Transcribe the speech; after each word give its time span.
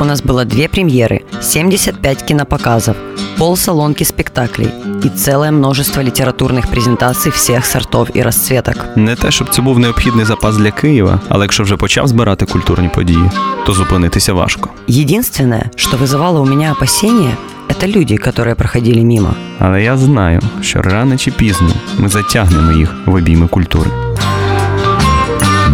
У 0.00 0.04
нас 0.04 0.22
было 0.22 0.44
две 0.46 0.66
премьеры, 0.68 1.20
75 1.42 2.22
кинопоказов, 2.22 2.96
полсалонки 3.38 4.02
спектаклей 4.04 4.68
и 5.04 5.08
целое 5.08 5.50
множество 5.50 6.02
літературних 6.02 6.66
презентацій 6.66 7.30
всіх 7.30 7.66
сортов 7.66 8.08
і 8.14 8.22
розцветок. 8.22 8.76
Не 8.96 9.16
те, 9.16 9.30
щоб 9.30 9.48
це 9.48 9.62
був 9.62 9.78
необхідний 9.78 10.24
запас 10.24 10.56
для 10.56 10.70
Києва, 10.70 11.20
але 11.28 11.44
якщо 11.44 11.62
вже 11.62 11.76
почав 11.76 12.08
збирати 12.08 12.46
культурні 12.46 12.88
події, 12.88 13.30
то 13.66 13.72
зупинитися 13.72 14.32
важко. 14.32 14.70
Единственное, 14.88 15.70
что 15.76 15.96
вызывало 15.96 16.40
у 16.40 16.46
меня 16.46 16.72
опасения, 16.72 17.36
это 17.68 17.86
люди, 17.86 18.16
которые 18.16 18.54
проходили 18.54 19.04
мимо. 19.04 19.34
Але 19.58 19.82
я 19.82 19.96
знаю, 19.96 20.40
що 20.62 20.82
рано 20.82 21.16
чи 21.16 21.30
пізно 21.30 21.70
ми 21.98 22.08
затягнемо 22.08 22.72
їх 22.72 22.94
в 23.06 23.14
обійми 23.14 23.48
культури. 23.48 23.90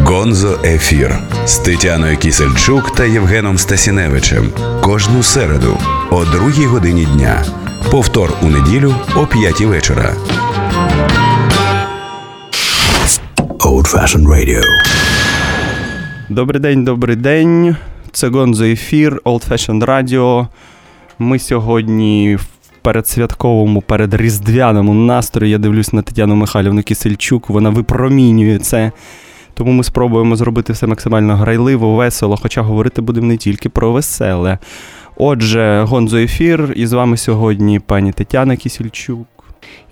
Гонзо 0.06 0.60
Ефір 0.64 1.20
з 1.46 1.58
Тетяною 1.58 2.18
Кісельчук 2.18 2.96
та 2.96 3.06
Євгеном 3.06 3.58
Стасіневичем 3.58 4.50
кожну 4.82 5.24
середу 5.24 5.78
о 6.12 6.26
другій 6.26 6.66
годині 6.66 7.06
дня. 7.06 7.46
Повтор 7.92 8.34
у 8.42 8.46
неділю 8.46 8.96
о 9.16 9.26
п'ятій 9.28 9.66
вечора. 9.66 10.14
Old 13.60 13.94
Fashioned 13.94 14.28
Radio. 14.28 14.62
Добрий 16.30 16.62
день, 16.62 16.86
добрий 16.86 17.16
день. 17.16 17.76
Це 18.12 18.28
Гонзо 18.28 18.64
ефір, 18.64 19.22
Old 19.26 19.50
Fashioned 19.50 19.86
Radio. 19.86 20.48
Ми 21.20 21.40
сьогодні 21.40 22.36
в 22.36 22.46
передсвятковому, 22.82 23.82
передріздвяному 23.82 24.94
настрої. 24.94 25.52
Я 25.52 25.58
дивлюсь 25.58 25.94
на 25.94 26.02
Тетяну 26.02 26.36
Михайлівну 26.36 26.84
Кісельчук, 26.84 27.50
вона 27.50 27.70
випромінює 27.70 28.60
це. 28.60 28.92
Тому 29.54 29.72
ми 29.72 29.84
спробуємо 29.84 30.36
зробити 30.36 30.74
все 30.74 30.88
максимально 30.88 31.36
грайливо, 31.36 31.96
весело, 31.96 32.38
хоча 32.42 32.62
говорити 32.62 33.02
будемо 33.02 33.28
не 33.28 33.38
тільки 33.38 33.70
про 33.70 33.92
веселе. 33.92 34.58
Отже, 35.18 35.86
Гонзо 35.88 36.18
ефір, 36.18 36.74
і 36.76 36.88
з 36.88 36.94
вами 36.94 37.18
сьогодні 37.18 37.80
пані 37.80 38.12
Тетяна 38.12 38.56
Кісельчук. 38.56 39.28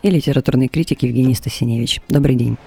И 0.05 0.09
литературный 0.09 0.67
критик 0.67 1.03
Евгений 1.03 1.35
Стасиневич. 1.35 2.01
Добрый 2.09 2.35
день. 2.35 2.57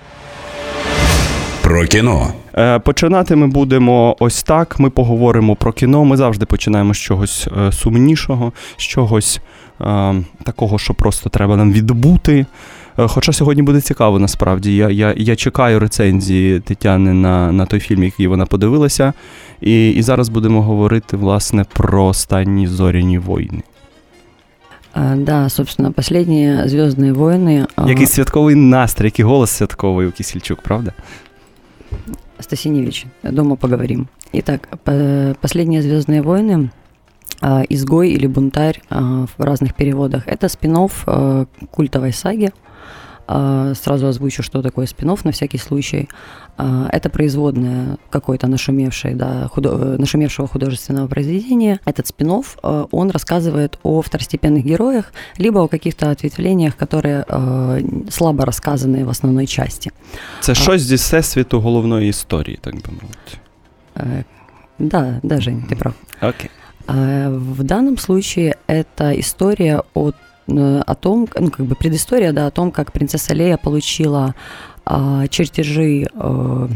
Про 1.62 1.86
кіно. 1.86 2.32
Е, 2.56 2.78
Починати 2.78 3.36
ми 3.36 3.46
будемо 3.46 4.16
ось 4.18 4.42
так. 4.42 4.78
Ми 4.78 4.90
поговоримо 4.90 5.56
про 5.56 5.72
кіно. 5.72 6.04
Ми 6.04 6.16
завжди 6.16 6.46
починаємо 6.46 6.94
з 6.94 6.98
чогось 6.98 7.48
е, 7.58 7.72
сумнішого, 7.72 8.52
з 8.76 8.82
чогось 8.82 9.40
е, 9.80 10.14
такого, 10.44 10.78
що 10.78 10.94
просто 10.94 11.30
треба 11.30 11.56
нам 11.56 11.72
відбути. 11.72 12.46
Е, 12.99 13.07
Хоча 13.07 13.33
сьогодні 13.33 13.63
буде 13.63 13.81
цікаво, 13.81 14.19
насправді. 14.19 14.75
Я, 14.75 14.89
я, 14.89 15.13
я 15.17 15.35
чекаю 15.35 15.79
рецензії 15.79 16.59
Тетяни 16.59 17.13
на, 17.13 17.51
на 17.51 17.65
той 17.65 17.79
фільм, 17.79 18.03
який 18.03 18.27
вона 18.27 18.45
подивилася. 18.45 19.13
І, 19.61 19.89
і 19.89 20.01
зараз 20.01 20.29
будемо 20.29 20.61
говорити, 20.61 21.17
власне, 21.17 21.65
про 21.73 22.05
останні 22.05 22.67
зоряні 22.67 23.19
війни. 23.19 23.63
А, 24.93 25.15
Да, 25.15 25.49
собственно, 25.49 25.91
последние 25.93 26.67
Звездные 26.67 27.13
войны. 27.13 27.65
а, 27.75 27.89
Який 27.89 28.05
святковий 28.05 28.55
настрій, 28.55 29.05
який 29.05 29.25
голос 29.25 29.51
святковий 29.51 30.07
у 30.07 30.11
Кісільчук, 30.11 30.61
правда? 30.61 30.93
Стасиневич, 32.39 33.05
дома 33.23 33.55
поговорим. 33.55 34.07
Итак, 34.33 34.67
по- 34.83 35.35
последние 35.41 35.81
Звездные 35.81 36.21
войны. 36.21 36.69
а, 37.41 37.63
Изгой 37.69 38.09
или 38.09 38.27
бунтарь 38.27 38.81
а, 38.89 39.25
в 39.37 39.43
разных 39.43 39.73
переводах. 39.73 40.23
Это 40.27 40.49
спин 40.49 40.77
культовой 41.71 42.13
саги. 42.13 42.51
А, 43.29 43.73
Сразу 43.75 44.07
озвучу, 44.07 44.41
что 44.43 44.61
такое 44.61 44.85
спин 44.87 45.15
на 45.23 45.31
всякий 45.31 45.57
случай. 45.59 46.07
А, 46.57 46.87
Это 46.93 47.09
производная 47.09 47.97
какой-то 48.09 48.47
нашумевшей, 48.47 49.13
да, 49.15 49.49
худо- 49.53 49.95
э, 49.95 49.97
нашумевшего 49.99 50.47
художественного 50.47 51.07
произведения. 51.07 51.79
Этот 51.85 52.07
спин 52.07 52.31
он 52.91 53.11
рассказывает 53.11 53.77
о 53.83 54.01
второстепенных 54.01 54.63
героях, 54.65 55.13
либо 55.39 55.59
о 55.59 55.67
каких-то 55.67 56.09
ответвлениях, 56.09 56.75
которые 56.77 57.25
э, 57.27 58.09
слабо 58.09 58.45
рассказаны 58.45 59.03
в 59.05 59.09
основной 59.09 59.47
части. 59.47 59.91
Це 60.39 60.55
щось 60.55 60.81
зі 60.81 60.95
всесвіту 60.95 61.59
головної 61.61 62.09
історії, 62.09 62.57
так 62.61 62.75
би 62.75 62.81
мовити. 63.01 63.37
Э, 63.95 64.23
Да, 64.79 65.19
да, 65.23 65.41
Жень, 65.41 65.65
ты 65.69 65.75
прав. 65.75 65.93
Окей. 66.21 66.49
А, 66.49 66.60
В 66.86 67.62
данном 67.62 67.98
случае 67.98 68.56
это 68.66 69.18
история 69.18 69.82
о, 69.94 70.10
э, 70.48 70.82
о 70.86 70.94
том, 70.94 71.28
ну, 71.38 71.50
как 71.50 71.66
бы 71.66 71.74
предыстория, 71.74 72.32
да, 72.32 72.46
о 72.46 72.50
том, 72.50 72.70
как 72.72 72.92
принцесса 72.92 73.34
Лея 73.34 73.56
получила 73.56 74.34
а, 74.84 75.28
чертежи 75.28 76.08
э, 76.12 76.68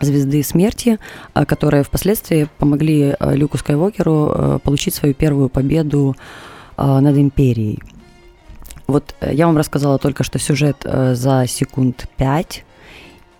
звезды 0.00 0.42
смерти, 0.42 0.98
а, 1.34 1.44
которые 1.44 1.82
впоследствии 1.82 2.48
помогли 2.58 3.14
э, 3.18 3.34
Люку 3.34 3.58
Скайуокеру 3.58 4.32
э, 4.34 4.58
получить 4.62 4.94
свою 4.94 5.14
первую 5.14 5.48
победу 5.48 6.16
а, 6.76 7.00
над 7.00 7.16
империей. 7.18 7.80
Вот 8.86 9.14
я 9.20 9.46
вам 9.46 9.56
рассказала 9.56 9.98
только 9.98 10.22
что 10.24 10.38
сюжет 10.38 10.76
э, 10.84 11.14
за 11.14 11.46
секунд 11.46 12.06
пять, 12.16 12.64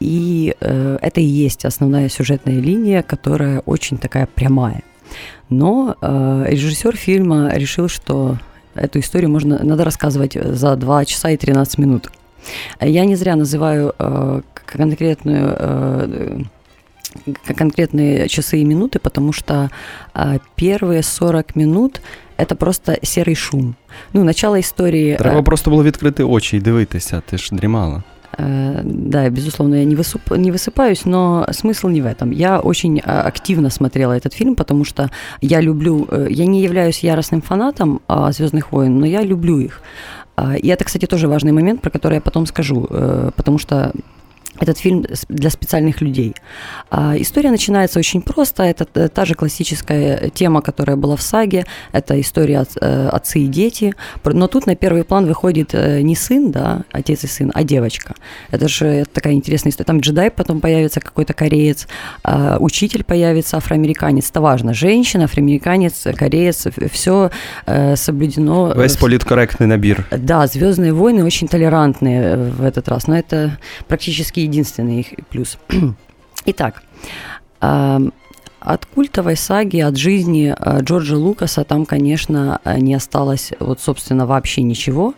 и 0.00 0.56
э, 0.60 0.98
это 1.00 1.20
и 1.20 1.24
есть 1.24 1.64
основная 1.64 2.08
сюжетная 2.08 2.58
линия, 2.60 3.02
которая 3.02 3.60
очень 3.60 3.98
такая 3.98 4.26
прямая. 4.26 4.82
Но 5.49 5.95
э, 6.01 6.45
режиссер 6.49 6.95
фильма 6.97 7.49
решил, 7.53 7.87
что 7.87 8.37
эту 8.75 8.99
историю 8.99 9.29
можно, 9.31 9.59
надо 9.63 9.83
рассказывать 9.83 10.37
за 10.57 10.75
2 10.75 11.05
часа 11.05 11.29
и 11.29 11.37
13 11.37 11.77
минут. 11.79 12.09
Я 12.81 13.05
не 13.05 13.15
зря 13.15 13.35
называю 13.35 13.93
э, 13.99 14.41
к- 14.53 14.77
конкретную, 14.77 15.55
э, 15.59 16.39
к- 17.47 17.53
конкретные 17.57 18.27
часы 18.27 18.59
и 18.59 18.65
минуты, 18.65 18.99
потому 18.99 19.33
что 19.33 19.69
э, 20.15 20.39
первые 20.55 21.01
40 21.03 21.55
минут 21.55 22.01
это 22.37 22.55
просто 22.55 22.97
серый 23.01 23.35
шум. 23.35 23.75
Ну, 24.13 24.23
начало 24.23 24.59
истории... 24.59 25.13
э, 25.13 25.17
Треба 25.17 25.41
просто 25.41 25.69
було 25.71 25.83
відкрити 25.83 26.23
очі 26.23 26.57
і 26.57 26.59
дивитися, 26.59 27.21
ти 27.29 27.37
ж 27.37 27.49
дрімала. 27.55 28.03
Э, 28.38 28.80
Да, 28.84 29.28
безусловно, 29.30 29.76
я 29.76 29.84
не, 29.84 29.94
высып- 29.94 30.36
не 30.38 30.50
высыпаюсь, 30.50 31.04
но 31.04 31.46
смысл 31.50 31.88
не 31.88 32.00
в 32.02 32.06
этом. 32.06 32.30
Я 32.32 32.60
очень 32.60 33.00
а, 33.04 33.22
активно 33.22 33.70
смотрела 33.70 34.12
этот 34.12 34.32
фильм, 34.34 34.54
потому 34.56 34.84
что 34.84 35.10
я 35.40 35.60
люблю, 35.60 36.06
э, 36.10 36.26
я 36.30 36.46
не 36.46 36.62
являюсь 36.62 37.02
яростным 37.04 37.42
фанатом 37.42 38.00
Звездных 38.30 38.72
войн, 38.72 38.98
но 38.98 39.06
я 39.06 39.22
люблю 39.22 39.58
их. 39.58 39.80
А, 40.36 40.54
И 40.56 40.68
это, 40.68 40.84
кстати, 40.84 41.06
тоже 41.06 41.28
важный 41.28 41.52
момент, 41.52 41.80
про 41.82 41.90
который 41.90 42.14
я 42.14 42.20
потом 42.20 42.46
скажу, 42.46 42.86
э, 42.90 43.30
потому 43.36 43.58
что 43.58 43.92
этот 44.60 44.78
фильм 44.78 45.04
для 45.28 45.50
специальных 45.50 46.00
людей. 46.00 46.34
А, 46.90 47.14
История 47.16 47.50
начинается 47.50 47.98
очень 47.98 48.22
просто. 48.22 48.62
Это 48.62 48.86
э, 48.94 49.08
та 49.08 49.24
же 49.24 49.34
классическая 49.34 50.30
тема, 50.30 50.62
которая 50.62 50.96
была 50.96 51.16
в 51.16 51.22
саге. 51.22 51.64
Это 51.92 52.20
история 52.20 52.66
э, 52.80 53.08
отцы 53.08 53.40
и 53.40 53.46
дети. 53.46 53.94
Но 54.24 54.46
тут 54.46 54.66
на 54.66 54.76
первый 54.76 55.04
план 55.04 55.26
выходит 55.26 55.74
э, 55.74 56.02
не 56.02 56.14
сын, 56.14 56.50
да, 56.50 56.82
отец 56.92 57.24
и 57.24 57.26
сын, 57.26 57.50
а 57.54 57.64
девочка. 57.64 58.14
Это 58.50 58.68
же 58.68 59.04
такая 59.12 59.32
интересная 59.32 59.70
история. 59.70 59.86
Там 59.86 60.00
джедай 60.00 60.30
потом 60.30 60.60
появится 60.60 61.00
какой-то 61.00 61.32
кореец, 61.32 61.88
а, 62.22 62.56
учитель 62.60 63.04
появится 63.04 63.56
афроамериканец. 63.56 64.30
Это 64.30 64.40
важно. 64.40 64.74
Женщина, 64.74 65.24
афроамериканец, 65.24 66.06
кореец, 66.16 66.66
все 66.92 67.30
соблюдено. 67.96 68.74
Весь 68.76 68.96
політкоректний 68.96 69.68
набір. 69.68 70.04
Да, 70.10 70.46
Звездные 70.46 70.92
войны 70.92 71.24
очень 71.24 71.48
толерантные 71.48 72.22
э, 72.22 72.50
в 72.50 72.64
этот 72.64 72.88
раз, 72.88 73.06
но 73.06 73.16
это 73.16 73.58
практически 73.86 74.40
единственный 74.42 75.00
их 75.00 75.14
плюс. 75.30 75.58
Итак, 76.46 76.82
от 78.61 78.85
культовой 78.85 79.35
саги, 79.35 79.79
от 79.81 79.97
жизни 79.97 80.53
э, 80.59 80.79
Джорджа 80.81 81.15
Лукаса 81.15 81.63
там, 81.63 81.85
конечно, 81.85 82.59
э, 82.65 82.79
не 82.79 82.95
осталось 82.95 83.51
вот, 83.59 83.79
собственно, 83.79 84.25
вообще 84.25 84.61
ничего. 84.63 85.13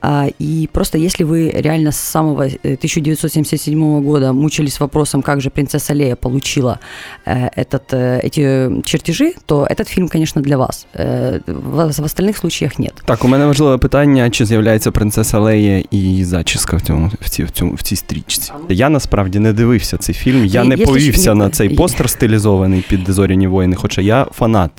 А, 0.00 0.26
И 0.38 0.68
просто 0.72 0.98
если 0.98 1.24
вы 1.24 1.50
реально 1.50 1.90
с 1.90 1.96
самого 1.96 2.42
э, 2.46 2.76
1977 2.76 4.02
года 4.02 4.32
мучились 4.32 4.80
вопросом, 4.80 5.22
как 5.22 5.40
же 5.40 5.50
принцесса 5.50 5.94
Лея 5.94 6.14
получила 6.16 6.78
э, 7.26 7.48
этот, 7.56 7.92
э, 7.92 8.20
эти 8.22 8.82
чертежи, 8.84 9.32
то 9.46 9.66
этот 9.70 9.88
фильм, 9.88 10.08
конечно, 10.08 10.42
для 10.42 10.56
вас. 10.58 10.86
Э, 10.94 11.40
В 11.46 11.90
в 12.00 12.04
остальных 12.04 12.36
случаях 12.36 12.78
нет. 12.78 12.92
Так, 13.04 13.24
у 13.24 13.28
мене 13.28 13.46
важливе 13.46 13.78
питання, 13.78 14.30
чи 14.30 14.44
з'являється 14.46 14.90
принцеса 14.90 15.38
Лея 15.38 15.78
і 15.90 15.96
її 15.98 16.24
зачіска 16.24 16.76
в 16.76 16.80
цьому 16.82 17.10
в 17.20 17.28
цій, 17.30 17.44
в 17.44 17.50
цьому 17.50 17.74
в 17.74 17.82
цій 17.82 17.96
стрічці. 17.96 18.52
Я 18.68 18.88
насправді 18.88 19.38
не 19.38 19.52
дивився 19.52 19.96
цей 19.96 20.14
фільм. 20.14 20.44
Я 20.46 20.62
І- 20.62 20.68
не 20.68 20.74
якщо 20.74 20.92
повівся 20.92 21.20
ще- 21.22 21.34
на 21.34 21.50
цей 21.50 21.68
і- 21.68 21.74
постер 21.76 22.10
стилізований 22.10 22.77
під 22.88 23.08
зоряні 23.08 23.46
воїни, 23.46 23.76
хоча 23.76 24.00
я 24.00 24.24
фанат 24.24 24.70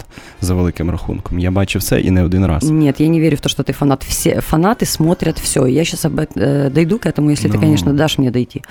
за 0.42 0.54
великим 0.54 0.90
рахунком. 0.92 1.40
Я 1.40 1.52
бачив 1.52 1.82
все 1.82 2.00
і 2.02 2.12
не 2.12 2.24
один 2.24 2.46
раз. 2.46 2.64
Нет, 2.72 3.00
я 3.00 3.08
не 3.08 3.20
верю 3.22 3.36
в 3.36 3.40
то, 3.40 3.50
что 3.50 3.64
ты 3.64 3.74
фанат. 3.74 4.04
Все 4.04 4.40
фанаты 4.52 4.86
смотрят 4.86 5.40
все. 5.40 5.68
Я 5.68 5.86
сейчас 5.86 6.06
об 6.06 6.20
эт- 6.20 6.38
э, 6.38 6.70
дойду 6.70 7.00
к 7.00 7.06
этому, 7.06 7.30
если 7.32 7.50
ты, 7.50 7.56
Ну. 7.56 7.60
конечно, 7.62 7.94
дашь 7.94 8.18
мне 8.18 8.32
дойти. 8.32 8.62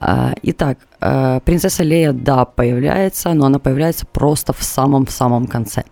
А, 0.00 0.32
итак, 0.42 0.78
э, 1.00 1.40
принцесса 1.44 1.84
Лея, 1.84 2.12
да, 2.12 2.44
появляется, 2.44 3.34
но 3.34 3.46
она 3.46 3.58
появляется 3.58 4.06
просто 4.12 4.52
в 4.52 4.62
самом-в 4.62 5.10
самом 5.10 5.46
конце. 5.46 5.82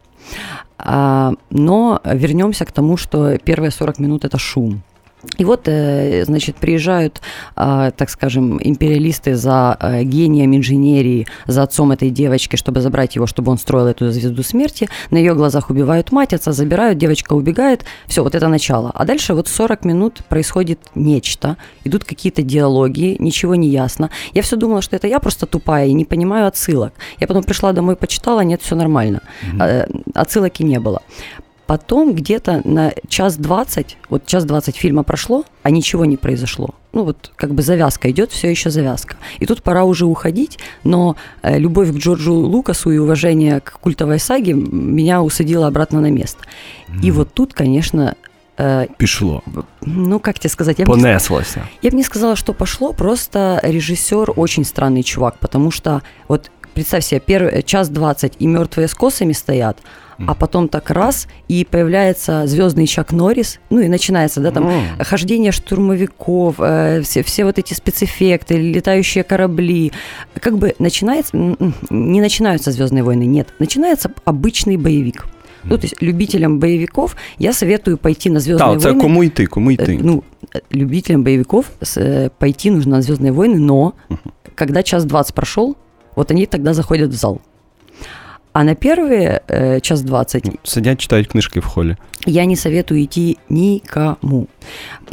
А, 0.78 1.32
но 1.50 2.00
вернемся 2.04 2.64
к 2.64 2.72
тому, 2.72 2.96
что 2.96 3.36
первые 3.38 3.70
40 3.70 3.98
минут 3.98 4.24
это 4.24 4.38
шум. 4.38 4.82
И 5.37 5.45
вот, 5.45 5.67
э, 5.67 6.25
значит, 6.25 6.57
приезжают, 6.57 7.21
а, 7.55 7.91
так 7.91 8.09
скажем, 8.09 8.59
империалисты 8.61 9.35
за 9.35 9.77
э, 9.79 10.03
гением 10.03 10.55
инженерии, 10.55 11.27
за 11.47 11.63
отцом 11.63 11.91
этой 11.91 12.09
девочки, 12.09 12.55
чтобы 12.55 12.81
забрать 12.81 13.15
его, 13.15 13.25
чтобы 13.25 13.51
он 13.51 13.57
строил 13.57 13.87
эту 13.87 14.11
звезду 14.11 14.43
смерти. 14.43 14.89
На 15.11 15.17
ее 15.17 15.33
глазах 15.33 15.69
убивают 15.69 16.11
мать, 16.11 16.33
отца 16.33 16.51
забирают, 16.51 16.97
девочка 16.97 17.33
убегает. 17.33 17.85
Все, 18.07 18.23
вот 18.23 18.35
это 18.35 18.47
начало. 18.47 18.91
А 18.93 19.05
дальше 19.05 19.33
вот 19.33 19.47
40 19.47 19.85
минут 19.85 20.21
происходит 20.29 20.79
нечто. 20.95 21.57
Идут 21.83 22.03
какие-то 22.03 22.41
диалоги, 22.41 23.15
ничего 23.19 23.55
не 23.55 23.69
ясно. 23.69 24.09
Я 24.33 24.41
все 24.41 24.55
думала, 24.55 24.81
что 24.81 24.95
это 24.95 25.07
я 25.07 25.19
просто 25.19 25.45
тупая 25.45 25.87
и 25.87 25.93
не 25.93 26.05
понимаю 26.05 26.47
отсылок. 26.47 26.93
Я 27.19 27.27
потом 27.27 27.43
пришла 27.43 27.71
домой, 27.71 27.95
почитала, 27.95 28.41
нет, 28.41 28.61
все 28.61 28.75
нормально. 28.75 29.21
Mm-hmm. 29.41 30.11
Отсылок 30.13 30.59
и 30.59 30.63
не 30.63 30.79
было. 30.79 31.01
Потом 31.73 32.13
где-то 32.13 32.61
на 32.65 32.93
час 33.07 33.35
двадцать, 33.35 33.97
вот 34.07 34.27
час 34.27 34.45
двадцать 34.45 34.75
фильма 34.75 35.01
прошло, 35.01 35.43
а 35.63 35.71
ничего 35.71 36.05
не 36.05 36.17
произошло. 36.17 36.75
Ну 36.91 37.03
вот 37.03 37.31
как 37.35 37.55
бы 37.55 37.63
завязка 37.63 38.11
идет, 38.11 38.31
все 38.31 38.51
еще 38.51 38.69
завязка. 38.69 39.15
И 39.39 39.47
тут 39.47 39.63
пора 39.63 39.83
уже 39.83 40.05
уходить, 40.05 40.59
но 40.83 41.15
э, 41.41 41.57
любовь 41.57 41.89
к 41.91 41.95
Джорджу 41.95 42.35
Лукасу 42.35 42.91
и 42.91 42.99
уважение 42.99 43.59
к 43.59 43.79
культовой 43.79 44.19
саге 44.19 44.53
меня 44.53 45.23
усадило 45.23 45.65
обратно 45.65 45.99
на 45.99 46.11
место. 46.11 46.43
Mm. 46.89 47.01
И 47.01 47.09
вот 47.09 47.33
тут, 47.33 47.55
конечно, 47.55 48.15
э, 48.57 48.85
Пішло. 48.97 49.41
Ну, 49.81 50.19
как 50.19 50.37
тебе 50.37 50.51
сказать? 50.51 50.77
Я 50.77 50.85
Понеслося. 50.85 51.61
Не, 51.81 51.87
я 51.87 51.89
бы 51.89 51.97
не 51.97 52.03
сказала, 52.03 52.35
что 52.35 52.53
пошло, 52.53 52.93
просто 52.93 53.59
режиссер 53.63 54.31
очень 54.35 54.63
странный 54.63 55.01
чувак, 55.01 55.39
потому 55.39 55.71
что 55.71 56.03
вот 56.27 56.51
представь 56.75 57.03
себе, 57.03 57.19
первый 57.19 57.63
час 57.63 57.89
двадцать 57.89 58.33
и 58.37 58.45
мертвые 58.45 58.87
с 58.87 58.93
косами 58.93 59.33
стоят, 59.33 59.79
а 60.17 60.33
потом 60.35 60.67
так 60.67 60.89
раз, 60.89 61.27
и 61.47 61.65
появляется 61.69 62.47
звездный 62.47 62.87
Чак 62.87 63.11
Норрис, 63.11 63.59
ну 63.69 63.79
и 63.79 63.87
начинается, 63.87 64.41
да, 64.41 64.51
там, 64.51 64.67
mm. 64.67 65.03
хождение 65.03 65.51
штурмовиков, 65.51 66.55
э, 66.59 67.01
все, 67.03 67.23
все 67.23 67.45
вот 67.45 67.57
эти 67.57 67.73
спецэффекты, 67.73 68.55
летающие 68.55 69.23
корабли. 69.23 69.91
Как 70.39 70.57
бы 70.57 70.75
начинается, 70.79 71.35
не 71.89 72.21
начинаются 72.21 72.71
Звездные 72.71 73.03
войны, 73.03 73.23
нет, 73.23 73.53
начинается 73.59 74.11
обычный 74.25 74.77
боевик. 74.77 75.25
Ну, 75.63 75.77
то 75.77 75.83
есть 75.83 76.01
любителям 76.01 76.59
боевиков 76.59 77.15
я 77.37 77.53
советую 77.53 77.97
пойти 77.97 78.29
на 78.29 78.39
Звездные 78.39 78.77
да, 78.77 78.89
войны. 78.89 79.01
кому 79.01 79.23
йти, 79.23 79.45
кому 79.45 79.69
йти? 79.69 79.97
Ну, 80.01 80.23
любителям 80.69 81.23
боевиков 81.23 81.71
пойти 82.37 82.69
нужно 82.69 82.97
на 82.97 83.01
Звездные 83.01 83.31
войны, 83.31 83.59
но 83.59 83.95
когда 84.55 84.83
час 84.83 85.05
двадцать 85.05 85.33
прошел, 85.33 85.77
вот 86.15 86.31
они 86.31 86.45
тогда 86.45 86.73
заходят 86.73 87.11
в 87.11 87.15
зал. 87.15 87.41
А 88.53 88.63
на 88.63 88.75
первые 88.75 89.41
э, 89.47 89.79
час 89.79 90.03
двадцать... 90.03 90.43
Сидят, 90.63 90.99
читают 90.99 91.27
книжки 91.27 91.59
в 91.59 91.65
холле. 91.65 91.97
Я 92.25 92.45
не 92.45 92.55
советую 92.55 93.03
идти 93.03 93.37
никому 93.49 94.47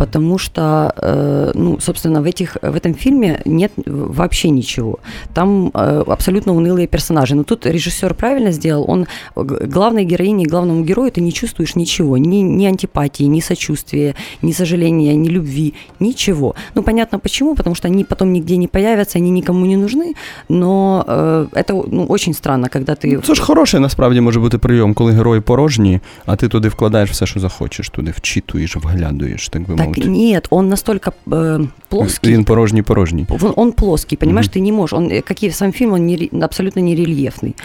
потому 0.00 0.38
что, 0.38 0.94
э, 0.96 1.50
ну, 1.54 1.78
собственно, 1.78 2.22
в, 2.22 2.24
этих, 2.24 2.56
в 2.62 2.74
этом 2.74 2.94
фильме 2.94 3.40
нет 3.44 3.72
вообще 3.86 4.48
ничего. 4.48 4.98
Там 5.34 5.70
э, 5.74 6.04
абсолютно 6.06 6.54
унылые 6.54 6.86
персонажи. 6.86 7.34
Но 7.34 7.44
тут 7.44 7.66
режиссер 7.66 8.14
правильно 8.14 8.50
сделал, 8.50 8.84
он 8.88 9.06
главной 9.36 10.04
героине, 10.04 10.46
главному 10.46 10.84
герою 10.84 11.12
ты 11.12 11.20
не 11.20 11.32
чувствуешь 11.32 11.76
ничего, 11.76 12.16
ни, 12.16 12.36
ни 12.36 12.64
антипатии, 12.66 13.24
ни 13.24 13.40
сочувствия, 13.40 14.14
ни 14.42 14.52
сожаления, 14.52 15.14
ни 15.14 15.28
любви, 15.28 15.74
ничего. 15.98 16.54
Ну, 16.74 16.82
понятно 16.82 17.18
почему, 17.18 17.54
потому 17.54 17.74
что 17.74 17.88
они 17.88 18.04
потом 18.04 18.32
нигде 18.32 18.56
не 18.56 18.68
появятся, 18.68 19.18
они 19.18 19.30
никому 19.30 19.66
не 19.66 19.76
нужны, 19.76 20.14
но 20.48 21.04
э, 21.06 21.46
это 21.52 21.74
ну, 21.74 22.06
очень 22.06 22.32
странно, 22.32 22.68
когда 22.70 22.96
ти... 22.96 23.18
Це 23.29 23.35
ж 23.35 23.41
хороший 23.41 23.79
насправді 23.79 24.21
може 24.21 24.39
бути 24.39 24.57
прийом, 24.57 24.93
коли 24.93 25.11
герої 25.11 25.41
порожні, 25.41 25.99
а 26.25 26.35
ти 26.35 26.47
туди 26.47 26.67
вкладаєш 26.67 27.11
все, 27.11 27.25
що 27.25 27.39
захочеш, 27.39 27.89
туди 27.89 28.13
вчитуєш, 28.17 28.75
вглядуєш, 28.75 29.49
так 29.49 29.61
би 29.61 29.75
так 29.75 29.85
мовити. 29.85 30.09
Нет, 30.09 30.47
он 30.49 30.69
настолько 30.69 31.13
э, 31.27 31.67
плоский. 31.89 32.33
Він 32.33 32.43
порожній 32.43 32.81
порожній. 32.81 33.25
Он, 33.29 33.53
он 33.55 33.71
плоский, 33.71 34.17
понимаешь, 34.17 34.47
mm-hmm. 34.47 34.57
ты 34.57 34.61
не 34.61 34.71
можешь. 34.71 34.93
Он, 34.93 35.09
э, 35.11 35.21
как 35.21 35.43
и 35.43 35.51
сам 35.51 35.71
фильм, 35.71 35.93
он 35.93 36.05
не, 36.05 36.29
абсолютно 36.41 36.81
не 36.81 36.95
рельефный. 36.95 37.55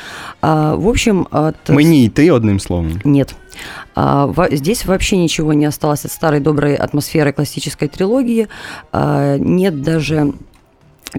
А, 0.40 0.74
в 0.74 0.88
общем... 0.88 1.26
От... 1.30 1.54
Мені 1.68 2.04
йти 2.04 2.30
одним 2.30 2.60
словом? 2.60 3.00
Нет. 3.04 3.34
А, 3.94 4.26
в, 4.26 4.48
здесь 4.52 4.86
вообще 4.86 5.16
ничего 5.16 5.52
не 5.52 5.66
осталось 5.66 6.04
от 6.04 6.10
старой 6.10 6.40
доброй 6.40 6.76
атмосферы 6.76 7.32
классической 7.32 7.88
трилогии. 7.88 8.46
А, 8.92 9.36
нет 9.38 9.82
даже 9.82 10.32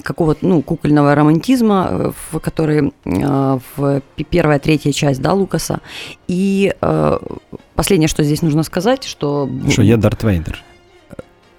какого-то 0.03 0.47
ну, 0.47 0.61
кукольного 0.61 1.15
романтизма, 1.15 1.87
э, 1.89 2.11
в 2.31 2.39
который 2.39 2.93
э, 3.05 3.59
в 3.75 4.01
первая, 4.29 4.59
третья 4.59 4.91
часть 4.91 5.21
да, 5.21 5.33
Лукаса. 5.33 5.79
И 6.27 6.73
э, 6.81 7.17
последнее, 7.75 8.07
что 8.07 8.23
здесь 8.23 8.41
нужно 8.41 8.63
сказать, 8.63 9.03
что... 9.03 9.49
Что 9.69 9.81
я 9.81 9.97
Дарт 9.97 10.23
Вейдер. 10.23 10.63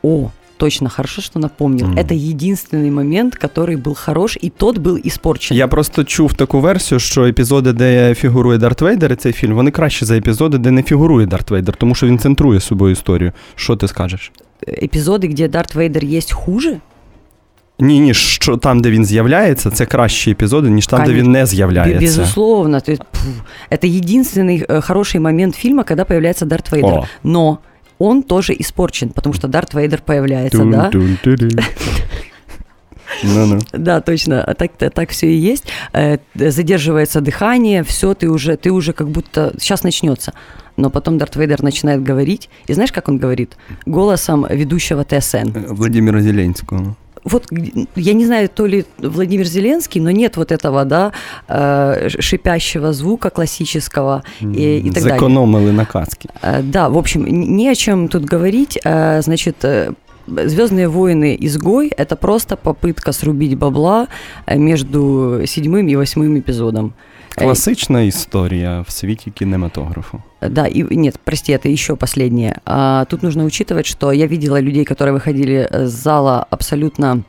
О, 0.03 0.31
точно, 0.57 0.89
хорошо, 0.89 1.23
что 1.23 1.39
напомнил. 1.39 1.87
Mm. 1.89 1.99
Это 1.99 2.15
единственный 2.15 2.91
момент, 2.91 3.37
который 3.37 3.77
был 3.77 3.95
хорош, 3.95 4.39
і 4.41 4.51
тот 4.51 4.79
був 4.79 4.99
испорчен. 5.05 5.57
Я 5.57 5.69
просто 5.69 6.05
чув 6.05 6.35
таку 6.35 6.61
версію, 6.61 6.99
що 6.99 7.27
епізоди, 7.27 7.73
де 7.73 8.15
фігурує 8.15 8.59
Дарт 8.59 8.81
Вейдер, 8.81 9.13
і 9.13 9.17
цей 9.17 9.33
фільм, 9.33 9.55
вони 9.55 9.71
краще 9.71 10.07
за 10.07 10.17
епізоди, 10.17 10.59
де 10.59 10.71
не 10.71 10.83
фігурує 10.83 11.27
Дарт 11.27 11.51
Вейдер, 11.51 11.77
тому 11.77 11.95
що 11.95 12.07
він 12.07 12.19
центрує 12.19 12.61
собою 12.61 12.93
історію. 12.93 13.33
Що 13.55 13.77
ти 13.77 13.89
скажеш? 13.89 14.33
Епізоди, 14.83 15.29
де 15.29 15.49
Дарт 15.49 15.75
Вейдер 15.75 16.05
є 16.05 16.21
хуже? 16.33 16.81
Ні, 17.83 18.01
ні, 18.01 18.15
що 18.15 18.57
там, 18.57 18.81
де 18.81 18.91
він 18.91 19.05
з'являється, 19.05 19.71
це 19.71 19.87
кращі 19.87 20.31
епізоди, 20.31 20.71
ніж 20.71 20.87
там, 20.87 21.01
Конечно. 21.01 21.17
де 21.17 21.23
він 21.23 21.33
не 21.33 21.47
з'являється. 21.47 22.01
Безусловно. 22.01 22.81
То 22.81 22.93
есть, 22.93 23.03
это 23.71 23.87
единственный 23.87 24.67
э, 24.69 24.81
хороший 24.81 25.21
момент 25.21 25.57
фильма, 25.57 25.85
когда 25.85 26.05
появляется 26.05 26.47
Дарт 26.47 26.73
Вейдер. 26.73 26.91
О. 26.91 27.07
Но 27.23 27.59
он 27.99 28.23
тоже 28.23 28.55
испорчен, 28.61 29.09
потому 29.09 29.35
что 29.35 29.49
Дарт 29.49 29.75
Вейдер 29.75 30.01
появляется, 30.07 30.65
да? 30.65 30.91
Ну-ну. 33.25 33.59
Да, 33.73 34.01
точно, 34.01 34.55
так, 34.59 34.71
так 34.95 35.11
все 35.11 35.27
и 35.27 35.53
есть. 35.53 35.65
Э, 35.93 36.19
задерживается 36.35 37.21
дыхание, 37.21 37.83
все, 37.83 38.15
ты 38.15 38.29
уже, 38.29 38.57
ты 38.57 38.71
уже 38.71 38.93
как 38.93 39.09
будто 39.09 39.53
сейчас 39.59 39.85
начнется. 39.85 40.33
Но 40.77 40.91
потом 40.91 41.19
Дарт 41.19 41.37
Вейдер 41.37 41.63
начинает 41.63 42.03
говорить. 42.03 42.49
И 42.69 42.75
знаешь, 42.75 42.93
как 42.93 43.09
он 43.09 43.19
говорит? 43.19 43.57
Голосом 43.87 44.47
ведущего 44.49 45.05
ТСН. 45.05 45.51
Владимира 45.69 46.21
Зеленского 46.21 46.97
вот 47.28 47.48
я 47.96 48.14
не 48.14 48.26
знаю, 48.26 48.50
то 48.50 48.66
ли 48.66 48.86
Владимир 48.98 49.46
Зеленский, 49.46 50.02
но 50.02 50.12
нет 50.12 50.38
вот 50.38 50.52
этого, 50.52 50.86
да, 50.86 51.12
э, 51.48 52.10
шипящего 52.10 52.94
звука 52.94 53.30
классического 53.30 54.24
и, 54.42 54.80
и 54.80 54.92
так 54.92 55.04
далее. 55.04 55.20
Сэкономили 55.20 55.72
на 55.72 55.86
каске. 55.86 56.30
Э, 56.42 56.62
да, 56.62 56.90
в 56.90 56.98
общем, 56.98 57.26
не 57.26 57.70
о 57.70 57.76
чем 57.76 58.08
тут 58.08 58.26
говорить. 58.26 58.80
Э, 58.84 59.22
значит, 59.22 59.66
Звездные 60.28 60.90
войны 60.90 61.38
изгой 61.40 61.88
это 61.88 62.18
просто 62.18 62.58
попытка 62.58 63.14
срубить 63.14 63.58
бабла 63.58 64.10
между 64.46 65.44
седьмым 65.46 65.88
и 65.88 65.96
восьмым 65.96 66.38
эпизодом. 66.38 66.94
Классичная 67.38 68.10
история 68.10 68.84
в 68.88 68.92
свете 68.92 69.30
кинематографа. 69.30 70.24
Да, 70.42 70.66
и 70.66 70.82
нет, 70.96 71.20
прости, 71.24 71.52
это 71.52 71.70
еще 71.70 71.96
последнее. 71.96 72.62
А, 72.66 73.06
тут 73.06 73.22
нужно 73.22 73.46
учитывать, 73.46 73.86
что 73.86 74.12
я 74.12 74.26
видела 74.26 74.60
людей, 74.60 74.86
которые 74.86 75.14
выходили 75.14 75.68
с 75.72 75.92
зала 75.92 76.48
абсолютно 76.50 77.24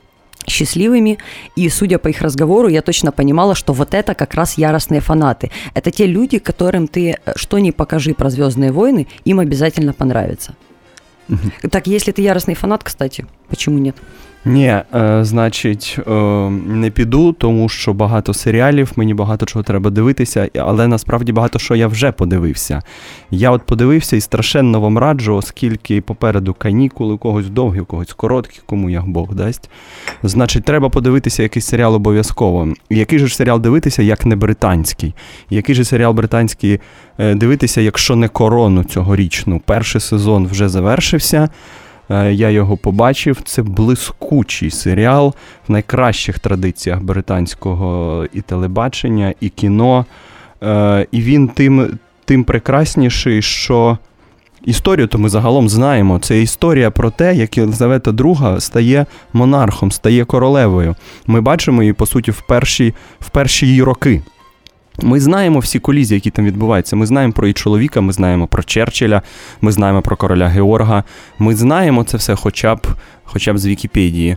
счастливыми, 0.46 1.18
и 1.56 1.68
судя 1.68 1.98
по 1.98 2.08
их 2.08 2.22
разговору, 2.22 2.68
я 2.68 2.80
точно 2.80 3.12
понимала, 3.12 3.54
что 3.54 3.72
вот 3.72 3.94
это 3.94 4.14
как 4.14 4.34
раз 4.34 4.56
яростные 4.56 5.00
фанаты. 5.00 5.50
Это 5.74 5.90
те 5.90 6.06
люди, 6.06 6.38
которым 6.38 6.88
ты 6.88 7.10
э, 7.10 7.32
что 7.36 7.58
ни 7.58 7.70
покажи 7.70 8.14
про 8.14 8.30
Звездные 8.30 8.72
войны, 8.72 9.08
им 9.24 9.40
обязательно 9.40 9.92
понравится. 9.92 10.54
Угу. 11.28 11.68
Так, 11.70 11.86
если 11.86 12.12
ты 12.12 12.22
яростный 12.22 12.54
фанат, 12.54 12.82
кстати, 12.82 13.26
почему 13.48 13.78
нет? 13.78 13.94
Ні, 14.44 14.66
е, 14.66 14.84
значить, 15.22 15.98
е, 16.08 16.12
не 16.66 16.90
піду, 16.90 17.32
тому 17.32 17.68
що 17.68 17.92
багато 17.92 18.34
серіалів, 18.34 18.92
мені 18.96 19.14
багато 19.14 19.46
чого 19.46 19.62
треба 19.62 19.90
дивитися, 19.90 20.48
але 20.58 20.88
насправді 20.88 21.32
багато 21.32 21.58
що 21.58 21.74
я 21.74 21.86
вже 21.86 22.12
подивився. 22.12 22.82
Я 23.30 23.50
от 23.50 23.62
подивився 23.62 24.16
і 24.16 24.20
страшенно 24.20 24.80
вам 24.80 24.98
раджу, 24.98 25.34
оскільки 25.34 26.00
попереду 26.00 26.54
канікули, 26.54 27.14
у 27.14 27.18
когось 27.18 27.48
довгі, 27.48 27.80
у 27.80 27.84
когось 27.84 28.12
короткі, 28.12 28.60
кому 28.66 28.90
як 28.90 29.08
Бог 29.08 29.34
дасть. 29.34 29.70
Значить, 30.22 30.64
треба 30.64 30.88
подивитися 30.88 31.42
якийсь 31.42 31.66
серіал 31.66 31.94
обов'язково. 31.94 32.68
Який 32.90 33.18
же 33.18 33.26
ж 33.26 33.36
серіал 33.36 33.60
дивитися, 33.60 34.02
як 34.02 34.26
не 34.26 34.36
британський? 34.36 35.14
Який 35.50 35.74
же 35.74 35.84
серіал 35.84 36.12
британський 36.12 36.80
е, 37.18 37.34
дивитися, 37.34 37.80
якщо 37.80 38.16
не 38.16 38.28
корону 38.28 38.84
цьогорічну? 38.84 39.60
Перший 39.64 40.00
сезон 40.00 40.46
вже 40.46 40.68
завершився. 40.68 41.48
Е, 42.10 42.32
я 42.32 42.50
його 42.50 42.76
побачив. 42.76 43.40
Це 43.44 43.62
блискучий 43.62 44.70
серіал 44.70 45.34
в 45.68 45.72
найкращих 45.72 46.38
традиціях 46.38 47.02
британського 47.02 48.26
і 48.32 48.40
телебачення, 48.40 49.34
і 49.40 49.48
кіно. 49.48 50.06
Е, 50.62 51.06
і 51.12 51.22
він 51.22 51.48
тим 51.48 51.98
тим 52.24 52.44
прекрасніший, 52.44 53.42
що 53.42 53.98
історію 54.64 55.06
то 55.06 55.18
ми 55.18 55.28
загалом 55.28 55.68
знаємо. 55.68 56.18
Це 56.18 56.42
історія 56.42 56.90
про 56.90 57.10
те, 57.10 57.34
як 57.34 57.58
Єлизавета 57.58 58.10
II 58.10 58.60
стає 58.60 59.06
монархом, 59.32 59.92
стає 59.92 60.24
королевою. 60.24 60.94
Ми 61.26 61.40
бачимо 61.40 61.82
її, 61.82 61.92
по 61.92 62.06
суті, 62.06 62.30
в 62.30 62.40
перші, 62.40 62.94
в 63.20 63.30
перші 63.30 63.66
її 63.66 63.82
роки. 63.82 64.22
Ми 65.02 65.20
знаємо 65.20 65.58
всі 65.58 65.78
колізії, 65.78 66.16
які 66.16 66.30
там 66.30 66.44
відбуваються. 66.44 66.96
Ми 66.96 67.06
знаємо 67.06 67.32
про 67.32 67.46
її 67.46 67.54
чоловіка, 67.54 68.00
ми 68.00 68.12
знаємо 68.12 68.46
про 68.46 68.62
Черчилля, 68.62 69.22
ми 69.60 69.72
знаємо 69.72 70.02
про 70.02 70.16
короля 70.16 70.48
Георга. 70.48 71.04
Ми 71.38 71.54
знаємо 71.54 72.04
це 72.04 72.16
все 72.16 72.36
хоча 72.36 72.74
б 72.74 72.86
хоча 73.24 73.52
б 73.52 73.58
з 73.58 73.66
Вікіпедії. 73.66 74.36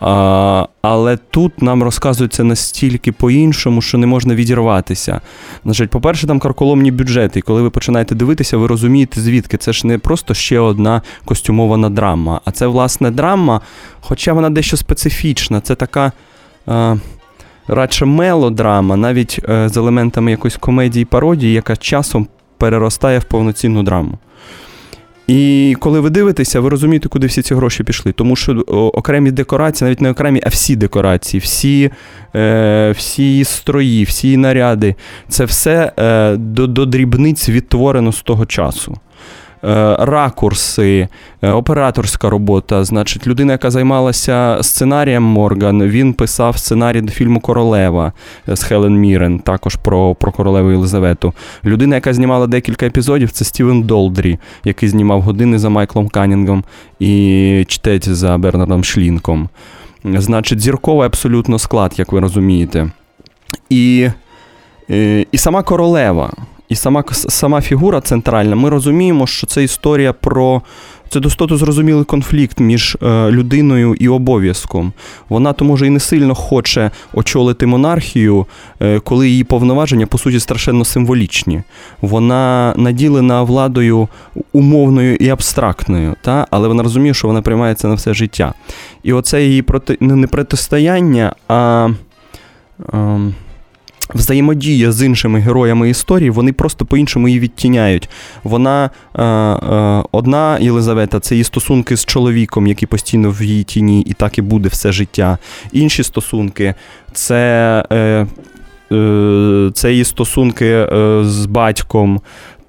А, 0.00 0.66
Але 0.82 1.16
тут 1.16 1.62
нам 1.62 1.82
розказується 1.82 2.44
настільки 2.44 3.12
по-іншому, 3.12 3.82
що 3.82 3.98
не 3.98 4.06
можна 4.06 4.34
відірватися. 4.34 5.20
Значить, 5.64 5.90
По-перше, 5.90 6.26
там 6.26 6.38
карколомні 6.38 6.90
бюджети. 6.90 7.38
І 7.38 7.42
коли 7.42 7.62
ви 7.62 7.70
починаєте 7.70 8.14
дивитися, 8.14 8.56
ви 8.56 8.66
розумієте, 8.66 9.20
звідки 9.20 9.56
це 9.56 9.72
ж 9.72 9.86
не 9.86 9.98
просто 9.98 10.34
ще 10.34 10.58
одна 10.58 11.02
костюмована 11.24 11.90
драма, 11.90 12.40
а 12.44 12.50
це, 12.50 12.66
власне, 12.66 13.10
драма, 13.10 13.60
хоча 14.00 14.32
вона 14.32 14.50
дещо 14.50 14.76
специфічна. 14.76 15.60
Це 15.60 15.74
така. 15.74 16.12
А, 16.66 16.96
Радше 17.74 18.04
мелодрама, 18.04 18.96
навіть 18.96 19.40
е, 19.48 19.68
з 19.68 19.76
елементами 19.76 20.30
якоїсь 20.30 20.56
комедії 20.56 21.04
пародії, 21.04 21.52
яка 21.52 21.76
часом 21.76 22.26
переростає 22.58 23.18
в 23.18 23.24
повноцінну 23.24 23.82
драму. 23.82 24.18
І 25.26 25.76
коли 25.80 26.00
ви 26.00 26.10
дивитеся, 26.10 26.60
ви 26.60 26.68
розумієте, 26.68 27.08
куди 27.08 27.26
всі 27.26 27.42
ці 27.42 27.54
гроші 27.54 27.84
пішли. 27.84 28.12
Тому 28.12 28.36
що 28.36 28.52
окремі 28.94 29.30
декорації, 29.30 29.86
навіть 29.86 30.00
не 30.00 30.10
окремі, 30.10 30.40
а 30.46 30.48
всі 30.48 30.76
декорації, 30.76 31.40
всі 31.40 31.90
е, 32.34 32.94
всі 32.96 33.44
строї, 33.44 34.04
всі 34.04 34.36
наряди 34.36 34.94
це 35.28 35.44
все 35.44 35.92
е, 35.98 36.36
до, 36.36 36.66
до 36.66 36.86
дрібниць 36.86 37.48
відтворено 37.48 38.12
з 38.12 38.22
того 38.22 38.46
часу. 38.46 38.96
Е, 39.64 39.96
ракурси, 39.98 41.08
е, 41.42 41.50
операторська 41.50 42.30
робота. 42.30 42.84
Значить, 42.84 43.26
людина, 43.26 43.52
яка 43.52 43.70
займалася 43.70 44.58
сценарієм 44.62 45.22
Морган, 45.22 45.82
він 45.82 46.14
писав 46.14 46.58
сценарій 46.58 47.00
до 47.00 47.12
фільму 47.12 47.40
Королева 47.40 48.12
е, 48.48 48.56
з 48.56 48.62
Хелен 48.62 48.94
Мірен, 48.94 49.38
також 49.38 49.76
про 49.76 50.14
про 50.14 50.32
королеву 50.32 50.70
Єлизавету. 50.70 51.32
Людина, 51.64 51.94
яка 51.94 52.14
знімала 52.14 52.46
декілька 52.46 52.86
епізодів, 52.86 53.30
це 53.30 53.44
Стівен 53.44 53.82
Долдрі, 53.82 54.38
який 54.64 54.88
знімав 54.88 55.22
години 55.22 55.58
за 55.58 55.68
Майклом 55.68 56.08
Канінгом 56.08 56.64
і 56.98 57.64
чтець 57.68 58.08
за 58.08 58.38
Бернардом 58.38 58.84
Шлінком. 58.84 59.48
Значить, 60.04 60.60
зірковий 60.60 61.06
абсолютно 61.06 61.58
склад, 61.58 61.92
як 61.96 62.12
ви 62.12 62.20
розумієте. 62.20 62.90
І, 63.70 64.08
і, 64.88 65.26
І 65.32 65.38
сама 65.38 65.62
королева. 65.62 66.32
І 66.72 66.74
сама 66.74 67.04
сама 67.12 67.60
фігура 67.60 68.00
центральна, 68.00 68.56
ми 68.56 68.70
розуміємо, 68.70 69.26
що 69.26 69.46
це 69.46 69.64
історія 69.64 70.12
про 70.12 70.62
це 71.08 71.20
достатньо 71.20 71.56
зрозумілий 71.56 72.04
конфлікт 72.04 72.60
між 72.60 72.96
е, 73.02 73.30
людиною 73.30 73.94
і 73.94 74.08
обов'язком. 74.08 74.92
Вона 75.28 75.52
то 75.52 75.64
може 75.64 75.86
і 75.86 75.90
не 75.90 76.00
сильно 76.00 76.34
хоче 76.34 76.90
очолити 77.14 77.66
монархію, 77.66 78.46
е, 78.80 79.00
коли 79.00 79.28
її 79.28 79.44
повноваження, 79.44 80.06
по 80.06 80.18
суті, 80.18 80.40
страшенно 80.40 80.84
символічні. 80.84 81.62
Вона 82.00 82.74
наділена 82.76 83.42
владою 83.42 84.08
умовною 84.52 85.16
і 85.16 85.28
абстрактною, 85.28 86.14
та? 86.22 86.46
але 86.50 86.68
вона 86.68 86.82
розуміє, 86.82 87.14
що 87.14 87.28
вона 87.28 87.42
приймається 87.42 87.88
на 87.88 87.94
все 87.94 88.14
життя. 88.14 88.54
І 89.02 89.12
оце 89.12 89.44
її 89.44 89.62
проти 89.62 89.96
не 90.00 90.26
протистояння, 90.26 91.32
а. 91.48 91.88
ем, 92.92 93.34
взаємодія 94.14 94.92
з 94.92 95.06
іншими 95.06 95.40
героями 95.40 95.90
історії, 95.90 96.30
вони 96.30 96.52
просто 96.52 96.84
по-іншому 96.84 97.28
її 97.28 97.40
відтіняють. 97.40 98.08
Вона 98.44 98.90
е, 99.14 99.22
е, 99.22 100.04
одна 100.12 100.58
Єлизавета 100.58 101.20
це 101.20 101.34
її 101.34 101.44
стосунки 101.44 101.96
з 101.96 102.04
чоловіком, 102.04 102.66
який 102.66 102.88
постійно 102.88 103.30
в 103.30 103.42
її 103.42 103.64
тіні, 103.64 104.00
і 104.00 104.12
так 104.12 104.38
і 104.38 104.42
буде 104.42 104.68
все 104.68 104.92
життя. 104.92 105.38
Інші 105.72 106.02
стосунки 106.02 106.74
це. 107.12 107.84
Е, 107.92 108.26
е 108.92 109.70
це 109.74 109.90
її 109.92 110.04
стосунки 110.04 110.66
е, 110.66 111.20
з 111.24 111.46
батьком, 111.46 112.20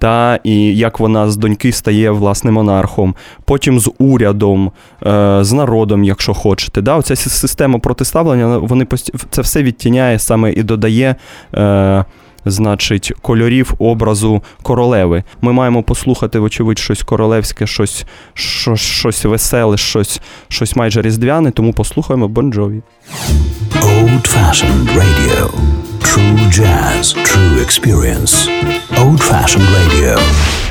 та 0.04 0.40
і 0.44 0.76
як 0.76 1.00
вона 1.00 1.30
з 1.30 1.36
доньки 1.36 1.72
стає 1.72 2.10
власне 2.10 2.50
монархом, 2.50 3.14
потім 3.44 3.80
з 3.80 3.90
урядом, 3.98 4.72
е, 5.06 5.38
з 5.40 5.52
народом, 5.52 6.04
якщо 6.04 6.34
хочете. 6.34 6.82
Да? 6.82 6.96
Оця 6.96 7.16
система 7.16 7.78
протиставлення 7.78 8.58
вони 8.58 8.86
це 9.30 9.42
все 9.42 9.62
відтіняє 9.62 10.18
саме 10.18 10.52
і 10.52 10.62
додає. 10.62 11.16
Е, 11.54 12.04
Значить, 12.46 13.12
кольорів 13.22 13.74
образу 13.78 14.42
королеви. 14.62 15.24
Ми 15.40 15.52
маємо 15.52 15.82
послухати, 15.82 16.38
вочевидь, 16.38 16.78
щось 16.78 17.02
королевське, 17.02 17.66
щось 17.66 18.04
щось, 18.34 18.80
щось 18.80 19.24
веселе, 19.24 19.76
щось 19.76 20.20
щось 20.48 20.76
майже 20.76 21.02
різдвяне, 21.02 21.50
тому 21.50 21.72
послухаємо 21.72 22.28
Бонджові. 22.28 22.82
Old 23.80 24.36
Fashioned 24.36 24.96
Radio. 24.96 25.83
True 26.04 26.36
jazz, 26.50 27.12
true 27.12 27.60
experience. 27.60 28.46
Old 28.98 29.20
fashioned 29.20 29.68
radio. 29.70 30.63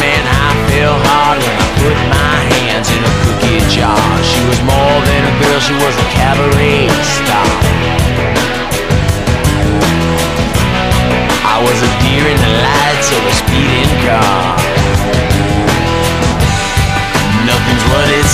man, 0.00 0.22
I 0.26 0.56
hard 1.08 1.38
when 1.40 1.56
I 1.56 1.68
put 1.82 1.98
my 2.12 2.36
hands 2.60 2.88
in 2.92 3.00
cookie 3.24 3.62
jar. 3.72 3.96
She 4.22 4.40
was 4.46 4.60
more 4.62 4.98
than 5.08 5.22
a 5.24 5.34
girl, 5.40 5.60
she 5.60 5.74
was 5.74 5.94
a 5.96 6.06
cabaret 6.12 6.88
star. 7.02 7.48
I 11.46 11.56
was 11.64 11.78
a 11.80 11.90
deer 12.04 12.26
in 12.28 12.38
the 12.38 12.52
lights 12.60 13.08
of 13.16 13.22
a 13.24 13.34
speeding 13.40 13.94
car. 14.04 14.60
Nothing's 17.48 17.84
what 17.90 18.08
it. 18.10 18.26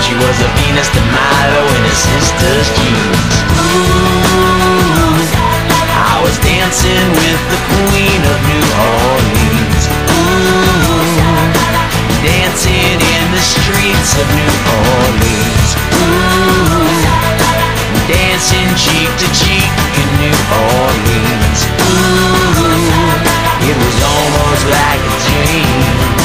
She 0.00 0.14
was 0.16 0.36
a 0.40 0.48
Venus 0.58 0.88
de 0.94 1.02
Milo 1.12 1.62
in 1.76 1.82
her 1.84 1.98
sister's 1.98 2.68
jeans. 2.78 3.34
Ooh, 3.68 5.22
I 5.92 6.22
was 6.24 6.38
dancing 6.38 7.06
with 7.20 7.40
the 7.52 7.60
queen 7.68 8.20
of 8.24 8.36
New 8.48 8.64
Orleans. 8.80 9.49
Ooh, 10.10 11.50
dancing 12.22 12.98
in 12.98 13.24
the 13.32 13.42
streets 13.42 14.12
of 14.18 14.26
New 14.36 14.54
Orleans. 14.76 15.68
Ooh, 15.98 16.94
dancing 18.08 18.70
cheek 18.76 19.10
to 19.22 19.28
cheek 19.32 19.70
in 20.00 20.08
New 20.18 20.38
Orleans. 20.50 21.60
Ooh, 21.88 22.70
it 23.70 23.76
was 23.76 23.96
almost 24.02 24.64
like 24.66 25.00
a 25.00 25.16
dream. 25.26 26.19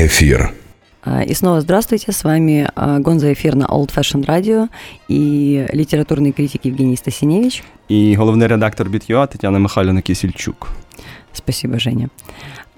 Ефір. 0.00 0.48
А, 1.04 1.22
И 1.22 1.34
снова 1.34 1.60
здравствуйте, 1.60 2.12
с 2.12 2.24
вами 2.24 2.68
а, 2.74 2.98
Гонза 2.98 3.32
Эфир 3.32 3.54
на 3.56 3.66
Old 3.66 3.94
Fashion 3.94 4.24
Radio 4.26 4.68
и 5.08 5.66
литературный 5.74 6.32
критик 6.32 6.64
Евгений 6.66 6.96
Стасиневич. 6.96 7.62
І 7.88 8.14
головний 8.16 8.48
редактор 8.48 8.88
BitUA 8.88 9.28
Тетяна 9.28 9.58
Михайлівна 9.58 10.00
Кисільчук. 10.00 10.68
Спасибо, 11.32 11.78
Женя. 11.78 12.08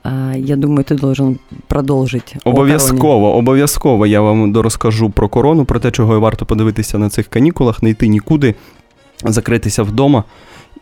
А, 0.02 0.34
Я 0.36 0.56
думаю, 0.56 0.84
ты 0.84 1.00
должен 1.00 1.38
продолжить. 1.66 2.34
о 2.36 2.40
короне. 2.40 2.54
Обов'язково, 2.60 3.34
обов'язково 3.36 4.06
я 4.06 4.20
вам 4.20 4.52
дорозкажу 4.52 5.10
про 5.10 5.28
корону, 5.28 5.64
про 5.64 5.80
те, 5.80 5.90
чого 5.90 6.20
варто 6.20 6.46
подивитися 6.46 6.98
на 6.98 7.08
цих 7.10 7.26
канікулах, 7.28 7.82
не 7.82 7.90
йти 7.90 8.08
нікуди, 8.08 8.54
закритися 9.24 9.82
вдома 9.82 10.24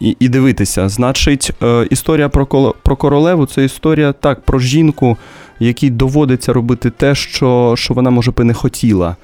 і, 0.01 0.17
і 0.21 0.29
дивитися. 0.29 0.89
Значить, 0.89 1.51
е, 1.63 1.87
історія 1.91 2.29
про, 2.29 2.45
коло- 2.47 2.75
про 2.83 2.97
королеву 2.97 3.47
це 3.47 3.65
історія 3.65 4.13
так, 4.13 4.41
про 4.41 4.59
жінку, 4.59 5.17
якій 5.61 5.91
доводиться 5.91 6.53
робити 6.53 6.91
те, 6.91 7.15
що, 7.15 7.75
що 7.77 7.95
вона, 7.95 8.11
може 8.11 8.31
би, 8.31 8.45
не 8.45 8.55
хотіла. 8.55 9.17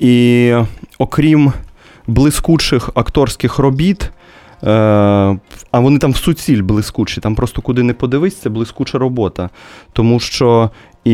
І 0.00 0.52
окрім 0.98 1.52
блискучих 2.06 2.90
акторських 2.94 3.58
робіт. 3.58 4.10
Е, 4.64 4.68
а 5.70 5.78
вони 5.80 5.98
там 5.98 6.12
в 6.12 6.16
суціль 6.16 6.62
блискучі, 6.62 7.20
там 7.20 7.34
просто 7.34 7.62
куди 7.62 7.82
не 7.82 7.92
подивись, 7.92 8.36
це 8.36 8.48
блискуча 8.48 8.98
робота. 8.98 9.50
Тому 9.92 10.20
що 10.20 10.70
і 11.04 11.10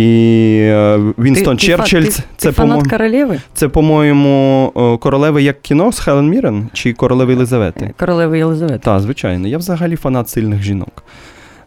е, 0.61 0.99
Вінстон 1.19 1.57
Ты- 1.57 1.61
ты 1.61 1.63
фа- 1.63 1.67
Черчилль, 1.67 2.03
ты- 2.03 2.11
це, 2.11 2.21
ты 2.23 2.25
це, 2.37 2.53
фанат 2.53 2.79
по-мо- 2.79 2.91
королевы? 2.99 3.41
це, 3.55 3.69
по-моєму, 3.69 4.73
е, 4.77 4.97
королеви 4.99 5.43
як 5.43 5.63
кіно 5.63 5.93
з 5.93 5.99
Хелен 5.99 6.29
Мірен 6.29 6.69
чи 6.73 6.93
королеви 6.93 7.33
Єлизавети? 7.33 7.95
Королевы 7.99 8.45
Елизаветы. 8.47 8.79
Так, 8.79 9.01
звичайно. 9.01 9.49
Я 9.49 9.59
взагалі 9.59 9.97
фанат 9.97 10.29
сильних 10.29 10.63
жінок. 10.63 11.05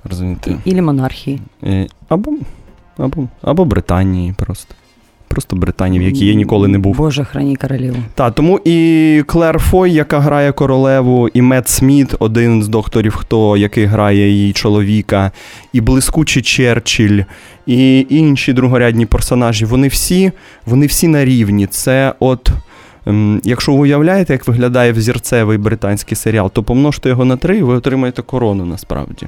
Розумієте? 0.04 0.56
Или 0.68 0.82
монархии. 0.82 1.40
Е, 1.64 1.88
Або, 2.10 2.32
або, 3.01 3.29
або 3.43 3.65
Британії 3.65 4.35
просто. 4.37 4.75
Просто 5.29 5.57
Британії, 5.57 6.01
в 6.01 6.03
якій 6.03 6.27
я 6.27 6.35
ніколи 6.35 6.69
не 6.69 6.79
був. 6.79 6.97
Боже, 6.97 7.25
храни 7.25 7.57
королеву. 7.57 7.97
Так, 8.15 8.35
тому 8.35 8.61
і 8.65 9.23
Клер 9.27 9.59
Фой, 9.59 9.93
яка 9.93 10.21
грає 10.21 10.53
королеву, 10.53 11.29
і 11.29 11.43
Мет 11.43 11.69
Сміт, 11.69 12.15
один 12.19 12.63
з 12.63 12.69
докторів, 12.69 13.15
хто 13.15 13.57
який 13.57 13.85
грає 13.85 14.29
її 14.31 14.53
чоловіка, 14.53 15.31
і 15.73 15.81
блискучий 15.81 16.43
Черчилль, 16.43 17.21
і 17.67 18.07
інші 18.11 18.53
другорядні 18.53 19.07
персонажі. 19.07 19.65
Вони 19.65 19.89
всі, 19.89 20.33
вони 20.67 20.87
всі 20.87 21.09
на 21.09 21.25
рівні. 21.25 21.67
Це 21.67 22.15
от. 22.21 22.51
ем, 23.07 23.41
Якщо 23.45 23.73
ви 23.73 23.79
уявляєте, 23.79 24.33
як 24.33 24.49
виглядає 24.49 24.93
взірцевий 24.93 25.59
британський 25.59 26.17
серіал, 26.17 26.51
то 26.51 26.63
помножте 26.63 27.09
його 27.09 27.25
на 27.25 27.37
три, 27.37 27.59
і 27.59 27.63
ви 27.63 27.75
отримаєте 27.75 28.23
корону 28.23 28.65
насправді. 28.65 29.27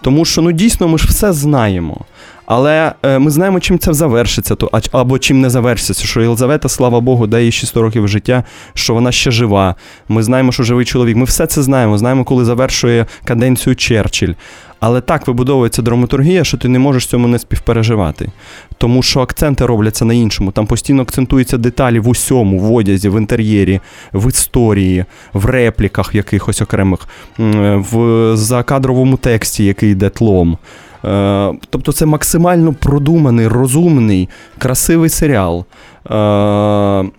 Тому 0.00 0.24
що 0.24 0.42
ну 0.42 0.52
дійсно 0.52 0.88
ми 0.88 0.98
ж 0.98 1.06
все 1.08 1.32
знаємо. 1.32 2.00
Але 2.46 2.92
е, 3.02 3.18
ми 3.18 3.30
знаємо, 3.30 3.60
чим 3.60 3.78
це 3.78 3.92
завершиться, 3.92 4.54
то, 4.54 4.70
або 4.92 5.18
чим 5.18 5.40
не 5.40 5.50
завершиться, 5.50 6.06
що 6.06 6.20
Єлизавета, 6.20 6.68
слава 6.68 7.00
Богу, 7.00 7.26
дає 7.26 7.44
їй 7.44 7.52
ще 7.52 7.66
100 7.66 7.82
років 7.82 8.08
життя, 8.08 8.44
що 8.74 8.94
вона 8.94 9.12
ще 9.12 9.30
жива. 9.30 9.74
Ми 10.08 10.22
знаємо, 10.22 10.52
що 10.52 10.62
живий 10.62 10.84
чоловік. 10.84 11.16
Ми 11.16 11.24
все 11.24 11.46
це 11.46 11.62
знаємо. 11.62 11.98
Знаємо, 11.98 12.24
коли 12.24 12.44
завершує 12.44 13.06
каденцію 13.24 13.76
Черчилль. 13.76 14.32
Але 14.84 15.00
так 15.00 15.26
вибудовується 15.26 15.82
драматургія, 15.82 16.44
що 16.44 16.58
ти 16.58 16.68
не 16.68 16.78
можеш 16.78 17.06
цьому 17.06 17.28
не 17.28 17.38
співпереживати. 17.38 18.28
Тому 18.78 19.02
що 19.02 19.20
акценти 19.20 19.66
робляться 19.66 20.04
на 20.04 20.14
іншому. 20.14 20.50
Там 20.50 20.66
постійно 20.66 21.02
акцентуються 21.02 21.58
деталі 21.58 22.00
в 22.00 22.08
усьому, 22.08 22.58
в 22.58 22.72
одязі, 22.72 23.08
в 23.08 23.18
інтер'єрі, 23.18 23.80
в 24.12 24.28
історії, 24.28 25.04
в 25.32 25.44
репліках 25.44 26.14
якихось 26.14 26.62
окремих, 26.62 27.00
в 27.92 28.36
закадровому 28.36 29.16
тексті, 29.16 29.64
який 29.64 29.90
йде 29.90 30.08
тлом. 30.08 30.58
Е, 31.05 31.53
Тобто 31.69 31.91
це 31.91 32.05
максимально 32.05 32.73
продуманий, 32.73 33.47
розумний, 33.47 34.29
красивий 34.57 35.09
серіал, 35.09 35.65
е, 36.11 37.09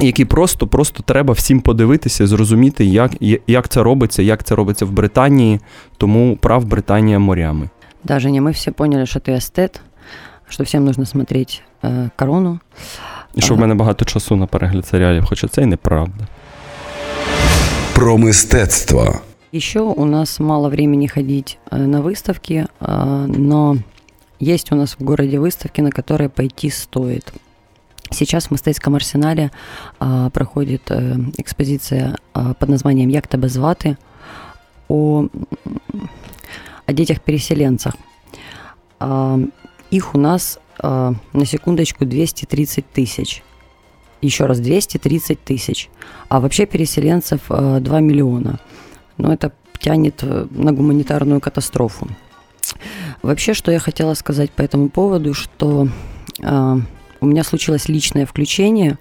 який 0.00 0.24
просто, 0.24 0.66
просто 0.66 1.02
треба 1.02 1.34
всім 1.34 1.60
подивитися, 1.60 2.26
зрозуміти, 2.26 2.84
як, 2.84 3.12
як 3.46 3.68
це 3.68 3.82
робиться, 3.82 4.22
як 4.22 4.44
це 4.44 4.54
робиться 4.54 4.84
в 4.84 4.90
Британії, 4.90 5.60
тому 5.96 6.36
прав 6.36 6.64
Британія 6.64 7.18
морями. 7.18 7.68
Да, 8.04 8.18
Женя, 8.20 8.40
мы 8.42 8.52
все 8.52 8.70
поняли, 8.72 9.04
что 9.06 9.18
ты 9.20 9.32
эстет, 9.36 9.80
что 10.48 10.64
всем 10.64 10.84
нужно 10.84 11.06
смотреть 11.06 11.62
э, 11.82 12.10
корону. 12.16 12.58
І 13.34 13.40
що 13.40 13.54
в 13.54 13.56
Ага. 13.56 13.60
мене 13.60 13.74
багато 13.74 14.04
часу 14.04 14.36
на 14.36 14.46
перегляд 14.46 14.86
серіалів, 14.86 15.24
хоча 15.24 15.48
це 15.48 15.62
і 15.62 15.66
неправда. 15.66 16.26
Про 17.94 18.18
мистецтво. 18.18 19.14
Еще 19.55 19.79
у 19.79 20.03
нас 20.03 20.39
мало 20.39 20.67
времени 20.67 21.07
ходить 21.07 21.59
э, 21.71 21.77
на 21.77 22.01
выставки, 22.01 22.67
э, 22.81 23.25
но 23.25 23.77
есть 24.37 24.73
у 24.73 24.75
нас 24.75 24.97
в 24.99 25.01
городе 25.01 25.39
выставки, 25.39 25.79
на 25.79 25.91
которые 25.91 26.27
пойти 26.27 26.69
стоит. 26.69 27.31
Сейчас 28.11 28.47
в 28.47 28.51
Мистецьком 28.51 28.95
арсенале 28.95 29.51
а, 29.97 30.29
проходит 30.29 30.91
э, 30.91 31.15
экспозиция 31.37 32.17
под 32.33 32.67
названием 32.67 33.07
«Як 33.07 33.29
тебе 33.29 33.47
звати?» 33.47 33.95
о, 34.89 35.27
о 36.85 36.93
детях-переселенцах. 36.93 37.95
Их 39.89 40.15
у 40.15 40.17
нас, 40.17 40.59
на 40.83 41.45
секундочку, 41.45 42.05
230 42.05 42.85
тысяч. 42.91 43.41
Еще 44.21 44.45
раз, 44.47 44.59
230 44.59 45.43
тысяч. 45.43 45.89
А 46.27 46.39
вообще 46.39 46.65
переселенцев 46.65 47.41
а, 47.49 47.79
2 47.79 47.99
миллиона. 48.01 48.59
Но 49.17 49.33
это 49.33 49.51
тянет 49.79 50.23
э, 50.23 50.47
на 50.51 50.71
гуманитарную 50.71 51.39
катастрофу. 51.41 52.07
Вообще, 53.21 53.53
что 53.53 53.71
я 53.71 53.79
хотела 53.79 54.13
сказать 54.13 54.51
по 54.51 54.61
этому 54.61 54.89
поводу, 54.89 55.33
что 55.33 55.87
э, 56.41 56.77
у 57.21 57.25
меня 57.25 57.43
случилось 57.43 57.87
личное 57.87 58.25
включение, 58.25 58.97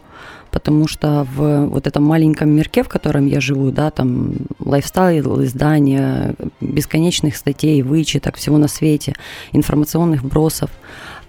потому 0.50 0.86
что 0.86 1.26
в 1.34 1.66
вот 1.66 1.86
этом 1.86 2.04
маленьком 2.04 2.50
мирке, 2.50 2.82
в 2.82 2.88
котором 2.88 3.26
я 3.26 3.40
живу, 3.40 3.70
да, 3.70 3.90
там 3.90 4.34
лайфстайл, 4.60 5.42
издания, 5.42 6.34
бесконечных 6.60 7.36
статей, 7.36 7.82
вычеток, 7.82 8.36
всего 8.36 8.56
на 8.58 8.68
свете, 8.68 9.14
информационных 9.52 10.22
вбросов, 10.22 10.70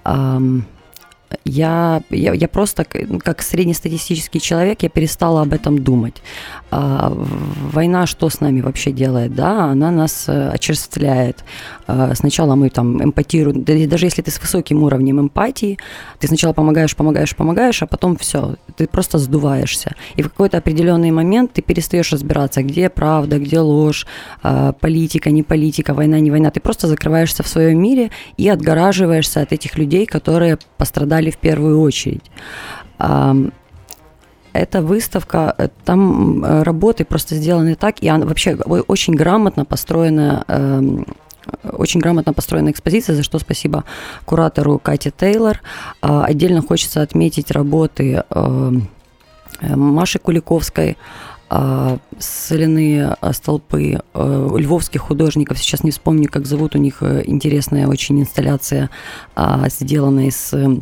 ам, 0.03 0.65
я, 1.43 2.01
я, 2.09 2.33
я 2.33 2.47
просто, 2.47 2.85
ну, 3.07 3.19
как 3.19 3.41
среднестатистический 3.41 4.39
человек, 4.39 4.83
я 4.83 4.89
перестала 4.89 5.41
об 5.41 5.53
этом 5.53 5.79
думать. 5.79 6.21
А, 6.71 7.13
война 7.71 8.05
что 8.05 8.29
с 8.29 8.41
нами 8.41 8.61
вообще 8.61 8.91
делает? 8.91 9.35
Да, 9.35 9.65
она 9.65 9.91
нас 9.91 10.25
э, 10.27 10.49
очерствляет. 10.49 11.43
А, 11.87 12.13
сначала 12.15 12.55
мы 12.55 12.69
там 12.69 13.03
эмпатируем, 13.03 13.63
даже 13.63 14.05
если 14.05 14.21
ты 14.21 14.31
с 14.31 14.41
высоким 14.41 14.83
уровнем 14.83 15.19
эмпатии, 15.19 15.77
ты 16.19 16.27
сначала 16.27 16.53
помогаешь, 16.53 16.95
помогаешь, 16.95 17.35
помогаешь, 17.35 17.81
а 17.81 17.87
потом 17.87 18.17
все, 18.17 18.55
ты 18.75 18.87
просто 18.87 19.17
сдуваешься. 19.17 19.95
И 20.15 20.21
в 20.21 20.29
какой-то 20.29 20.57
определенный 20.57 21.11
момент 21.11 21.53
ты 21.53 21.61
перестаешь 21.61 22.11
разбираться, 22.11 22.63
где 22.63 22.89
правда, 22.89 23.39
где 23.39 23.59
ложь, 23.59 24.07
а, 24.43 24.73
политика, 24.73 25.31
не 25.31 25.43
политика, 25.43 25.93
война, 25.93 26.19
не 26.19 26.31
война. 26.31 26.49
Ты 26.49 26.59
просто 26.59 26.87
закрываешься 26.87 27.43
в 27.43 27.47
своем 27.47 27.81
мире 27.81 28.11
и 28.37 28.49
отгораживаешься 28.49 29.41
от 29.41 29.53
этих 29.53 29.77
людей, 29.77 30.05
которые 30.05 30.57
пострадали 30.77 31.24
в 31.31 31.37
первую 31.37 31.81
очередь. 31.81 32.23
Эта 34.55 34.81
выставка, 34.81 35.53
э, 35.57 35.67
там 35.83 36.43
э, 36.45 36.63
работы 36.63 37.03
просто 37.03 37.35
сделаны 37.35 37.75
так, 37.75 38.01
и 38.01 38.07
она 38.07 38.25
вообще 38.25 38.55
очень 38.55 39.13
грамотно 39.13 39.65
построена, 39.65 40.45
эм, 40.47 41.05
очень 41.73 41.99
грамотно 41.99 42.31
построена 42.31 42.71
экспозиция, 42.71 43.17
за 43.17 43.23
что 43.23 43.37
спасибо 43.37 43.83
куратору 44.23 44.79
Кате 44.79 45.11
Тейлор. 45.11 45.61
А, 46.01 46.23
Отдельно 46.23 46.61
хочется 46.61 47.01
отметить 47.01 47.51
работы 47.51 48.23
эм, 48.29 48.87
э, 49.59 49.75
Маши 49.75 50.19
Куликовской, 50.19 50.95
а, 51.49 51.97
соляные 52.17 53.15
столпы 53.33 53.99
э, 54.13 54.49
львовских 54.57 55.01
художников. 55.01 55.59
Сейчас 55.59 55.83
не 55.83 55.91
вспомню, 55.91 56.29
как 56.31 56.45
зовут. 56.45 56.75
У 56.75 56.79
них 56.79 56.97
э, 57.01 57.23
интересная 57.25 57.87
очень 57.87 58.19
инсталляция, 58.21 58.89
а, 59.35 59.67
сделанная 59.69 60.27
из 60.27 60.53
э, 60.53 60.65
э, 60.65 60.77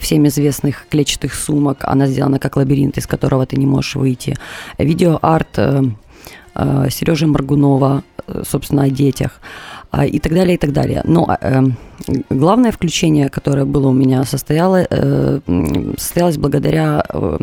всем 0.00 0.26
известных 0.26 0.86
клетчатых 0.88 1.34
сумок. 1.34 1.78
Она 1.82 2.06
сделана 2.06 2.38
как 2.38 2.56
лабиринт, 2.56 2.98
из 2.98 3.06
которого 3.06 3.46
ты 3.46 3.56
не 3.56 3.66
можешь 3.66 3.94
выйти. 3.94 4.36
Видеоарт 4.78 5.58
э, 5.58 5.82
э, 6.54 6.88
Сережи 6.90 7.26
Маргунова, 7.26 8.02
э, 8.26 8.42
собственно, 8.46 8.84
о 8.84 8.90
детях 8.90 9.40
а, 9.90 10.04
и 10.04 10.18
так 10.18 10.32
далее, 10.34 10.54
и 10.56 10.58
так 10.58 10.72
далее. 10.72 11.02
Но 11.04 11.26
э, 11.40 11.62
главное 12.28 12.72
включение, 12.72 13.28
которое 13.28 13.64
было 13.64 13.88
у 13.88 13.92
меня, 13.92 14.24
состояло, 14.24 14.86
э, 14.90 15.40
состоялось 15.96 16.36
благодаря 16.36 17.04
э, 17.08 17.38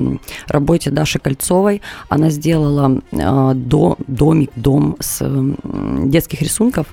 работе 0.47 0.91
Даши 0.91 1.19
Кольцовой. 1.19 1.81
Она 2.09 2.29
сделала 2.29 3.01
э, 3.11 3.53
до, 3.55 3.97
домик, 4.07 4.51
дом 4.55 4.97
с 4.99 5.21
м, 5.21 6.09
детских 6.09 6.41
рисунков, 6.41 6.87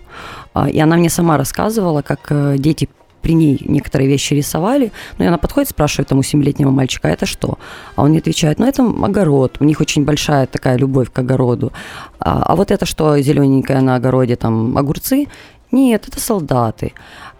а, 0.54 0.70
и 0.70 0.78
она 0.78 0.96
мне 0.96 1.10
сама 1.10 1.36
рассказывала, 1.36 2.02
как 2.02 2.20
э, 2.30 2.56
дети 2.58 2.88
при 3.22 3.34
ней 3.34 3.60
некоторые 3.66 4.08
вещи 4.08 4.34
рисовали, 4.34 4.92
ну 5.18 5.24
и 5.24 5.28
она 5.28 5.38
подходит, 5.38 5.70
спрашивает 5.70 6.08
тому 6.08 6.22
семилетнего 6.22 6.70
мальчика, 6.70 7.08
а 7.08 7.10
это 7.10 7.26
что? 7.26 7.58
А 7.96 8.02
он 8.02 8.12
ей 8.12 8.20
отвечает, 8.20 8.58
ну 8.58 8.66
это 8.66 8.82
огород, 8.82 9.56
у 9.60 9.64
них 9.64 9.80
очень 9.80 10.04
большая 10.04 10.46
такая 10.46 10.76
любовь 10.76 11.10
к 11.12 11.18
огороду. 11.18 11.72
А, 12.18 12.42
а 12.42 12.56
вот 12.56 12.70
это 12.70 12.86
что 12.86 13.18
зелененькое 13.18 13.80
на 13.80 13.96
огороде, 13.96 14.36
там 14.36 14.76
огурцы? 14.76 15.26
Нет, 15.72 16.08
это 16.08 16.20
солдаты. 16.20 16.92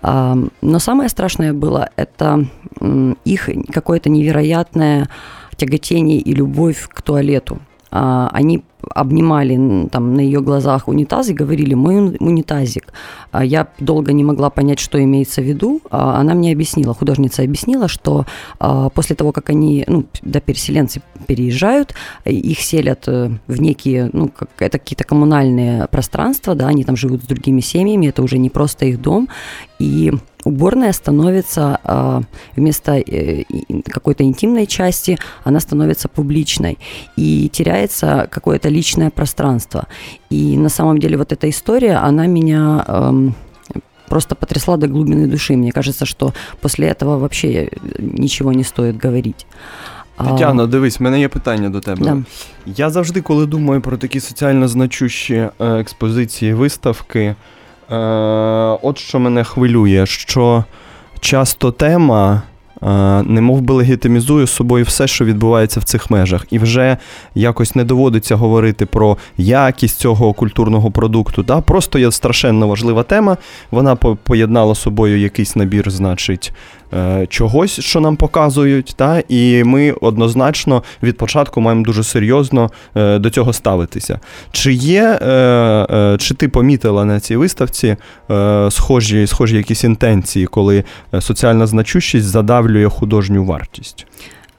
А, 0.03 0.37
но 0.61 0.79
самое 0.79 1.09
страшное 1.09 1.53
было, 1.53 1.91
это 1.97 2.47
их 3.25 3.49
какое-то 3.73 4.09
невероятное 4.09 5.09
тяготение 5.57 6.19
и 6.19 6.33
любовь 6.33 6.89
к 6.89 7.03
туалету. 7.03 7.59
А, 7.91 8.31
они 8.33 8.65
обнимали 8.95 9.89
там 9.89 10.15
на 10.15 10.21
ее 10.21 10.41
глазах 10.41 10.89
унитаз 10.89 11.29
и 11.29 11.35
говорили 11.35 11.75
«мой 11.75 11.97
ун- 11.97 12.17
унитазик». 12.21 12.93
А 13.33 13.45
Я 13.45 13.69
долго 13.79 14.13
не 14.13 14.25
могла 14.25 14.51
понять, 14.51 14.81
что 14.81 15.03
имеется 15.03 15.41
в 15.41 15.45
виду. 15.45 15.81
А 15.91 16.21
Она 16.21 16.35
мне 16.35 16.53
объяснила, 16.53 16.95
художница 16.95 17.43
объяснила, 17.43 17.89
что 17.89 18.27
а, 18.59 18.89
после 18.89 19.17
того, 19.17 19.33
как 19.33 19.51
они, 19.51 19.85
ну, 19.87 20.05
да, 20.23 20.41
переселенцы 20.41 21.03
переезжают, 21.27 21.95
их 22.25 22.61
селят 22.61 23.05
э, 23.07 23.31
в 23.47 23.61
некие, 23.61 24.11
ну, 24.13 24.29
как, 24.29 24.49
это 24.59 24.79
какие-то 24.79 25.05
коммунальные 25.05 25.87
пространства, 25.89 26.55
да, 26.55 26.67
они 26.67 26.85
там 26.85 26.97
живут 26.97 27.23
с 27.23 27.27
другими 27.27 27.61
семьями, 27.61 28.07
это 28.07 28.23
уже 28.23 28.39
не 28.39 28.51
просто 28.51 28.87
их 28.87 29.01
дом, 29.01 29.29
и 29.80 30.12
уборная 30.46 30.94
становится 30.94 31.80
а, 31.84 32.22
вместо 32.56 32.92
э, 32.92 33.02
и- 33.42 33.82
какой-то 33.82 34.24
интимной 34.24 34.68
части, 34.68 35.18
она 35.44 35.60
становится 35.60 36.08
публичной, 36.08 36.78
и 37.18 37.50
теряется 37.50 38.28
какое-то 38.32 38.70
личное 38.70 39.10
пространство. 39.10 39.88
И 40.30 40.58
на 40.58 40.70
самом 40.70 40.98
деле 41.00 41.18
вот 41.18 41.32
эта 41.32 41.50
история, 41.50 41.96
она 42.08 42.28
меня 42.28 42.86
эм, 42.88 43.34
просто 44.10 44.36
потрясла 44.36 44.78
до 44.78 44.88
глубины 44.88 45.28
души. 45.28 45.56
Мне 45.56 45.72
кажется, 45.72 46.06
что 46.06 46.34
после 46.62 46.88
этого 46.88 47.18
вообще 47.18 47.48
э, 47.48 47.70
ничего 48.00 48.54
не 48.54 48.64
стоит 48.64 48.98
говорить. 48.98 49.48
А, 50.18 50.32
Тетяно, 50.32 50.68
дивись, 50.68 51.00
в 51.00 51.04
мене 51.04 51.20
є 51.20 51.28
питання 51.28 51.70
до 51.70 51.80
тебе. 51.80 52.06
да. 52.06 52.18
Я 52.66 52.90
завжди, 52.90 53.22
коли 53.22 53.46
думаю 53.46 53.82
про 53.82 53.98
такі 53.98 54.20
соціально 54.20 54.68
значущі 54.68 55.34
е, 55.34 55.52
експозиції, 55.60 56.54
виставки, 56.54 57.36
Е, 57.91 57.97
от 58.83 58.99
що 58.99 59.19
мене 59.21 59.45
хвилює, 59.45 60.07
що 60.07 60.65
часто 61.21 61.73
тема. 61.73 62.43
Не 63.25 63.41
мов 63.41 63.61
би 63.61 63.75
легітимізує 63.75 64.47
собою 64.47 64.85
все, 64.85 65.07
що 65.07 65.25
відбувається 65.25 65.81
в 65.81 65.85
цих 65.85 66.11
межах, 66.11 66.47
і 66.51 66.59
вже 66.59 66.97
якось 67.35 67.75
не 67.75 67.85
доводиться 67.85 68.37
говорити 68.37 68.87
про 68.87 69.17
якість 69.37 69.99
цього 69.99 70.33
культурного 70.33 70.91
продукту. 70.91 71.43
Да? 71.43 71.61
Просто 71.61 71.99
є 71.99 72.11
страшенно 72.13 72.69
важлива 72.69 73.03
тема. 73.03 73.37
Вона 73.71 73.97
по- 73.97 74.17
поєднала 74.17 74.75
собою 74.75 75.19
якийсь 75.19 75.57
набір, 75.57 75.91
значить, 75.91 76.53
е, 76.53 76.55
чогось, 77.29 77.81
що 77.81 78.01
нам 78.01 78.17
показують, 78.17 78.95
та? 78.97 79.23
і 79.29 79.65
ми 79.65 79.93
однозначно 79.93 80.83
від 81.03 81.17
початку 81.17 81.61
маємо 81.61 81.85
дуже 81.85 82.05
серйозно 82.05 82.71
е, 82.97 83.19
до 83.19 83.31
цього 83.31 83.53
ставитися. 83.53 84.21
Чи 84.53 84.73
є, 84.73 85.19
е, 85.23 85.27
е, 85.91 86.17
чи 86.21 86.35
ти 86.35 86.49
помітила 86.49 87.05
на 87.05 87.21
цій 87.21 87.37
виставці 87.37 87.97
е, 88.31 88.69
схожі, 88.71 89.27
схожі 89.27 89.57
якісь 89.57 89.85
інтенції, 89.85 90.47
коли 90.47 90.85
е, 91.15 91.21
соціальна 91.21 91.67
значущість 91.67 92.27
задавлює 92.27 92.89
художню 92.89 93.45
вартість? 93.45 94.07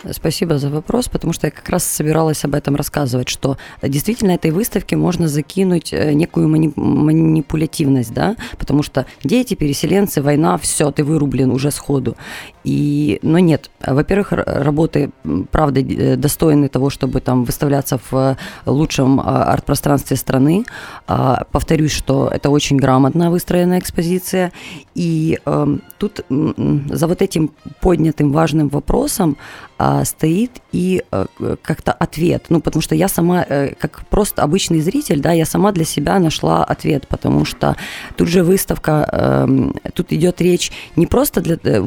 Спасибо 0.09 0.57
за 0.57 0.69
вопрос, 0.69 1.07
потому 1.07 1.31
что 1.33 1.47
я 1.47 1.51
как 1.51 1.69
раз 1.69 1.83
собиралась 1.83 2.43
об 2.43 2.55
этом 2.55 2.75
рассказывать, 2.75 3.29
что 3.29 3.57
действительно 3.83 4.31
этой 4.31 4.49
выставке 4.51 4.95
можно 4.95 5.27
закинуть 5.27 5.93
э, 5.93 6.13
некую 6.13 6.47
мани- 6.47 6.73
манипулятивность, 6.75 8.13
да, 8.13 8.35
потому 8.57 8.81
что 8.81 9.05
дети, 9.23 9.53
переселенцы, 9.53 10.21
война, 10.21 10.57
все, 10.57 10.91
ты 10.91 11.03
вырублен 11.03 11.51
уже 11.51 11.69
сходу. 11.69 12.17
И, 12.63 13.19
но 13.21 13.39
нет, 13.39 13.71
во-первых, 13.85 14.33
работы, 14.33 15.11
правда, 15.51 15.81
э, 15.81 16.15
достойны 16.15 16.67
того, 16.67 16.89
чтобы 16.89 17.19
там 17.19 17.43
выставляться 17.43 17.97
в 17.97 18.13
э, 18.13 18.35
лучшем 18.65 19.19
а, 19.19 19.45
арт-пространстве 19.53 20.15
страны. 20.17 20.65
А, 21.07 21.45
Повторюсь, 21.51 21.91
что 21.91 22.29
это 22.31 22.49
очень 22.49 22.77
грамотно 22.77 23.31
выстроенная 23.31 23.79
экспозиция, 23.79 24.51
и 24.93 25.39
эм, 25.45 25.81
тут 25.97 26.21
за 26.29 27.07
вот 27.07 27.21
этим 27.21 27.51
поднятым 27.79 28.31
важным 28.31 28.69
вопросом 28.69 29.37
а, 29.77 30.05
стоит 30.05 30.61
и 30.71 31.03
э, 31.11 31.25
как-то 31.61 31.91
ответ. 31.91 32.45
Ну, 32.49 32.61
потому 32.61 32.81
что 32.81 32.95
я 32.95 33.07
сама, 33.07 33.43
как 33.43 34.05
просто 34.09 34.43
обычный 34.43 34.81
зритель, 34.81 35.19
да, 35.21 35.31
я 35.31 35.45
сама 35.45 35.71
для 35.71 35.85
себя 35.85 36.19
нашла 36.19 36.63
ответ, 36.63 37.07
потому 37.07 37.45
что 37.45 37.75
тут 38.15 38.27
же 38.27 38.43
выставка, 38.43 39.07
эм, 39.11 39.75
тут 39.93 40.13
идет 40.13 40.41
речь 40.41 40.71
не 40.95 41.07
просто 41.07 41.41
для 41.41 41.57
э, 41.63 41.81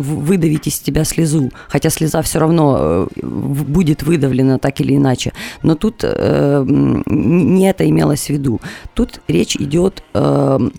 в- 0.64 0.66
выдавить 0.66 0.66
из 0.66 0.79
тебя 0.79 1.05
слезу, 1.05 1.50
хотя 1.68 1.90
слеза 1.90 2.20
все 2.22 2.38
равно 2.38 2.77
э, 2.79 3.07
будет 3.22 4.03
выдавлена 4.03 4.59
так 4.59 4.81
или 4.81 4.96
иначе, 4.96 5.33
но 5.62 5.74
тут 5.74 6.00
э, 6.03 6.64
не 6.66 7.68
это 7.68 7.85
имелось 7.85 8.27
в 8.27 8.31
виду. 8.31 8.61
Тут 8.94 9.20
речь 9.29 9.57
идет 9.57 10.03
эм, 10.14 10.72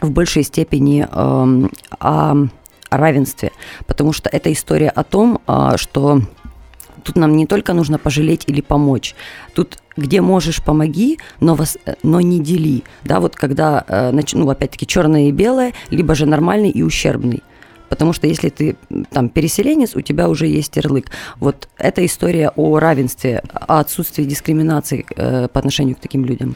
в 0.00 0.10
большей 0.10 0.42
степени 0.42 1.06
эм, 1.10 1.70
о 1.98 2.34
равенстве, 2.90 3.50
потому 3.86 4.12
что 4.12 4.28
это 4.28 4.50
история 4.50 4.90
о 4.90 5.02
том, 5.02 5.38
а, 5.46 5.76
что 5.76 6.20
тут 7.02 7.16
нам 7.16 7.36
не 7.36 7.46
только 7.46 7.72
нужно 7.72 7.98
пожалеть 7.98 8.44
или 8.46 8.60
помочь. 8.60 9.14
Тут 9.54 9.78
где 9.96 10.20
можешь, 10.20 10.62
помоги, 10.62 11.18
но, 11.40 11.54
вас, 11.54 11.76
э, 11.86 11.94
но 12.02 12.20
не 12.20 12.38
дели. 12.40 12.82
Да, 13.04 13.18
вот 13.20 13.36
когда, 13.36 13.84
э, 13.88 14.12
ну, 14.32 14.48
опять-таки, 14.48 14.86
черное 14.86 15.28
и 15.28 15.32
белое, 15.32 15.72
либо 15.90 16.14
же 16.14 16.26
нормальный 16.26 16.70
и 16.70 16.82
ущербный. 16.82 17.42
Потому 17.93 18.13
что 18.13 18.27
если 18.27 18.49
ты 18.49 18.75
м, 18.89 19.05
там 19.05 19.29
переселенец, 19.29 19.95
у 19.95 20.01
тебя 20.01 20.29
уже 20.29 20.47
есть 20.47 20.75
ярлык. 20.75 21.07
Вот 21.37 21.67
эта 21.77 22.05
история 22.05 22.51
о 22.55 22.79
равенстве, 22.79 23.41
о 23.53 23.79
отсутствии 23.79 24.23
дискриминации 24.23 25.05
э, 25.15 25.47
по 25.47 25.59
отношению 25.59 25.95
к 25.95 25.99
таким 25.99 26.23
людям. 26.23 26.55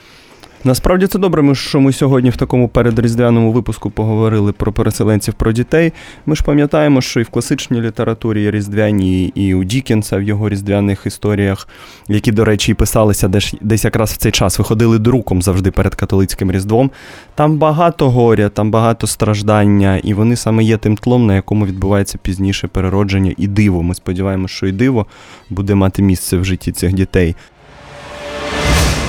Насправді 0.65 1.07
це 1.07 1.19
добре, 1.19 1.55
що 1.55 1.81
ми 1.81 1.93
сьогодні 1.93 2.31
в 2.31 2.37
такому 2.37 2.69
передріздвяному 2.69 3.53
випуску 3.53 3.91
поговорили 3.91 4.53
про 4.53 4.73
переселенців, 4.73 5.35
про 5.35 5.53
дітей. 5.53 5.93
Ми 6.27 6.37
ж 6.37 6.45
пам'ятаємо, 6.45 7.01
що 7.01 7.21
і 7.21 7.23
в 7.23 7.29
класичній 7.29 7.81
літературі 7.81 8.51
різдвяні, 8.51 9.25
і 9.35 9.55
у 9.55 9.65
Дікенса 9.65 10.17
в 10.17 10.23
його 10.23 10.49
різдвяних 10.49 11.07
історіях, 11.07 11.69
які, 12.09 12.33
до 12.33 12.45
речі, 12.45 12.73
і 12.73 12.75
писалися 12.75 13.29
десь, 13.29 13.55
десь 13.61 13.85
якраз 13.85 14.13
в 14.13 14.17
цей 14.17 14.33
час, 14.33 14.59
виходили 14.59 14.99
друком 14.99 15.43
завжди 15.43 15.71
перед 15.71 15.95
католицьким 15.95 16.53
Різдвом. 16.53 16.91
Там 17.35 17.59
багато 17.59 18.11
горя, 18.11 18.49
там 18.49 18.71
багато 18.71 19.07
страждання, 19.07 19.97
і 19.97 20.15
вони 20.15 20.37
саме 20.37 20.65
є 20.65 20.77
тим 20.77 20.97
тлом, 20.97 21.27
на 21.27 21.35
якому 21.35 21.67
відбувається 21.67 22.19
пізніше 22.23 22.69
переродження 22.69 23.35
і 23.37 23.47
диво. 23.47 23.83
Ми 23.83 23.95
сподіваємося, 23.95 24.55
що 24.55 24.67
і 24.67 24.73
диво 24.73 25.07
буде 25.51 25.75
мати 25.75 26.03
місце 26.03 26.37
в 26.37 26.45
житті 26.45 26.73
цих 26.73 26.93
дітей. 26.93 27.37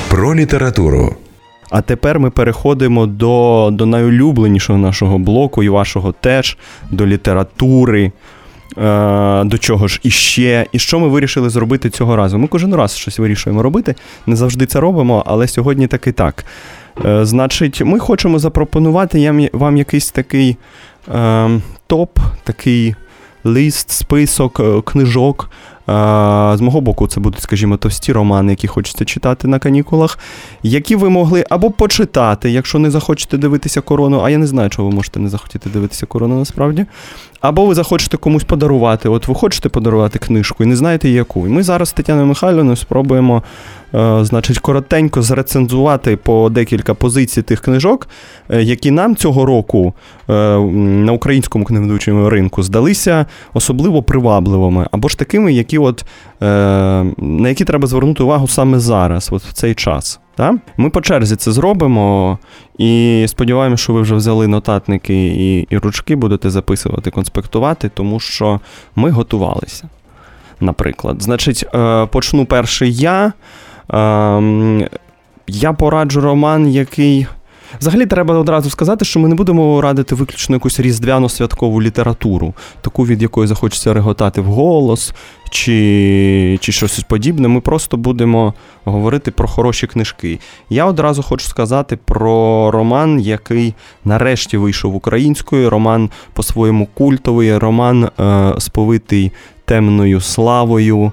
Про 0.10 0.36
літературу 0.36 1.16
А 1.70 1.82
тепер 1.82 2.20
ми 2.20 2.30
переходимо 2.30 3.06
до, 3.06 3.70
до 3.74 3.86
найулюбленішого 3.86 4.80
нашого 4.80 5.18
блоку 5.18 5.64
і 5.64 5.70
вашого 5.70 6.12
теж, 6.12 6.58
до 6.92 7.08
літератури. 7.08 8.12
Е, 8.78 9.44
до 9.44 9.58
чого 9.58 9.88
ж 9.88 10.00
іще, 10.04 10.66
і 10.72 10.80
що 10.80 11.00
ми 11.00 11.08
вирішили 11.08 11.50
зробити 11.50 11.90
цього 11.90 12.16
разу? 12.16 12.38
Ми 12.38 12.48
кожен 12.48 12.76
раз 12.76 12.98
щось 12.98 13.20
вирішуємо 13.20 13.64
робити, 13.64 13.96
не 14.26 14.36
завжди 14.36 14.66
це 14.66 14.80
робимо, 14.80 15.24
але 15.26 15.48
сьогодні 15.48 15.88
так. 16.12 16.46
Е, 17.06 17.26
значить, 17.26 17.82
ми 17.82 18.00
хочемо 18.00 18.40
запропонувати 18.40 19.20
вам 19.54 19.78
якийсь 19.78 20.12
такий 20.12 20.58
е, 21.16 21.50
топ, 21.88 22.20
такий 22.44 22.96
лист, 23.44 23.92
список 23.92 24.60
е, 24.60 24.82
книжок. 24.82 25.50
З 26.58 26.62
мого 26.62 26.82
боку, 26.82 27.08
це 27.08 27.20
будуть, 27.20 27.42
скажімо, 27.42 27.78
товсті 27.78 28.14
романи, 28.14 28.52
які 28.52 28.68
хочеться 28.68 29.06
читати 29.06 29.48
на 29.48 29.60
канікулах, 29.60 30.20
які 30.64 30.96
ви 30.96 31.10
могли 31.10 31.46
або 31.50 31.72
почитати, 31.72 32.52
якщо 32.52 32.80
не 32.80 32.92
захочете 32.92 33.38
дивитися 33.38 33.82
корону, 33.82 34.22
а 34.24 34.30
я 34.30 34.38
не 34.38 34.48
знаю, 34.48 34.70
чого 34.70 34.90
ви 34.90 34.96
можете 34.96 35.20
не 35.20 35.30
захотіти 35.30 35.70
дивитися 35.70 36.06
корону 36.06 36.40
насправді. 36.40 36.86
Або 37.42 37.66
ви 37.66 37.76
захочете 37.76 38.18
комусь 38.18 38.44
подарувати. 38.44 39.10
От 39.10 39.28
ви 39.28 39.36
хочете 39.36 39.70
подарувати 39.70 40.20
книжку 40.20 40.64
і 40.64 40.68
не 40.68 40.76
знаєте 40.76 41.10
яку. 41.10 41.48
І 41.48 41.50
ми 41.50 41.64
зараз 41.64 41.90
з 41.90 41.94
Тетяною 41.94 42.28
Михайлівною 42.28 42.76
спробуємо, 42.76 43.44
е, 43.94 44.26
значить, 44.26 44.60
коротенько 44.60 45.22
зрецензувати 45.22 46.18
по 46.18 46.50
декілька 46.50 46.94
позицій 46.94 47.42
тих 47.42 47.62
книжок, 47.62 48.08
е, 48.50 48.64
які 48.64 48.92
нам 48.92 49.16
цього 49.16 49.46
року 49.46 49.94
е, 50.30 50.34
на 50.80 51.12
українському 51.12 51.66
книговидавчому 51.66 52.30
ринку 52.30 52.64
здалися 52.64 53.26
особливо 53.54 54.04
привабливими, 54.04 54.88
або 54.92 55.08
ж 55.08 55.18
такими, 55.18 55.54
які 55.54 55.78
от, 55.78 56.06
е, 56.42 56.46
на 57.18 57.50
які 57.50 57.66
треба 57.66 57.88
звернути 57.88 58.24
увагу 58.24 58.48
саме 58.48 58.80
зараз, 58.80 59.30
от 59.32 59.42
в 59.42 59.54
цей 59.54 59.76
час. 59.76 60.20
Та? 60.40 60.56
Ми 60.78 60.90
по 60.90 61.02
черзі 61.02 61.36
це 61.36 61.52
зробимо, 61.52 62.38
і 62.78 63.26
сподіваємося, 63.30 63.84
що 63.84 63.94
ви 63.94 64.02
вже 64.02 64.16
взяли 64.16 64.48
нотатники 64.48 65.28
і, 65.28 65.60
і 65.70 65.78
ручки, 65.78 66.16
будете 66.16 66.50
записувати, 66.50 67.12
конспектувати, 67.12 67.92
тому 67.94 68.20
що 68.20 68.60
ми 68.96 69.10
готувалися. 69.10 69.90
Наприклад, 70.60 71.22
значить, 71.22 71.66
е, 71.76 72.06
почну 72.06 72.46
перший 72.46 72.94
я. 72.96 73.34
Ем, 73.90 74.88
Я 75.48 75.74
пораджу 75.74 76.22
роман, 76.22 76.68
який. 76.68 77.28
Взагалі 77.80 78.06
треба 78.06 78.38
одразу 78.38 78.70
сказати, 78.70 79.06
що 79.06 79.20
ми 79.20 79.28
не 79.28 79.36
будемо 79.36 79.82
радити 79.82 80.16
виключно 80.16 80.56
якусь 80.56 80.80
різдвяно-святкову 80.80 81.82
літературу, 81.82 82.54
таку, 82.82 83.06
від 83.06 83.22
якої 83.22 83.48
захочеться 83.48 83.94
реготати 83.94 84.42
вголос 84.42 85.14
чи, 85.50 86.58
чи 86.62 86.72
щось 86.72 87.00
подібне. 87.00 87.48
Ми 87.48 87.62
просто 87.62 87.98
будемо 87.98 88.54
говорити 88.86 89.32
про 89.32 89.48
хороші 89.48 89.88
книжки. 89.88 90.40
Я 90.70 90.86
одразу 90.86 91.24
хочу 91.24 91.46
сказати 91.46 92.00
про 92.06 92.72
роман, 92.72 93.20
який 93.20 93.74
нарешті 94.06 94.58
вийшов 94.58 94.96
українською. 94.96 95.70
Роман 95.70 96.10
по-своєму 96.34 96.86
культовий, 96.86 97.58
роман 97.58 98.04
е, 98.20 98.54
сповитий 98.58 99.32
темною 99.66 100.22
славою. 100.22 101.12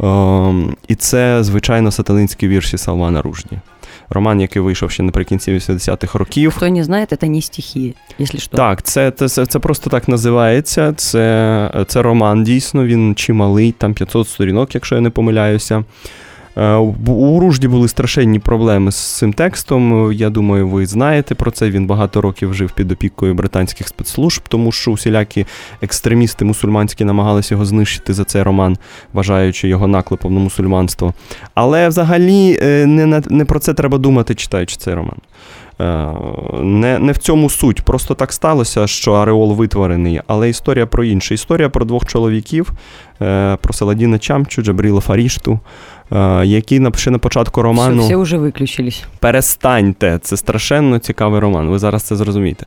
Е, 0.00 0.54
і 0.88 0.94
це, 0.94 1.44
звичайно, 1.44 1.90
сатанинські 1.90 2.48
вірші 2.48 2.78
Салмана 2.78 3.22
Ружді. 3.22 3.58
Роман, 4.10 4.40
який 4.40 4.62
вийшов 4.62 4.90
ще 4.90 5.02
наприкінці 5.02 5.52
80-х 5.52 6.18
років. 6.18 6.54
Хто 6.56 6.68
не 6.68 6.84
знає, 6.84 7.06
це 7.06 7.28
не 7.28 7.42
стихи, 7.42 7.94
якщо 8.18 8.38
що. 8.38 8.56
Так, 8.56 8.82
це, 8.82 9.10
це, 9.10 9.28
це, 9.28 9.46
це 9.46 9.58
просто 9.58 9.90
так 9.90 10.08
називається. 10.08 10.92
Це, 10.92 11.84
це 11.88 12.02
роман, 12.02 12.44
дійсно, 12.44 12.84
він 12.84 13.14
чималий, 13.14 13.72
там 13.72 13.94
500 13.94 14.28
сторінок, 14.28 14.74
якщо 14.74 14.94
я 14.94 15.00
не 15.00 15.10
помиляюся. 15.10 15.84
Е, 16.58 16.74
У 17.06 17.40
Ружді 17.40 17.68
були 17.68 17.88
страшенні 17.88 18.38
проблеми 18.38 18.92
з 18.92 18.96
цим 18.96 19.32
текстом. 19.32 20.12
Я 20.12 20.30
думаю, 20.30 20.68
ви 20.68 20.86
знаєте 20.86 21.34
про 21.34 21.50
це. 21.50 21.70
Він 21.70 21.86
багато 21.86 22.20
років 22.20 22.54
жив 22.54 22.72
під 22.72 22.92
опікою 22.92 23.34
британських 23.34 23.88
спецслужб, 23.88 24.42
тому 24.48 24.72
що 24.72 24.90
усілякі 24.90 25.46
екстремісти 25.82 26.44
мусульманські 26.44 27.04
намагалися 27.04 27.54
його 27.54 27.64
знищити 27.64 28.14
за 28.14 28.24
цей 28.24 28.42
роман, 28.42 28.76
вважаючи 29.12 29.68
його 29.68 29.86
наклепом 29.86 30.34
на 30.34 30.40
мусульманство. 30.40 31.14
Але 31.54 31.88
взагалі 31.88 32.58
е, 32.62 32.86
не, 32.86 33.22
не 33.30 33.44
про 33.44 33.58
це 33.58 33.74
треба 33.74 33.98
думати, 33.98 34.34
читаючи 34.34 34.76
цей 34.76 34.94
роман. 34.94 35.16
Е, 35.80 36.06
Не, 36.62 36.98
не 36.98 37.12
в 37.12 37.18
цьому 37.18 37.50
суть. 37.50 37.82
Просто 37.82 38.14
так 38.14 38.32
сталося, 38.32 38.86
що 38.86 39.12
Ареол 39.12 39.54
витворений, 39.54 40.20
але 40.26 40.48
історія 40.48 40.86
про 40.86 41.04
інше. 41.04 41.34
Історія 41.34 41.68
про 41.68 41.84
двох 41.84 42.06
чоловіків, 42.06 42.70
про 43.60 43.72
Саладіна 43.72 44.18
Чамчу, 44.18 44.62
Джабріла 44.62 45.00
Фарішту, 45.00 45.60
е, 46.12 46.46
які 46.46 46.80
на- 46.80 46.92
ще 46.96 47.10
на 47.10 47.18
початку 47.18 47.62
роману. 47.62 47.96
Все, 48.02 48.06
все 48.06 48.16
уже 48.16 48.38
выключились. 48.38 49.02
Перестаньте, 49.20 50.18
це 50.22 50.36
страшенно 50.36 50.98
цікавий 50.98 51.40
роман. 51.40 51.68
Ви 51.68 51.78
зараз 51.78 52.02
це 52.02 52.16
зрозумієте. 52.16 52.66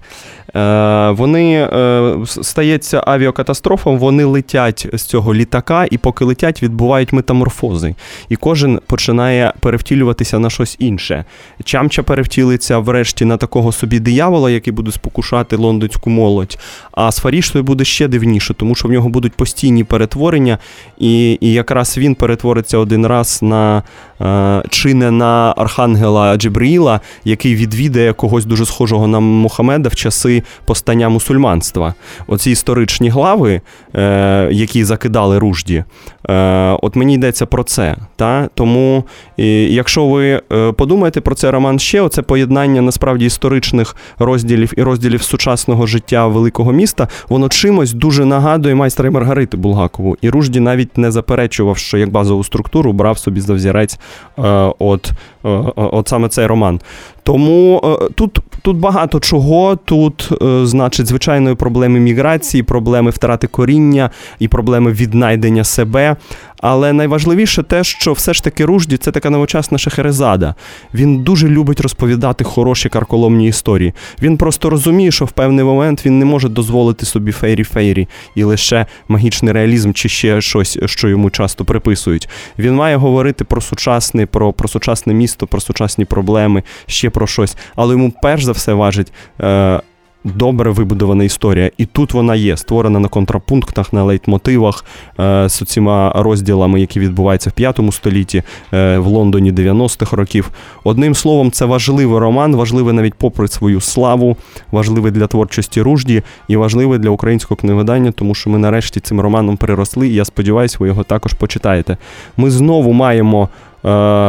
Е, 0.56 1.10
вони 1.10 1.54
е, 1.54 2.16
стається 2.26 3.04
авіакатастрофа, 3.08 3.90
вони 3.92 4.24
летять 4.24 4.88
з 4.94 5.02
цього 5.04 5.34
літака, 5.34 5.86
і 5.92 5.98
поки 5.98 6.26
летять, 6.26 6.64
відбувають 6.64 7.14
метаморфози. 7.14 7.96
І 8.30 8.36
кожен 8.36 8.80
починає 8.88 9.54
перевтілюватися 9.60 10.40
на 10.40 10.50
щось 10.50 10.76
інше. 10.80 11.26
Чамча 11.64 12.04
перевтілиться 12.04 12.78
врешті 12.80 13.26
на 13.26 13.38
такого 13.38 13.72
собі 13.72 14.00
диявола, 14.00 14.52
який 14.52 14.74
буде 14.74 14.92
спокушати 14.92 15.56
лондонську 15.56 16.10
молодь. 16.10 16.58
А 16.92 17.12
з 17.12 17.18
Фаріштою 17.18 17.64
буде 17.64 17.86
ще 17.86 18.08
дивніше, 18.08 18.54
тому 18.54 18.76
що 18.76 18.88
в 18.88 18.92
нього 18.92 19.10
будуть 19.10 19.34
постійні 19.34 19.84
перетворення, 19.84 20.58
і, 20.98 21.38
і 21.42 21.54
якраз 21.54 21.98
він 21.98 22.16
перетвориться 22.16 22.78
один 22.78 23.06
раз 23.06 23.31
на 23.41 23.84
е, 24.22 24.63
чи 24.70 24.94
не 24.94 25.12
на 25.12 25.54
архангела 25.58 26.38
Джебріла, 26.38 27.00
який 27.26 27.56
відвідає 27.56 28.13
когось 28.13 28.46
дуже 28.46 28.65
схожого 28.65 29.08
на 29.08 29.20
Мухаммеда 29.20 29.89
в 29.89 29.96
часи 29.96 30.44
постання 30.65 31.10
мусульманства. 31.10 31.94
Оці 32.28 32.52
історичні 32.52 33.10
глави, 33.10 33.62
е, 33.96 34.50
які 34.52 34.84
закидали 34.84 35.39
ружді, 35.39 35.84
е, 36.30 36.78
от 36.82 36.96
мені 36.96 37.13
йдеться 37.13 37.46
про 37.46 37.63
це. 37.63 37.96
Та? 38.15 38.50
Тому, 38.56 39.04
якщо 39.38 40.08
ви 40.08 40.41
подумаєте 40.78 41.22
про 41.22 41.36
цей 41.36 41.50
роман 41.50 41.80
ще, 41.80 42.02
оце 42.02 42.22
поєднання 42.22 42.82
насправді 42.82 43.26
історичних 43.26 43.96
розділів 44.20 44.74
і 44.78 44.84
розділів 44.84 45.22
сучасного 45.22 45.88
життя 45.88 46.28
великого 46.28 46.72
міста, 46.72 47.08
воно 47.30 47.50
чимось 47.50 47.94
дуже 47.94 48.26
нагадує 48.26 48.76
майстра 48.76 49.12
Маргарити 49.12 49.58
Булгакову. 49.58 50.17
І 50.22 50.30
Ружді 50.30 50.60
навіть 50.60 50.98
не 50.98 51.12
заперечував, 51.12 51.78
що 51.78 51.98
як 51.98 52.10
базову 52.10 52.44
структуру 52.44 52.94
брав 52.94 53.17
собі 53.22 53.42
завзірець 53.42 54.00
е, 54.38 54.42
от, 54.80 55.12
е, 55.46 55.50
от 55.76 56.08
саме 56.08 56.30
цей 56.30 56.46
роман. 56.46 56.80
Тому 57.24 57.82
е, 57.84 58.10
тут, 58.16 58.40
тут 58.62 58.78
багато 58.78 59.20
чого. 59.20 59.76
Тут, 59.76 60.30
е, 60.42 60.66
значить, 60.66 61.08
звичайної 61.08 61.56
проблеми 61.56 62.00
міграції, 62.00 62.64
проблеми 62.64 63.12
втрати 63.12 63.48
коріння 63.48 64.10
і 64.40 64.48
проблеми 64.48 64.92
віднайдення 64.92 65.64
себе. 65.64 66.16
Але 66.62 66.93
найважливіше 66.93 67.63
те, 67.63 67.84
що 67.84 68.13
все 68.13 68.34
ж 68.34 68.43
таки 68.43 68.65
Ружді 68.65 68.97
це 68.97 69.12
така 69.12 69.30
новочасна 69.30 69.78
Шахерезада. 69.78 70.56
Він 70.93 71.24
дуже 71.24 71.47
любить 71.47 71.80
розповідати 71.80 72.43
хороші 72.43 72.89
карколомні 72.89 73.47
історії. 73.47 73.93
Він 74.21 74.38
просто 74.38 74.69
розуміє, 74.69 75.12
що 75.12 75.26
в 75.26 75.32
певний 75.32 75.65
момент 75.65 76.06
він 76.06 76.19
не 76.19 76.26
може 76.26 76.50
дозволити 76.50 77.06
собі 77.06 77.32
фейрі-фейрі 77.32 78.08
і 78.36 78.43
лише 78.43 78.86
магічний 79.08 79.54
реалізм 79.54 79.91
чи 79.93 80.10
ще 80.10 80.41
щось, 80.41 80.80
що 80.86 81.10
йому 81.10 81.30
часто 81.30 81.65
приписують. 81.65 82.30
Він 82.60 82.76
має 82.76 82.95
говорити 82.95 83.43
про 83.43 83.62
сучасне, 83.62 84.26
про, 84.26 84.54
про 84.54 84.67
сучасне 84.67 85.13
місто, 85.13 85.47
про 85.47 85.62
сучасні 85.62 86.06
проблеми, 86.06 86.63
ще 86.86 87.10
про 87.10 87.28
щось. 87.28 87.58
Але 87.76 87.93
йому 87.93 88.13
перш 88.21 88.43
за 88.43 88.52
все 88.52 88.74
важить. 88.74 89.13
Е, 89.41 89.82
Добре 90.24 90.72
вибудована 90.72 91.24
історія, 91.24 91.72
і 91.78 91.86
тут 91.86 92.14
вона 92.14 92.36
є, 92.36 92.58
створена 92.58 93.00
на 93.00 93.08
контрапунктах, 93.08 93.94
на 93.94 94.04
лейтмотивах 94.04 94.86
е, 95.20 95.50
з 95.50 95.66
цими 95.66 96.12
розділами, 96.16 96.82
які 96.82 97.00
відбуваються 97.00 97.50
в 97.50 97.54
п'ятому 97.54 97.92
столітті 97.92 98.44
е, 98.74 98.98
в 98.98 99.08
Лондоні 99.08 99.54
90-х 99.54 100.18
років. 100.18 100.52
Одним 100.84 101.16
словом, 101.16 101.52
це 101.52 101.66
важливий 101.66 102.20
роман, 102.20 102.56
важливий 102.56 102.94
навіть 102.94 103.14
попри 103.14 103.48
свою 103.48 103.82
славу, 103.82 104.38
важливий 104.72 105.12
для 105.12 105.28
творчості 105.28 105.82
ружді 105.82 106.24
і 106.48 106.56
важливий 106.56 107.00
для 107.00 107.10
українського 107.10 107.56
книгодання, 107.56 108.12
тому 108.12 108.36
що 108.36 108.50
ми 108.50 108.58
нарешті 108.58 109.00
цим 109.00 109.20
романом 109.20 109.58
переросли, 109.58 110.08
і 110.08 110.14
я 110.14 110.26
сподіваюся, 110.26 110.78
ви 110.80 110.88
його 110.88 111.04
також 111.04 111.34
почитаєте. 111.34 111.98
Ми 112.38 112.52
знову 112.52 112.94
маємо 112.94 113.50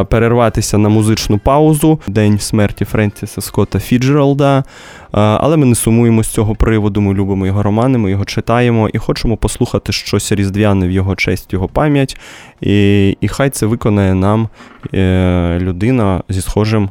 перерватися 0.04 0.78
на 0.78 0.88
музичну 0.88 1.38
паузу. 1.38 2.00
День 2.06 2.38
смерті 2.38 2.84
Френсіса 2.84 3.40
Скотта 3.40 3.80
Фіцджеральда. 3.80 4.58
Е, 4.58 4.64
але 5.12 5.56
ми 5.56 5.66
не 5.66 5.74
сумуємо 5.74 6.22
з 6.24 6.28
цього 6.28 6.54
приводу. 6.54 7.00
Ми 7.00 7.14
любимо 7.14 7.46
його 7.46 7.62
романи, 7.62 7.98
ми 7.98 8.10
його 8.10 8.24
читаємо 8.24 8.88
і 8.88 8.98
хочемо 8.98 9.36
послухати 9.36 9.92
щось 9.92 10.32
різдвяне 10.32 10.88
в 10.88 10.90
його 10.90 11.16
честь, 11.16 11.52
його 11.52 11.68
пам'ять. 11.68 12.16
І, 12.60 13.08
і 13.20 13.28
хай 13.28 13.50
це 13.50 13.66
виконає 13.66 14.14
нам 14.14 14.48
е, 14.94 15.58
людина 15.60 16.22
зі 16.28 16.40
схожим 16.40 16.90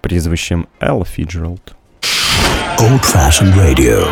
прізвищем 0.00 0.66
Елла 0.80 1.04
Фіцджеральд. 1.04 1.74
Old 2.78 3.04
Fashioned 3.14 3.54
Radio. 3.56 4.06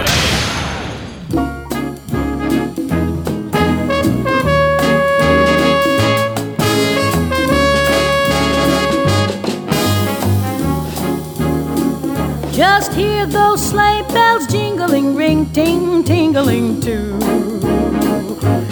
Just 12.59 12.93
hear 12.93 13.25
those 13.25 13.65
sleigh 13.65 14.03
bells 14.09 14.49
jingling, 14.49 15.15
ring, 15.15 15.49
ting, 15.53 16.03
tingling 16.03 16.81
too. 16.81 17.17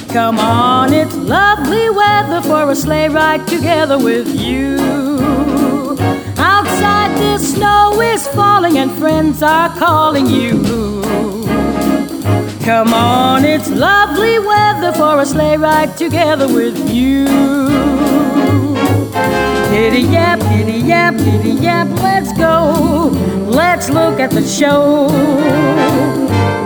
Come 0.09 0.41
on, 0.41 0.93
it's 0.93 1.15
lovely 1.15 1.89
weather 1.91 2.43
for 2.43 2.69
a 2.69 2.75
sleigh 2.75 3.09
ride 3.09 3.47
together 3.47 3.97
with 3.97 4.27
you. 4.35 4.77
Outside 6.37 7.17
the 7.17 7.39
snow 7.39 8.01
is 8.01 8.27
falling 8.27 8.77
and 8.79 8.91
friends 8.91 9.41
are 9.41 9.69
calling 9.79 10.27
you. 10.27 10.65
Come 12.65 12.93
on, 12.93 13.45
it's 13.45 13.71
lovely 13.71 14.41
weather 14.41 14.93
for 14.95 15.21
a 15.21 15.25
sleigh 15.25 15.59
ride 15.59 15.97
together 15.97 16.49
with 16.53 16.77
you. 16.93 17.27
Giddy 19.71 20.03
yap, 20.11 20.41
giddy 20.41 20.81
yap, 20.81 21.17
giddy 21.19 21.53
yap, 21.53 21.87
let's 22.03 22.33
go. 22.37 23.36
Let's 23.57 23.89
look 23.89 24.21
at 24.21 24.31
the 24.31 24.47
show. 24.47 25.07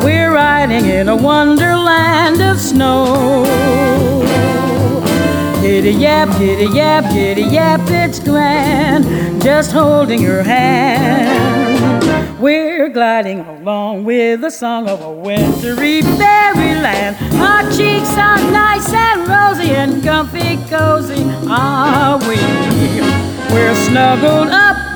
We're 0.03 0.35
riding 0.35 0.87
in 0.87 1.09
a 1.09 1.15
wonderland 1.15 2.43
of 2.43 2.59
snow. 2.59 3.45
Giddy 5.63 5.93
yap, 5.93 6.37
giddy 6.37 6.67
yap, 6.75 7.05
giddy 7.13 7.43
yap, 7.43 7.81
it's 7.85 8.19
grand. 8.19 9.41
Just 9.41 9.71
holding 9.71 10.21
your 10.21 10.43
hand. 10.43 12.41
We're 12.41 12.89
gliding 12.89 13.39
along 13.39 14.03
with 14.03 14.41
the 14.41 14.51
song 14.51 14.89
of 14.89 15.01
a 15.01 15.13
wintry 15.13 16.03
fairyland. 16.03 17.17
Our 17.37 17.71
cheeks 17.71 18.11
are 18.19 18.43
nice 18.51 18.93
and 18.93 19.29
rosy 19.29 19.71
and 19.71 20.03
comfy 20.03 20.57
cozy, 20.69 21.23
are 21.49 22.19
we? 22.19 22.35
We're 23.55 23.77
snuggled 23.77 24.49
up 24.49 24.90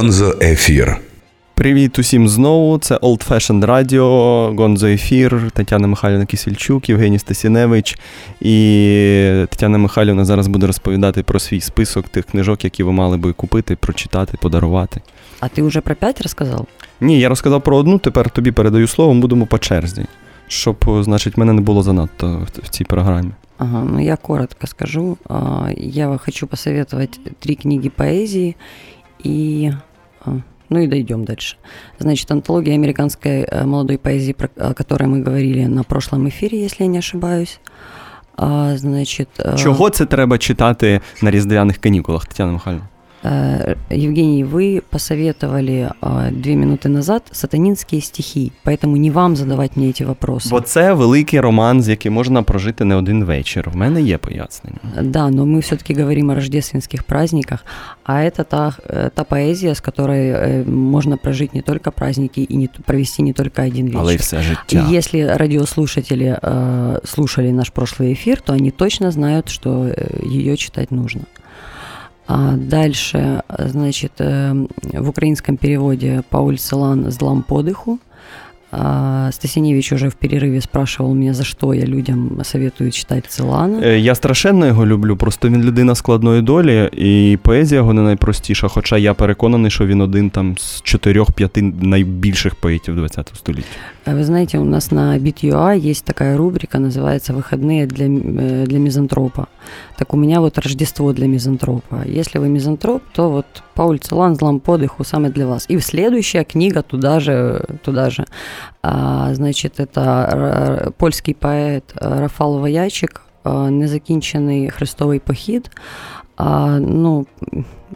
Гонзо 0.00 0.34
Ефір. 0.42 0.96
Привіт 1.54 1.98
усім 1.98 2.28
знову. 2.28 2.78
Це 2.78 2.96
Old 2.96 3.28
Fashioned 3.28 3.66
Radio, 3.66 4.02
Гонзо 4.56 4.86
Ефір, 4.86 5.50
Тетяна 5.54 5.86
Михайлівна 5.86 6.26
Кісельчук, 6.26 6.88
Євгеній 6.88 7.18
Стасіневич. 7.18 7.98
І 8.40 8.52
Тетяна 9.50 9.78
Михайлівна 9.78 10.24
зараз 10.24 10.46
буде 10.46 10.66
розповідати 10.66 11.22
про 11.22 11.38
свій 11.40 11.60
список 11.60 12.08
тих 12.08 12.24
книжок, 12.26 12.64
які 12.64 12.82
ви 12.82 12.92
мали 12.92 13.16
би 13.16 13.32
купити, 13.32 13.76
прочитати, 13.76 14.38
подарувати. 14.42 15.00
А 15.40 15.46
ты 15.46 15.62
уже 15.62 15.80
про 15.80 15.94
пять 15.96 16.20
рассказал? 16.20 16.66
Ні, 17.00 17.20
я 17.20 17.28
розказав 17.28 17.62
про 17.62 17.76
одну, 17.76 17.98
тепер 17.98 18.30
тобі 18.30 18.52
передаю 18.52 18.86
слово, 18.86 19.14
ми 19.14 19.20
будемо 19.20 19.46
по 19.46 19.58
черзі. 19.58 20.04
Щоб, 20.48 20.76
значить, 21.00 21.36
мене 21.36 21.52
не 21.52 21.60
було 21.60 21.82
занадто 21.82 22.46
в- 22.64 22.68
цій 22.68 22.84
програмі. 22.84 23.30
Ага, 23.58 23.84
ну 23.92 24.00
я 24.04 24.16
коротко 24.16 24.66
скажу. 24.66 25.16
Я 25.76 26.18
хочу 26.24 26.46
посоветовать 26.46 27.20
три 27.40 27.54
книги 27.54 27.90
поэзии 27.98 28.54
и... 29.26 29.72
а, 30.25 30.31
Ну 30.69 30.79
и 30.79 30.87
дойдем 30.87 31.25
дальше. 31.25 31.57
Значит, 31.99 32.31
антология 32.31 32.73
американской 32.75 33.45
э, 33.51 33.65
молодой 33.65 33.97
поэзии, 33.97 34.33
про- 34.33 34.69
о 34.69 34.73
которой 34.73 35.07
мы 35.07 35.19
говорили 35.23 35.65
на 35.65 35.83
прошлом 35.83 36.27
эфире, 36.27 36.63
если 36.63 36.83
я 36.85 36.89
не 36.89 36.97
ошибаюсь. 36.97 37.59
А, 38.37 38.77
Значит, 38.77 39.27
э, 39.39 39.55
Чого 39.57 39.89
це 39.89 40.05
треба 40.05 40.37
читати 40.37 41.01
на 41.21 41.31
різдвяних 41.31 41.77
канікулах, 41.77 42.25
Тетяна 42.25 42.51
Михайлівна? 42.51 42.87
Э, 43.27 43.75
Евгений, 43.89 44.43
вы 44.43 44.81
посоветовали 44.89 45.89
а, 46.01 46.29
две 46.31 46.55
минуты 46.55 46.89
назад 46.89 47.23
сатанинские 47.31 48.01
стихи, 48.01 48.51
поэтому 48.63 48.97
не 48.97 49.09
вам 49.11 49.35
задавать 49.35 49.75
мне 49.75 49.89
эти 49.89 50.03
вопросы. 50.03 50.49
Бо 50.49 50.61
це 50.61 50.93
великий 50.93 51.39
роман, 51.39 51.81
з 51.81 51.89
яким 51.89 52.13
можна 52.13 52.43
прожити 52.43 52.85
не 52.85 52.95
один 52.95 53.23
вечір. 53.23 53.69
В 53.69 53.75
мене 53.75 54.01
є 54.01 54.17
пояснення. 54.17 54.77
Да, 55.01 55.29
но 55.29 55.45
мы 55.45 55.59
все-таки 55.59 55.93
говорим 56.01 56.29
о 56.29 56.35
рождественских 56.35 57.03
праздниках, 57.03 57.65
а 58.03 58.13
это 58.13 58.43
та, 58.43 58.73
э, 58.89 59.09
та 59.09 59.23
поэзия, 59.23 59.71
с 59.71 59.81
которой 59.81 60.29
э, 60.29 60.69
можно 60.69 61.17
прожить 61.17 61.53
не 61.55 61.61
только 61.61 61.91
праздники 61.91 62.41
и 62.51 62.55
не, 62.57 62.67
т- 62.67 62.83
провести 62.85 63.23
не 63.23 63.33
только 63.33 63.63
один 63.63 63.85
вечер. 63.85 63.99
Але 63.99 64.13
й 64.13 64.17
все 64.17 64.37
И 64.37 64.41
життя. 64.43 64.87
если 64.91 65.21
радиослушатели 65.37 66.37
э, 66.41 66.99
слушали 67.05 67.51
наш 67.51 67.69
прошлый 67.71 68.13
эфир, 68.13 68.41
то 68.41 68.53
они 68.53 68.71
точно 68.71 69.11
знают, 69.11 69.49
что 69.49 69.85
э, 69.87 70.19
ее 70.29 70.57
читать 70.57 70.91
нужно. 70.91 71.21
А 72.29 72.53
дальше, 72.57 73.41
э, 73.49 73.67
значит, 73.69 74.11
э, 74.19 74.53
в 74.93 75.09
украинском 75.09 75.57
переводе 75.57 76.23
Пауль 76.29 76.57
Селан 76.57 77.11
«Злам 77.11 77.43
подыху». 77.49 77.99
А, 78.77 79.29
Стасиневич 79.31 79.93
уже 79.93 80.09
в 80.09 80.15
перерыве 80.15 80.59
спрашивал 80.61 81.13
меня, 81.13 81.33
за 81.33 81.43
что 81.43 81.73
я 81.73 81.85
людям 81.85 82.39
советую 82.43 82.91
читать 82.91 83.25
Целана. 83.27 83.81
Е, 83.83 83.99
Я 83.99 84.15
страшенно 84.15 84.65
його 84.67 84.85
люблю, 84.85 85.17
просто 85.17 85.49
він 85.49 85.63
людина 85.63 85.95
складної 85.95 86.41
долі, 86.41 86.89
і 86.93 87.37
поезія 87.41 87.81
його 87.81 87.93
не 87.93 88.01
найпростіша. 88.01 88.67
Хоча 88.67 88.97
я 88.97 89.13
переконаний, 89.13 89.71
що 89.71 89.85
він 89.85 90.01
один 90.01 90.29
там 90.29 90.57
з 90.57 90.81
чотирьох-п'яти 90.81 91.61
найбільших 91.81 92.55
поетів 92.55 92.95
ХХ 93.07 93.35
століття. 93.35 93.67
А 94.05 94.11
Вы 94.13 94.23
знаете, 94.23 94.59
у 94.59 94.65
нас 94.65 94.91
на 94.91 95.17
Bit.ua 95.19 95.89
есть 95.89 96.05
такая 96.05 96.37
рубрика, 96.37 96.77
называется 96.79 97.33
«Выходные 97.33 97.85
для, 97.87 98.05
м- 98.05 98.21
э, 98.39 98.65
для 98.67 98.79
мизантропа». 98.79 99.47
Так 100.00 100.14
у 100.14 100.16
меня 100.16 100.40
вот 100.40 100.56
Рождество 100.56 101.12
для 101.12 101.26
мизантропа. 101.26 102.04
Если 102.06 102.38
вы 102.38 102.48
мизантроп, 102.48 103.02
то 103.12 103.28
вот 103.30 103.44
по 103.74 103.82
улице 103.82 104.14
Ланзлам 104.14 104.58
подыху 104.58 105.04
самое 105.04 105.30
для 105.30 105.46
вас. 105.46 105.66
И 105.68 105.78
следующая 105.80 106.44
книга 106.44 106.82
туда 106.82 107.20
же, 107.20 107.62
туда 107.84 108.08
же. 108.08 108.24
А, 108.82 109.34
значит, 109.34 109.78
это 109.78 110.00
р- 110.32 110.92
польский 110.92 111.34
поэт 111.34 111.84
э, 112.00 112.20
Рафал 112.20 112.58
Воячик 112.60 113.20
э, 113.44 113.70
«Незакінчений 113.70 114.70
хрестовий 114.70 115.18
похід». 115.18 115.70
А, 116.36 116.78
ну, 116.78 117.26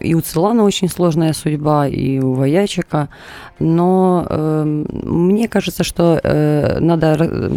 и 0.00 0.14
у 0.14 0.20
Целана 0.20 0.64
очень 0.64 0.88
сложная 0.88 1.32
судьба, 1.32 1.86
и 1.86 2.18
у 2.18 2.34
Воячика, 2.34 3.08
но 3.58 4.26
э, 4.28 4.64
мне 4.64 5.48
кажется, 5.48 5.84
что 5.84 6.20
э, 6.22 6.78
надо 6.80 7.16
э, 7.18 7.50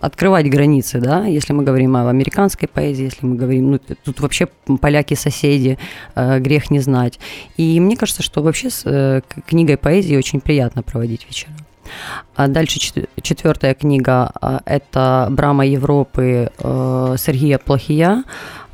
открывать 0.00 0.48
границы, 0.50 1.00
да, 1.00 1.24
если 1.24 1.52
мы 1.52 1.64
говорим 1.64 1.96
о 1.96 2.08
американской 2.08 2.68
поэзии, 2.68 3.04
если 3.04 3.26
мы 3.26 3.36
говорим, 3.36 3.72
ну, 3.72 3.80
тут 4.04 4.20
вообще 4.20 4.48
поляки-соседи, 4.80 5.78
э, 6.14 6.38
грех 6.40 6.70
не 6.70 6.80
знать. 6.80 7.18
И 7.56 7.80
мне 7.80 7.96
кажется, 7.96 8.22
что 8.22 8.42
вообще 8.42 8.70
с 8.70 8.82
э, 8.84 9.20
книгой 9.46 9.76
поэзии 9.76 10.16
очень 10.16 10.40
приятно 10.40 10.82
проводить 10.82 11.26
вечера. 11.26 11.52
А 12.34 12.48
дальше 12.48 12.78
чет- 12.78 13.08
четвертая 13.20 13.74
книга 13.74 14.30
а,– 14.40 14.60
это 14.64 15.28
«Брама 15.30 15.66
Европы» 15.66 16.50
э, 16.58 17.16
Сергея 17.18 17.58
Плохия. 17.58 18.24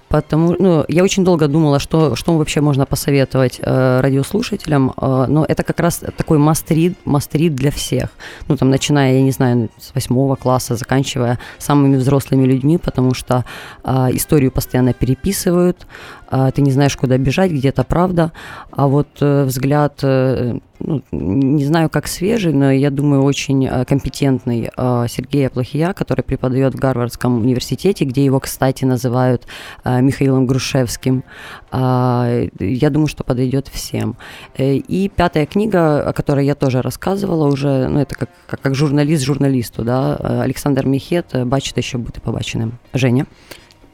Потому, 0.09 0.57
ну, 0.59 0.85
я 0.89 1.05
очень 1.05 1.25
долго 1.25 1.49
думала, 1.49 1.79
что, 1.79 2.17
что 2.17 2.37
вообще 2.37 2.61
можно 2.61 2.87
посоветовать 2.87 3.61
э, 3.63 4.01
радиослушателям, 4.01 4.93
э, 4.97 5.27
но 5.29 5.45
это 5.45 5.63
как 5.63 5.81
раз 5.81 6.03
такой 6.17 6.39
must-read, 6.39 6.95
must-read 7.05 7.51
для 7.51 7.71
всех. 7.71 8.09
Ну, 8.49 8.57
там, 8.57 8.71
начиная, 8.71 9.15
я 9.15 9.23
не 9.23 9.33
знаю, 9.33 9.69
с 9.79 9.95
восьмого 9.95 10.37
класса, 10.37 10.77
заканчивая 10.77 11.39
самыми 11.59 11.97
взрослыми 11.97 12.47
людьми, 12.47 12.79
потому 12.79 13.15
что 13.15 13.45
э, 13.85 14.09
историю 14.13 14.51
постоянно 14.51 14.95
переписывают, 14.95 15.87
ты 16.31 16.63
не 16.63 16.71
знаешь, 16.73 16.97
куда 16.97 17.17
бежать, 17.19 17.51
где-то 17.51 17.85
правда, 17.85 18.33
а 18.71 18.87
вот 18.87 19.09
э, 19.21 19.45
взгляд, 19.45 20.01
э, 20.03 20.59
ну, 20.81 21.03
не 21.11 21.65
знаю, 21.65 21.89
как 21.89 22.07
свежий, 22.07 22.53
но 22.53 22.71
я 22.71 22.91
думаю, 22.91 23.23
очень 23.23 23.67
э, 23.67 23.85
компетентный 23.85 24.71
э, 24.77 25.07
Сергея 25.09 25.49
Плохия, 25.49 25.93
который 25.93 26.23
преподает 26.23 26.75
в 26.75 26.79
Гарвардском 26.79 27.41
университете, 27.41 28.05
где 28.05 28.25
его, 28.25 28.41
кстати, 28.41 28.85
называют 28.85 29.47
э, 29.85 30.01
Михаилом 30.01 30.47
Грушевским. 30.47 31.25
А, 31.71 32.47
Я 32.61 32.91
думаю, 32.91 33.09
что 33.09 33.25
подойдет 33.25 33.69
всем. 33.69 34.17
И 34.59 35.11
пятая 35.15 35.47
книга, 35.47 36.09
о 36.09 36.13
которой 36.13 36.47
я 36.47 36.55
тоже 36.55 36.83
рассказывала 36.83 37.49
уже, 37.49 37.89
ну, 37.89 38.01
это 38.01 38.15
как, 38.15 38.31
как, 38.47 38.61
как 38.61 38.75
журналист 38.75 39.25
журналисту, 39.25 39.83
да, 39.83 40.17
Александр 40.17 40.87
Мехет 40.87 41.35
«Бачите, 41.45 41.83
що 41.83 41.99
бути 41.99 42.21
побаченим». 42.21 42.73
Женя? 42.95 43.27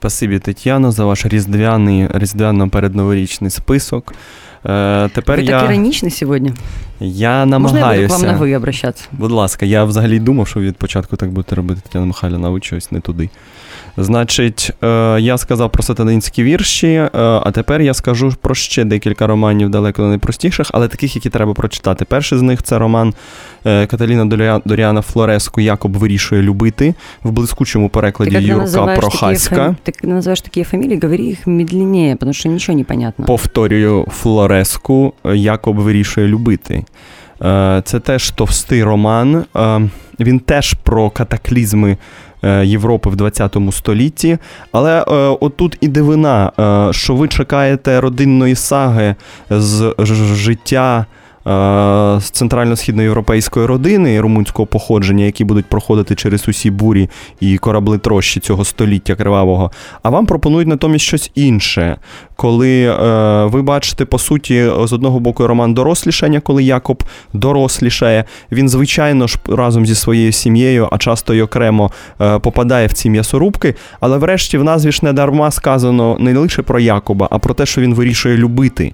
Спасибі, 0.04 0.40
Тетяно, 0.40 0.92
за 0.92 1.06
ваш 1.06 1.26
різдвяний, 1.26 2.08
різдвяно-передноворічний 2.08 3.50
список. 3.50 4.14
Е, 4.66 5.10
тепер 5.14 5.40
Вы 5.40 5.44
я, 5.44 5.60
так 5.62 5.70
ироничны 5.72 6.10
сегодня. 6.10 6.54
я 7.00 7.46
Можно 7.46 7.58
я 7.58 7.60
буду 7.60 7.68
к 7.68 7.74
намагаюся. 7.74 8.14
вам 8.16 8.22
на 8.26 8.38
«вы» 8.38 8.56
обращаться? 8.56 9.04
Будь 9.12 9.32
ласка, 9.32 9.66
я 9.66 9.84
взагалі 9.84 10.20
думав, 10.20 10.48
що 10.48 10.60
ви 10.60 10.66
від 10.66 10.78
початку 10.78 11.16
так 11.16 11.30
будете 11.32 11.56
робити 11.56 11.82
Тетяна 11.84 12.06
Михайлівна, 12.06 12.48
а 12.48 12.52
ви 12.52 12.60
чогось 12.60 12.92
не 12.92 13.00
туди. 13.00 13.30
Значить, 13.98 14.72
е, 14.84 15.18
я 15.20 15.38
сказав 15.38 15.72
про 15.72 15.84
сатанинські 15.84 16.44
вірші, 16.44 16.88
е, 16.88 17.10
а 17.14 17.52
тепер 17.52 17.82
я 17.82 17.94
скажу 17.94 18.34
про 18.42 18.56
ще 18.56 18.84
декілька 18.84 19.28
романів 19.28 19.70
далеко 19.70 20.02
не 20.02 20.08
найпростіших, 20.08 20.68
але 20.74 20.88
таких, 20.88 21.16
які 21.16 21.30
треба 21.30 21.54
прочитати. 21.54 22.06
Перший 22.06 22.38
з 22.38 22.42
них 22.42 22.64
це 22.64 22.78
роман 22.78 23.14
е, 23.66 23.86
Каталіна 23.88 24.26
Доря- 24.26 24.62
Доріана 24.66 25.02
Флореску 25.02 25.62
Якоб 25.62 25.98
вирішує 25.98 26.42
любити 26.42 26.94
в 27.24 27.32
блискучому 27.32 27.88
Ты 27.88 27.90
перекладі 27.90 28.32
когда 28.32 28.48
Юрка 28.54 28.66
называешь 28.66 28.86
такие, 28.96 29.00
Прохаська. 29.00 29.56
фами- 29.56 29.76
ты 29.86 30.02
когда 30.02 30.16
называешь 30.20 30.44
такие 30.44 30.64
фамилии, 30.64 31.00
говори 31.04 31.24
их 31.26 31.48
медленнее, 31.48 32.16
потому 32.16 32.34
что 32.34 32.50
ничего 32.50 32.78
не 32.78 32.84
понятно. 32.84 33.26
Повторюю, 33.26 34.06
Флореску 34.12 35.14
Якоб 35.34 35.76
вирішує 35.80 36.28
любити. 36.28 36.84
Е, 37.42 37.82
Це 37.86 38.00
теж 38.00 38.32
товстий 38.32 38.84
роман. 38.84 39.44
Е, 39.56 39.82
Він 40.20 40.40
теж 40.40 40.74
про 40.74 41.10
катаклізми 41.10 41.92
е, 41.92 41.98
Європи 42.65 43.11
в 43.11 43.17
20 43.17 43.57
столітті. 43.71 44.39
Але 44.73 45.01
е, 45.01 45.05
отут 45.41 45.77
і 45.81 45.89
дивина, 45.89 46.53
е, 46.59 46.93
що 46.93 47.15
ви 47.15 47.29
чекаєте 47.29 48.01
родинної 48.01 48.55
саги 48.55 49.15
з 49.51 49.95
життя. 50.35 51.07
Е, 51.47 51.51
З 52.21 52.31
центрально-східноєвропейської 52.31 53.67
родини 53.67 54.21
румунського 54.21 54.67
походження, 54.67 55.25
які 55.25 55.45
будуть 55.45 55.67
проходити 55.67 56.15
через 56.15 56.49
усі 56.49 56.71
бурі 56.71 57.11
і 57.41 57.59
корабли 57.59 57.99
трощі 57.99 58.41
цього 58.41 58.65
століття 58.65 59.15
кривавого. 59.15 59.71
А 60.03 60.11
вам 60.11 60.27
пропонують 60.27 60.69
натомість 60.69 61.05
щось 61.05 61.31
інше, 61.35 61.97
коли 62.37 62.83
е, 62.83 63.45
ви 63.45 63.63
бачите, 63.63 64.05
по 64.05 64.19
суті, 64.19 64.71
з 64.85 64.93
одного 64.93 65.21
боку 65.21 65.47
роман 65.47 65.75
дорослішання, 65.75 66.41
коли 66.41 66.63
Якоб 66.65 67.05
дорослішає. 67.33 68.25
Він, 68.53 68.69
звичайно 68.69 69.27
ж, 69.27 69.39
разом 69.49 69.87
зі 69.87 69.95
своєю 69.95 70.33
сім'єю, 70.33 70.89
а 70.93 70.99
часто 70.99 71.35
й 71.35 71.41
окремо 71.41 71.91
е, 72.21 72.39
попадає 72.39 72.87
в 72.87 72.93
ці 72.93 73.11
м'ясорубки. 73.11 73.75
Але 74.01 74.19
врешті 74.19 74.59
в 74.59 74.65
назві 74.65 74.93
ж 74.93 75.01
не 75.03 75.13
дарма 75.13 75.51
сказано 75.51 76.17
не 76.21 76.39
лише 76.39 76.63
про 76.63 76.81
Якоба, 76.81 77.29
а 77.31 77.39
про 77.39 77.55
те, 77.55 77.67
що 77.67 77.81
він 77.81 77.95
вирішує 77.95 78.37
любити. 78.37 78.93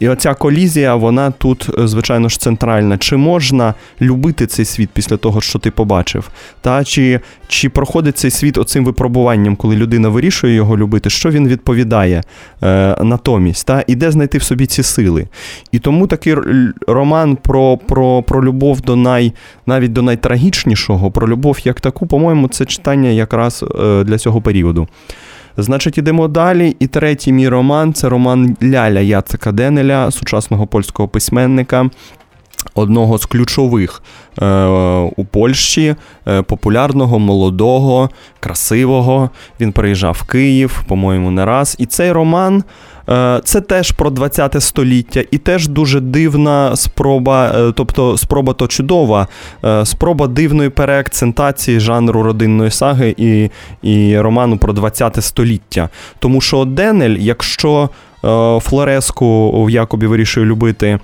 І 0.00 0.08
оця 0.08 0.34
колізія, 0.34 0.94
вона 0.94 1.30
тут, 1.30 1.70
е, 1.78 1.88
звичайно 1.88 2.28
ж, 2.28 2.40
центральна. 2.40 2.98
Чи 2.98 3.16
можна 3.16 3.74
любити 4.00 4.46
цей 4.46 4.64
світ 4.64 4.90
після 4.92 5.16
того, 5.16 5.40
що 5.40 5.58
ти 5.58 5.70
побачив? 5.70 6.30
Та 6.60 6.84
чи, 6.84 7.20
чи 7.48 7.68
проходить 7.68 8.18
цей 8.18 8.30
світ 8.30 8.58
оцим 8.58 8.84
випробуванням, 8.84 9.56
коли 9.56 9.76
людина 9.76 10.08
вирішує 10.08 10.54
його 10.54 10.76
любити, 10.76 11.10
що 11.10 11.30
він 11.30 11.48
відповідає 11.48 12.22
е, 12.62 12.96
натомість? 13.02 13.66
Та? 13.66 13.84
І 13.86 13.94
де 13.94 14.10
знайти 14.10 14.38
в 14.38 14.42
собі 14.42 14.66
ці 14.66 14.82
сили? 14.82 15.28
І 15.72 15.78
тому 15.78 16.06
такий 16.06 16.34
роман 16.86 17.36
про, 17.36 17.76
про, 17.76 18.22
про 18.22 18.44
любов 18.44 18.80
до 18.80 18.96
най, 18.96 19.32
навіть 19.66 19.92
до 19.92 20.02
найтрагічнішого, 20.02 21.10
про 21.10 21.28
любов 21.28 21.58
як 21.64 21.80
таку, 21.80 22.06
по-моєму, 22.06 22.48
це 22.48 22.64
читання 22.64 23.08
якраз 23.08 23.64
е, 23.80 24.04
для 24.04 24.18
цього 24.18 24.40
періоду. 24.40 24.88
Значить, 25.62 25.98
ідемо 25.98 26.28
далі. 26.28 26.76
І 26.78 26.86
третій 26.86 27.32
мій 27.32 27.48
роман 27.48 27.92
це 27.92 28.08
роман 28.08 28.56
Ляля 28.62 29.00
Яцека 29.00 29.52
Денеля, 29.52 30.10
сучасного 30.10 30.66
польського 30.66 31.08
письменника. 31.08 31.90
Одного 32.74 33.18
з 33.18 33.26
ключових 33.26 34.02
е, 34.42 34.64
у 35.16 35.24
Польщі, 35.24 35.94
е, 36.28 36.42
популярного, 36.42 37.18
молодого, 37.18 38.10
красивого. 38.40 39.30
Він 39.60 39.72
приїжджав 39.72 40.16
в 40.20 40.22
Київ, 40.22 40.82
по-моєму, 40.88 41.30
не 41.30 41.44
раз. 41.44 41.76
І 41.78 41.86
цей 41.86 42.12
роман 42.12 42.64
е, 43.08 43.40
це 43.44 43.60
теж 43.60 43.92
про 43.92 44.10
20 44.10 44.62
століття, 44.62 45.24
і 45.30 45.38
теж 45.38 45.68
дуже 45.68 46.00
дивна 46.00 46.76
спроба, 46.76 47.52
е, 47.54 47.72
тобто 47.76 48.16
спроба 48.18 48.52
то 48.52 48.66
чудова, 48.66 49.28
е, 49.64 49.86
спроба 49.86 50.26
дивної 50.26 50.68
переакцентації 50.68 51.80
жанру 51.80 52.22
родинної 52.22 52.70
саги 52.70 53.14
і, 53.16 53.50
і 53.82 54.18
роману 54.18 54.58
про 54.58 54.72
20 54.72 55.24
століття. 55.24 55.88
Тому 56.18 56.40
що 56.40 56.64
Денель, 56.64 57.16
якщо 57.18 57.88
Флореску 58.60 59.64
в 59.64 59.70
Якобі 59.70 60.06
вирішує 60.06 60.46
любити. 60.46 60.98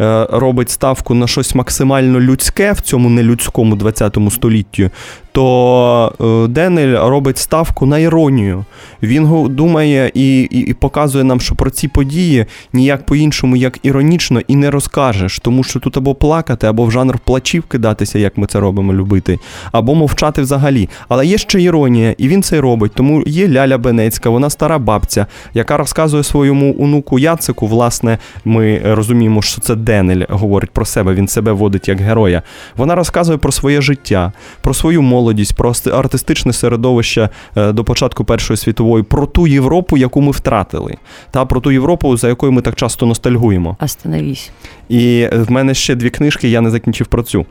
Е, 0.00 0.26
Робить 0.30 0.70
ставку 0.70 1.14
на 1.14 1.26
щось 1.26 1.54
максимально 1.54 2.20
людське 2.20 2.72
в 2.72 2.80
цьому 2.80 3.10
нелюдському 3.10 3.76
20 3.76 4.18
столітті, 4.30 4.90
то 5.32 6.12
е, 6.20 6.48
Денель 6.48 7.08
робить 7.08 7.38
ставку 7.38 7.86
на 7.86 7.98
іронію. 7.98 8.64
Він 9.02 9.46
думає 9.50 10.10
і, 10.14 10.40
і, 10.40 10.58
і 10.58 10.74
показує 10.74 11.24
нам, 11.24 11.40
що 11.40 11.54
про 11.54 11.70
ці 11.70 11.88
події 11.88 12.46
ніяк 12.72 13.06
по-іншому, 13.06 13.56
як 13.56 13.78
іронічно, 13.82 14.40
і 14.48 14.56
не 14.56 14.70
розкажеш, 14.70 15.38
тому 15.38 15.64
що 15.64 15.80
тут 15.80 15.96
або 15.96 16.14
плакати, 16.14 16.66
або 16.66 16.84
в 16.84 16.90
жанр 16.90 17.18
плачів 17.18 17.62
кидатися, 17.62 18.18
як 18.18 18.38
ми 18.38 18.46
це 18.46 18.60
робимо 18.60 18.94
любити, 18.94 19.38
або 19.72 19.94
мовчати 19.94 20.42
взагалі. 20.42 20.88
Але 21.08 21.26
є 21.26 21.38
ще 21.38 21.62
іронія, 21.62 22.14
і 22.18 22.28
він 22.28 22.42
це 22.42 22.60
робить. 22.60 22.92
Тому 22.94 23.22
є 23.26 23.48
Ляля 23.48 23.78
Бенецька, 23.78 24.30
вона 24.30 24.50
стара 24.50 24.78
бабця, 24.78 25.26
яка 25.54 25.76
розказує 25.76 26.22
своєму 26.22 26.76
онуку 26.78 27.18
Яцику. 27.18 27.66
Власне, 27.66 28.18
ми 28.44 28.80
розуміємо, 28.84 29.42
що 29.42 29.60
це 29.60 29.74
Денель 29.74 30.24
говорить 30.28 30.70
про 30.70 30.84
себе, 30.84 31.14
він 31.14 31.28
себе 31.28 31.52
водить 31.52 31.88
як 31.88 32.00
героя. 32.00 32.42
Вона 32.76 32.94
розказує 32.94 33.38
про 33.38 33.52
своє 33.52 33.80
життя, 33.80 34.32
про 34.62 34.74
свою 34.74 35.02
молодість, 35.02 35.19
про 35.52 35.72
артистичне 35.92 36.52
середовище 36.52 37.28
е, 37.56 37.72
до 37.72 37.84
початку 37.84 38.24
Першої 38.24 38.56
світової, 38.56 39.04
про 39.04 39.26
ту 39.26 39.46
Європу, 39.46 39.96
яку 39.96 40.20
ми 40.20 40.30
втратили, 40.30 40.96
та 41.30 41.44
про 41.44 41.60
ту 41.60 41.70
Європу, 41.70 42.16
за 42.16 42.28
якою 42.28 42.52
ми 42.52 42.62
так 42.62 42.74
часто 42.74 43.06
ностальгуємо. 43.06 43.76
Остановись. 43.80 44.50
І 44.88 45.28
в 45.32 45.50
мене 45.50 45.74
ще 45.74 45.94
дві 45.94 46.10
книжки, 46.10 46.48
я 46.48 46.60
не 46.60 46.70
закінчив 46.70 47.06
про 47.06 47.22
цю. 47.22 47.46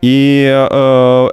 І 0.00 0.42
е, 0.46 0.68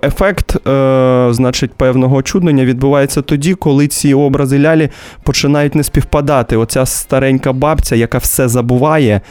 ефект, 0.03 0.67
е, 0.67 1.27
значить, 1.31 1.71
певного 1.71 2.21
чуднення 2.21 2.65
відбувається 2.65 3.21
тоді, 3.21 3.53
коли 3.53 3.87
ці 3.87 4.13
образи 4.13 4.59
лялі 4.59 4.89
починають 5.23 5.75
не 5.75 5.83
співпадати. 5.83 6.57
Оця 6.57 6.85
старенька 6.85 7.53
бабця, 7.53 7.95
яка 7.95 8.17
все 8.17 8.47
забуває, 8.47 9.21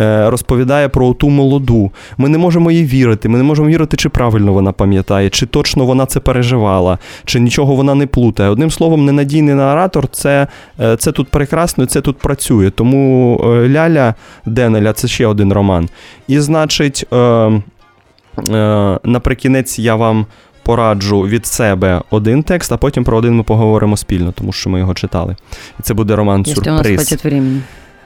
е, 0.00 0.30
розповідає 0.30 0.88
про 0.88 1.14
ту 1.14 1.30
молоду. 1.30 1.90
Ми 2.18 2.28
не 2.28 2.38
можемо 2.38 2.70
їй 2.70 2.84
вірити. 2.84 3.28
Ми 3.28 3.38
не 3.38 3.44
можемо 3.44 3.68
вірити, 3.68 3.96
чи 3.96 4.08
правильно 4.08 4.52
вона 4.52 4.72
пам'ятає, 4.72 5.30
чи 5.30 5.46
точно 5.46 5.84
вона 5.84 6.06
це 6.06 6.20
переживала, 6.20 6.98
чи 7.24 7.40
нічого 7.40 7.74
вона 7.74 7.94
не 7.94 8.06
плутає. 8.06 8.50
Одним 8.50 8.70
словом, 8.70 9.04
ненадійний 9.04 9.54
наратор 9.54 10.08
це, 10.08 10.46
е, 10.80 10.96
це 10.96 11.12
тут 11.12 11.28
прекрасно, 11.28 11.86
це 11.86 12.00
тут 12.00 12.18
працює. 12.18 12.70
Тому 12.70 13.40
е, 13.44 13.68
Ляля 13.68 14.14
Денеля 14.46 14.92
це 14.92 15.08
ще 15.08 15.26
один 15.26 15.52
роман. 15.52 15.88
І 16.28 16.40
значить. 16.40 17.06
Е, 17.12 17.60
Наприкінець 19.04 19.78
я 19.78 19.94
вам 19.94 20.26
пораджу 20.62 21.20
від 21.20 21.46
себе 21.46 22.02
один 22.10 22.42
текст, 22.42 22.72
а 22.72 22.76
потім 22.76 23.04
про 23.04 23.16
один 23.16 23.34
ми 23.34 23.42
поговоримо 23.42 23.96
спільно, 23.96 24.32
тому 24.32 24.52
що 24.52 24.70
ми 24.70 24.78
його 24.78 24.94
читали. 24.94 25.36
І 25.80 25.82
це 25.82 25.94
буде 25.94 26.16
роман 26.16 26.44
Сюрприз. 26.44 27.16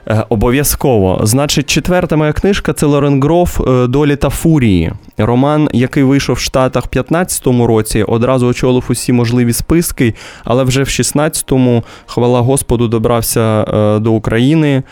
Е, 0.08 0.24
Обов'язково. 0.28 1.20
Значить, 1.22 1.70
четверта 1.70 2.16
моя 2.16 2.32
книжка 2.32 2.72
це 2.72 2.86
Лорен 2.86 3.22
Гроф 3.22 3.60
е, 3.60 3.86
Долі 3.86 4.16
та 4.16 4.28
фурії. 4.28 4.92
Роман, 5.18 5.68
який 5.72 6.02
вийшов 6.02 6.36
в 6.36 6.40
Штатах 6.40 6.84
в 6.84 6.88
15-му 6.88 7.66
році, 7.66 8.02
одразу 8.02 8.46
очолив 8.46 8.84
усі 8.88 9.12
можливі 9.12 9.52
списки, 9.52 10.14
але 10.44 10.64
вже 10.64 10.82
в 10.82 10.86
16-му, 10.86 11.84
хвала 12.06 12.40
Господу, 12.40 12.88
добрався 12.88 13.64
е, 13.68 13.98
до 13.98 14.12
України. 14.12 14.82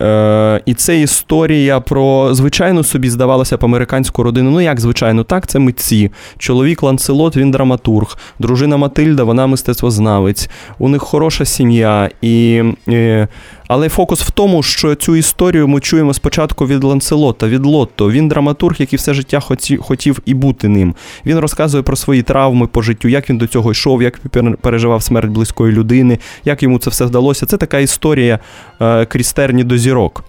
Е, 0.00 0.60
і 0.66 0.74
це 0.74 1.00
історія 1.00 1.80
про 1.80 2.34
звичайну 2.34 2.84
собі 2.84 3.10
здавалося 3.10 3.56
б 3.56 3.64
американську 3.64 4.22
родину. 4.22 4.50
Ну 4.50 4.60
як 4.60 4.80
звичайно, 4.80 5.24
так 5.24 5.46
це 5.46 5.58
митці. 5.58 6.10
Чоловік 6.38 6.82
Ланселот, 6.82 7.36
він 7.36 7.50
драматург, 7.50 8.18
дружина 8.38 8.76
Матильда, 8.76 9.24
вона 9.24 9.46
мистецтвознавець. 9.46 10.50
У 10.78 10.88
них 10.88 11.02
хороша 11.02 11.44
сім'я. 11.44 12.10
І, 12.22 12.62
е, 12.88 13.28
але 13.70 13.88
фокус 13.88 14.22
в 14.22 14.30
тому, 14.30 14.62
що 14.62 14.94
цю 14.94 15.16
історію 15.16 15.68
ми 15.68 15.80
чуємо 15.80 16.14
спочатку 16.14 16.66
від 16.66 16.84
Ланселота, 16.84 17.48
від 17.48 17.66
Лотто. 17.66 18.10
Він 18.10 18.28
драматург, 18.28 18.76
який 18.78 18.96
все 18.96 19.14
життя 19.14 19.40
хотів 19.80 20.18
і 20.24 20.34
бути 20.34 20.68
ним. 20.68 20.94
Він 21.26 21.38
розказує 21.38 21.82
про 21.82 21.96
свої 21.96 22.22
травми 22.22 22.66
по 22.66 22.82
життю, 22.82 23.08
як 23.08 23.30
він 23.30 23.38
до 23.38 23.46
цього 23.46 23.70
йшов, 23.70 24.02
як 24.02 24.20
переживав 24.60 25.02
смерть 25.02 25.30
близької 25.30 25.72
людини, 25.72 26.18
як 26.44 26.62
йому 26.62 26.78
це 26.78 26.90
все 26.90 27.04
вдалося. 27.04 27.46
Це 27.46 27.56
така 27.56 27.78
історія 27.78 28.38
е, 28.80 29.06
крізь 29.06 29.34
до 29.38 29.78
зірок. 29.78 30.24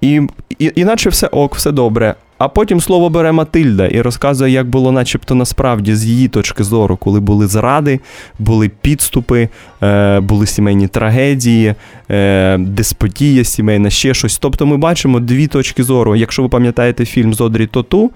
І, 0.00 0.20
і, 0.58 0.72
іначе 0.74 1.10
все 1.10 1.26
ок, 1.26 1.54
все 1.54 1.70
добре. 1.70 2.14
А 2.38 2.48
потім 2.48 2.80
слово 2.80 3.10
бере 3.10 3.32
Матильда 3.32 3.86
і 3.86 4.00
розказує, 4.00 4.52
як 4.52 4.68
було 4.68 4.92
начебто 4.92 5.34
насправді 5.34 5.94
з 5.94 6.04
її 6.04 6.28
точки 6.28 6.64
зору, 6.64 6.96
коли 6.96 7.20
були 7.20 7.46
зради, 7.46 8.00
були 8.38 8.70
підступи, 8.80 9.48
е, 9.82 10.20
були 10.20 10.46
сімейні 10.46 10.88
трагедії, 10.88 11.74
е, 12.10 12.58
деспотія 12.58 13.44
сімейна, 13.44 13.90
ще 13.90 14.14
щось. 14.14 14.38
Тобто 14.38 14.66
ми 14.66 14.76
бачимо 14.76 15.20
дві 15.20 15.46
точки 15.46 15.82
зору. 15.82 16.16
Якщо 16.16 16.42
ви 16.42 16.48
пам'ятаєте 16.48 17.04
фільм 17.04 17.34
з 17.34 17.40
Одрі 17.40 17.66
Тоту 17.66 18.10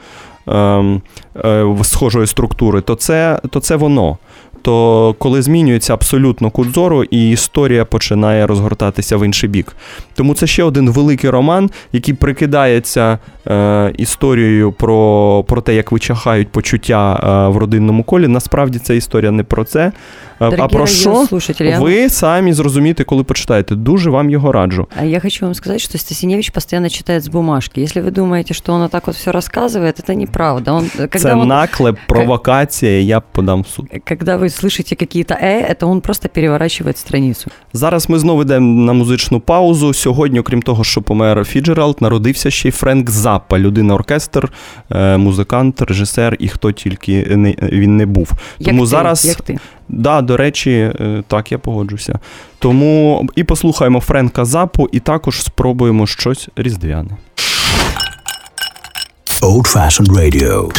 ем, 0.47 1.03
е, 1.45 1.77
схожої 1.83 2.27
структури, 2.27 2.81
то 2.81 2.95
це, 2.95 3.41
то 3.51 3.61
це 3.61 3.77
воно. 3.77 4.19
То 4.63 5.15
коли 5.19 5.43
змінюється 5.43 5.95
абсолютно 5.95 6.51
кут 6.51 6.75
зору, 6.75 7.05
і 7.05 7.31
історія 7.31 7.85
починає 7.85 8.47
розгортатися 8.47 9.17
в 9.17 9.27
інший 9.27 9.49
бік. 9.49 9.77
Тому 10.15 10.35
це 10.35 10.47
ще 10.47 10.65
один 10.65 10.91
великий 10.91 11.31
роман, 11.31 11.71
який 11.93 12.15
прикидається 12.15 13.19
е, 13.47 13.93
історією 13.99 14.73
про, 14.73 15.45
про 15.49 15.61
те, 15.61 15.75
як 15.75 15.93
вичахають 15.93 16.49
почуття 16.49 17.21
е, 17.23 17.53
в 17.53 17.57
родинному 17.57 18.05
колі. 18.05 18.29
Насправді 18.29 18.79
ця 18.79 18.95
історія 18.95 19.31
не 19.31 19.43
про 19.43 19.65
це. 19.65 19.93
Е, 20.42 20.46
а 20.46 20.50
Дорогие 20.50 20.68
про 20.68 20.88
що 20.88 21.10
радиослушатели, 21.10 21.70
я- 21.70 21.80
ви 21.80 22.10
самі 22.10 22.54
зрозумієте, 22.54 23.04
коли 23.04 23.24
почитаєте. 23.24 23.76
Дуже 23.76 24.10
вам 24.10 24.30
його 24.30 24.52
раджу. 24.52 24.88
А 25.00 25.04
я 25.04 25.20
хочу 25.20 25.46
вам 25.46 25.56
сказать, 25.56 25.82
что 25.82 25.98
Стасиневич 25.98 26.50
постоянно 26.50 26.90
читает 26.90 27.24
с 27.24 27.28
бумажки. 27.28 27.82
Если 27.82 28.02
вы 28.02 28.12
думаете, 28.12 28.54
что 28.54 28.74
он 28.74 28.82
вот 28.82 28.92
так 28.92 29.08
вот 29.08 29.16
все 29.16 29.32
рассказывает, 29.32 30.00
это 30.00 30.14
неправда. 30.14 30.72
Он, 30.72 30.90
когда, 30.98 31.20
це 31.20 31.34
он, 31.36 31.48
наклеп, 31.48 31.98
провокація, 32.08 33.02
я 33.02 33.20
подам 33.20 33.62
в 33.62 33.68
суд. 33.68 33.86
когда 34.08 34.38
вы 34.38 34.44
слышите 34.44 34.96
какие-то 34.96 35.34
«э», 35.34 35.72
это 35.72 35.90
он 35.90 36.02
просто 36.02 36.30
переворачивает 36.30 36.98
страницу. 36.98 37.52
Зараз 37.74 38.10
ми 38.10 38.20
знову 38.20 38.42
йдемо 38.42 38.86
на 38.86 38.94
музичну 38.94 39.40
паузу. 39.40 39.94
Сьогодні, 39.94 40.40
окрім 40.40 40.62
того, 40.62 40.84
що 40.84 41.02
помер 41.02 41.46
Фіджералд, 41.46 42.02
народився 42.02 42.52
ще 42.52 42.70
й 42.70 42.72
Френк 42.72 43.10
Заппа, 43.10 43.60
людина-оркестр, 43.60 44.52
е, 44.92 45.18
музикант, 45.18 45.82
режисер 45.82 46.36
і 46.40 46.48
хто 46.48 46.72
тільки 46.72 47.26
не, 47.36 47.56
він 47.62 47.98
не 47.98 48.06
був. 48.06 48.32
Тому 48.66 48.80
як 48.80 48.88
зараз, 48.88 49.22
ти, 49.22 49.28
як 49.28 49.42
ти. 49.42 49.58
Да, 49.93 50.23
до 50.23 50.37
речі, 50.37 50.71
е, 50.71 51.23
так 51.29 51.53
я 51.53 51.59
погоджуся. 51.59 52.19
Тому 52.59 53.27
і 53.37 53.45
послухаємо 53.45 54.01
Френка 54.01 54.45
Заппу, 54.45 54.89
і 54.93 55.01
також 55.01 55.43
спробуємо 55.43 56.07
щось 56.07 56.49
різдвяне. 56.57 57.11
Old 59.43 59.77
Fashioned 59.77 60.13
Radio. 60.13 60.71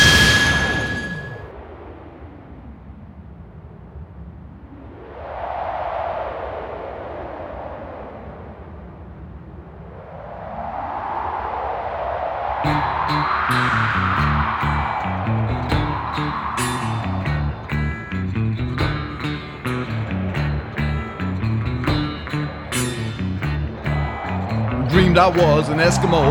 Dreamed 25.14 25.18
I 25.18 25.46
was 25.46 25.70
an 25.70 25.78
Eskimo. 25.78 26.24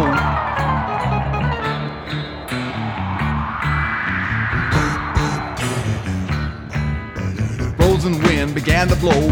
Frozen 7.77 8.21
wind 8.23 8.55
began 8.55 8.89
to 8.89 8.97
blow. 8.97 9.31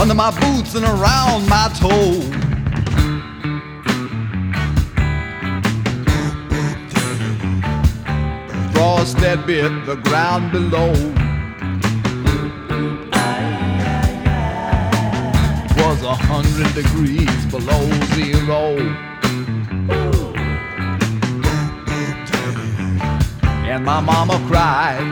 Under 0.00 0.14
my 0.14 0.30
boots 0.40 0.74
and 0.74 0.84
around 0.84 1.48
my 1.48 1.68
toe. 1.78 2.20
Frost 8.72 9.16
that 9.18 9.44
bit 9.46 9.86
the 9.86 9.96
ground 9.96 10.52
below. 10.52 11.21
Hundred 16.34 16.72
degrees 16.74 17.44
below 17.50 17.84
zero. 18.16 18.78
And 23.72 23.84
my 23.84 24.00
mama 24.00 24.40
cried. 24.48 25.04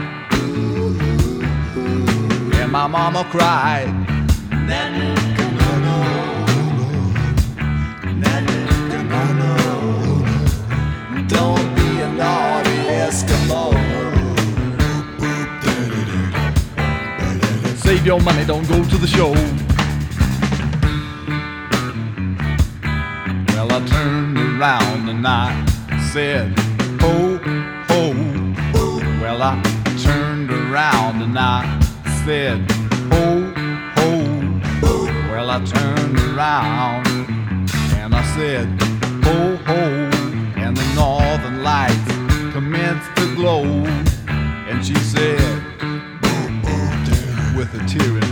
And 2.61 2.73
my 2.73 2.87
mama 2.87 3.23
cried. 3.31 3.89
Don't 11.29 11.75
be 11.77 11.89
a 12.01 12.09
naughty 12.21 12.79
Eskimo. 13.05 13.65
Save 17.77 18.07
your 18.07 18.21
money, 18.21 18.47
don't 18.47 18.67
go 18.69 18.83
to 18.83 18.97
the 18.97 19.07
show. 19.07 19.60
And 25.21 25.29
I 25.29 26.01
said, 26.15 26.59
ho, 26.99 27.37
ho. 27.89 28.13
Well, 29.21 29.43
I 29.43 29.61
turned 30.03 30.51
around 30.51 31.21
and 31.21 31.39
I 31.39 31.79
said, 32.25 32.59
ho, 33.13 33.53
ho. 33.97 34.11
Well, 35.31 35.51
I 35.51 35.63
turned 35.63 36.19
around 36.21 37.07
and 38.01 38.15
I 38.15 38.25
said, 38.35 38.67
ho, 39.23 39.57
ho. 39.57 39.83
And 40.57 40.75
the 40.75 40.95
northern 40.95 41.63
lights 41.63 42.13
commenced 42.55 43.15
to 43.17 43.35
glow. 43.35 43.65
And 44.71 44.83
she 44.83 44.95
said, 44.95 45.39
with 47.55 47.75
a 47.75 47.87
tear 47.87 48.17
in 48.17 48.30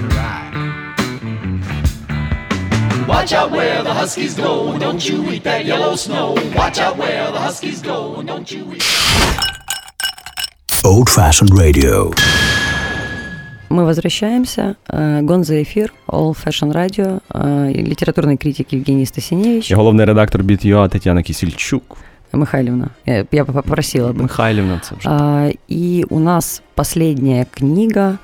Watch 3.18 3.34
out 3.34 3.52
where 3.52 3.82
the 3.84 3.94
huskies 4.02 4.36
go, 4.36 4.72
and 4.72 4.80
don't 4.80 5.04
you 5.10 5.18
eat 5.34 5.44
that 5.44 5.66
yellow 5.66 5.96
snow. 5.96 6.36
Watch 6.56 6.78
out 6.80 6.96
where 6.98 7.32
the 7.32 7.40
huskies 7.40 7.82
go, 7.82 8.16
and 8.20 8.28
don't 8.28 8.50
you 8.52 8.64
eat. 8.76 8.84
Old 10.86 11.10
Fashioned 11.10 11.54
Radio. 11.58 12.14
Мы 13.70 13.86
возвращаемся. 13.86 14.76
Э, 14.90 15.22
Гонза 15.22 15.62
эфир, 15.64 15.92
All 16.08 16.34
Fashion 16.36 16.72
Radio, 16.72 17.22
э, 17.34 17.72
литературный 17.74 18.38
критик 18.38 18.72
Евгений 18.74 19.06
Стасиневич. 19.06 19.72
І 19.72 19.76
головний 19.76 20.06
редактор 20.06 20.44
BitUA 20.44 20.90
Тетяна 20.90 21.24
Кісільчук. 21.24 21.98
Михайловна. 22.34 22.88
Я, 23.06 23.26
я 23.32 23.46
попросила 23.46 24.12
бы. 24.12 24.22
Михайлівна, 24.22 24.80
це 24.84 24.96
вже 25.00 25.10
А, 25.10 25.50
и 25.72 26.04
у 26.10 26.20
нас 26.20 26.62
последняя 26.76 27.46
книга, 27.52 28.18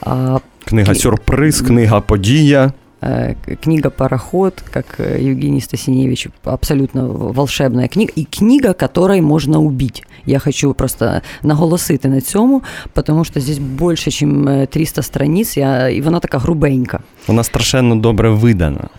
а, 0.00 0.38
книга 0.64 0.94
Сюрприз, 0.94 1.60
книга 1.60 2.00
Подія. 2.00 2.72
Э, 3.01 3.35
книга 3.61 3.89
«Пароход», 3.89 4.63
как 4.73 4.99
э, 4.99 5.17
Евгений 5.21 5.61
Стасиневич, 5.61 6.27
абсолютно 6.43 7.07
волшебная 7.07 7.87
книга, 7.87 8.11
и 8.15 8.25
книга, 8.25 8.73
которой 8.73 9.21
можно 9.21 9.59
убить. 9.59 10.03
Я 10.25 10.39
хочу 10.39 10.73
просто 10.73 11.21
наголосити 11.43 12.07
на 12.07 12.21
цьому, 12.21 12.61
потому 12.93 13.23
что 13.23 13.39
здесь 13.39 13.59
больше, 13.59 14.11
чем 14.11 14.47
э, 14.47 14.67
300 14.67 15.01
страниц, 15.01 15.57
я, 15.57 15.89
и 15.89 16.01
вона 16.01 16.19
така 16.19 16.39
грубенька. 16.39 16.99
Вона 17.27 17.43
страшенно 17.43 17.95
добре 17.95 18.29
видана. 18.29 18.89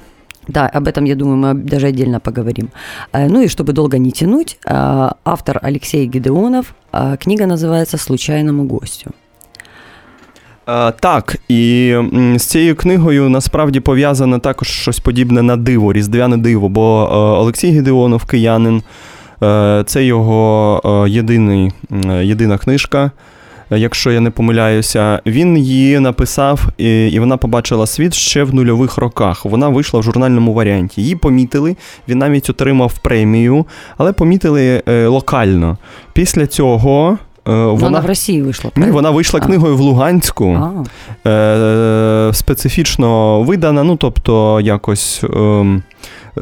Да, 0.49 0.67
об 0.67 0.89
этом, 0.89 1.05
я 1.05 1.15
думаю, 1.15 1.37
мы 1.37 1.55
даже 1.55 1.87
отдельно 1.87 2.21
поговорим. 2.21 2.71
Э, 3.13 3.29
Ну 3.29 3.43
и 3.43 3.49
чтобы 3.49 3.73
долго 3.73 3.99
не 3.99 4.11
тянуть, 4.11 4.59
э, 4.67 5.11
автор 5.25 5.59
Алексей 5.63 6.07
Гедеонов, 6.07 6.75
э, 6.93 7.17
книга 7.21 7.47
называется 7.47 7.99
«Случайному 7.99 8.65
гостю». 8.65 9.11
Е, 10.71 10.93
так, 11.01 11.37
і 11.49 11.95
з 12.37 12.43
цією 12.43 12.77
книгою 12.77 13.29
насправді 13.29 13.81
пов'язане 13.81 14.39
також 14.39 14.69
щось 14.69 15.01
подібне 15.01 15.43
на 15.43 15.57
диво, 15.57 15.93
різдвяне 15.93 16.37
диво, 16.37 16.69
бо 16.69 17.09
е, 17.13 17.15
Олексій 17.15 17.71
Гедеонов, 17.71 18.25
киянин, 18.25 18.83
е, 19.43 19.85
це 19.87 20.05
його 20.05 21.07
єдиний, 21.09 21.73
єдина 22.23 22.59
книжка. 22.59 23.11
Якщо 23.73 24.11
я 24.11 24.21
не 24.21 24.31
помиляюся, 24.31 25.21
він 25.27 25.59
її 25.59 25.99
написав, 25.99 26.69
і, 26.79 27.19
вона 27.21 27.37
побачила 27.37 27.87
світ 27.87 28.15
ще 28.15 28.45
в 28.45 28.55
нульових 28.55 28.99
роках. 28.99 29.45
Вона 29.45 29.69
вийшла 29.69 30.01
в 30.01 30.03
журнальному 30.03 30.55
варіанті. 30.55 31.03
Її 31.03 31.17
помітили, 31.17 31.77
він 32.09 32.19
навіть 32.19 32.51
отримав 32.51 32.99
премію, 32.99 33.67
але 33.99 34.13
помітили 34.13 34.83
локально. 35.07 35.79
Після 36.13 36.47
цього 36.47 37.19
Вона, 37.51 37.65
вона 37.67 37.81
вона 37.87 38.01
в 38.01 38.07
Росії 38.07 38.43
вийшла. 38.43 38.71
ні, 38.77 38.91
вона 38.91 39.11
вийшла 39.11 39.41
А. 39.43 39.47
книгою 39.47 39.77
в 39.77 39.81
Луганську, 39.81 40.59
А, 41.25 41.29
е, 41.31 42.31
специфічно 42.35 43.43
видана, 43.43 43.83
ну 43.85 43.97
тобто 43.97 44.61
якось. 44.61 45.25
ем, 45.35 45.83
е, 46.39 46.41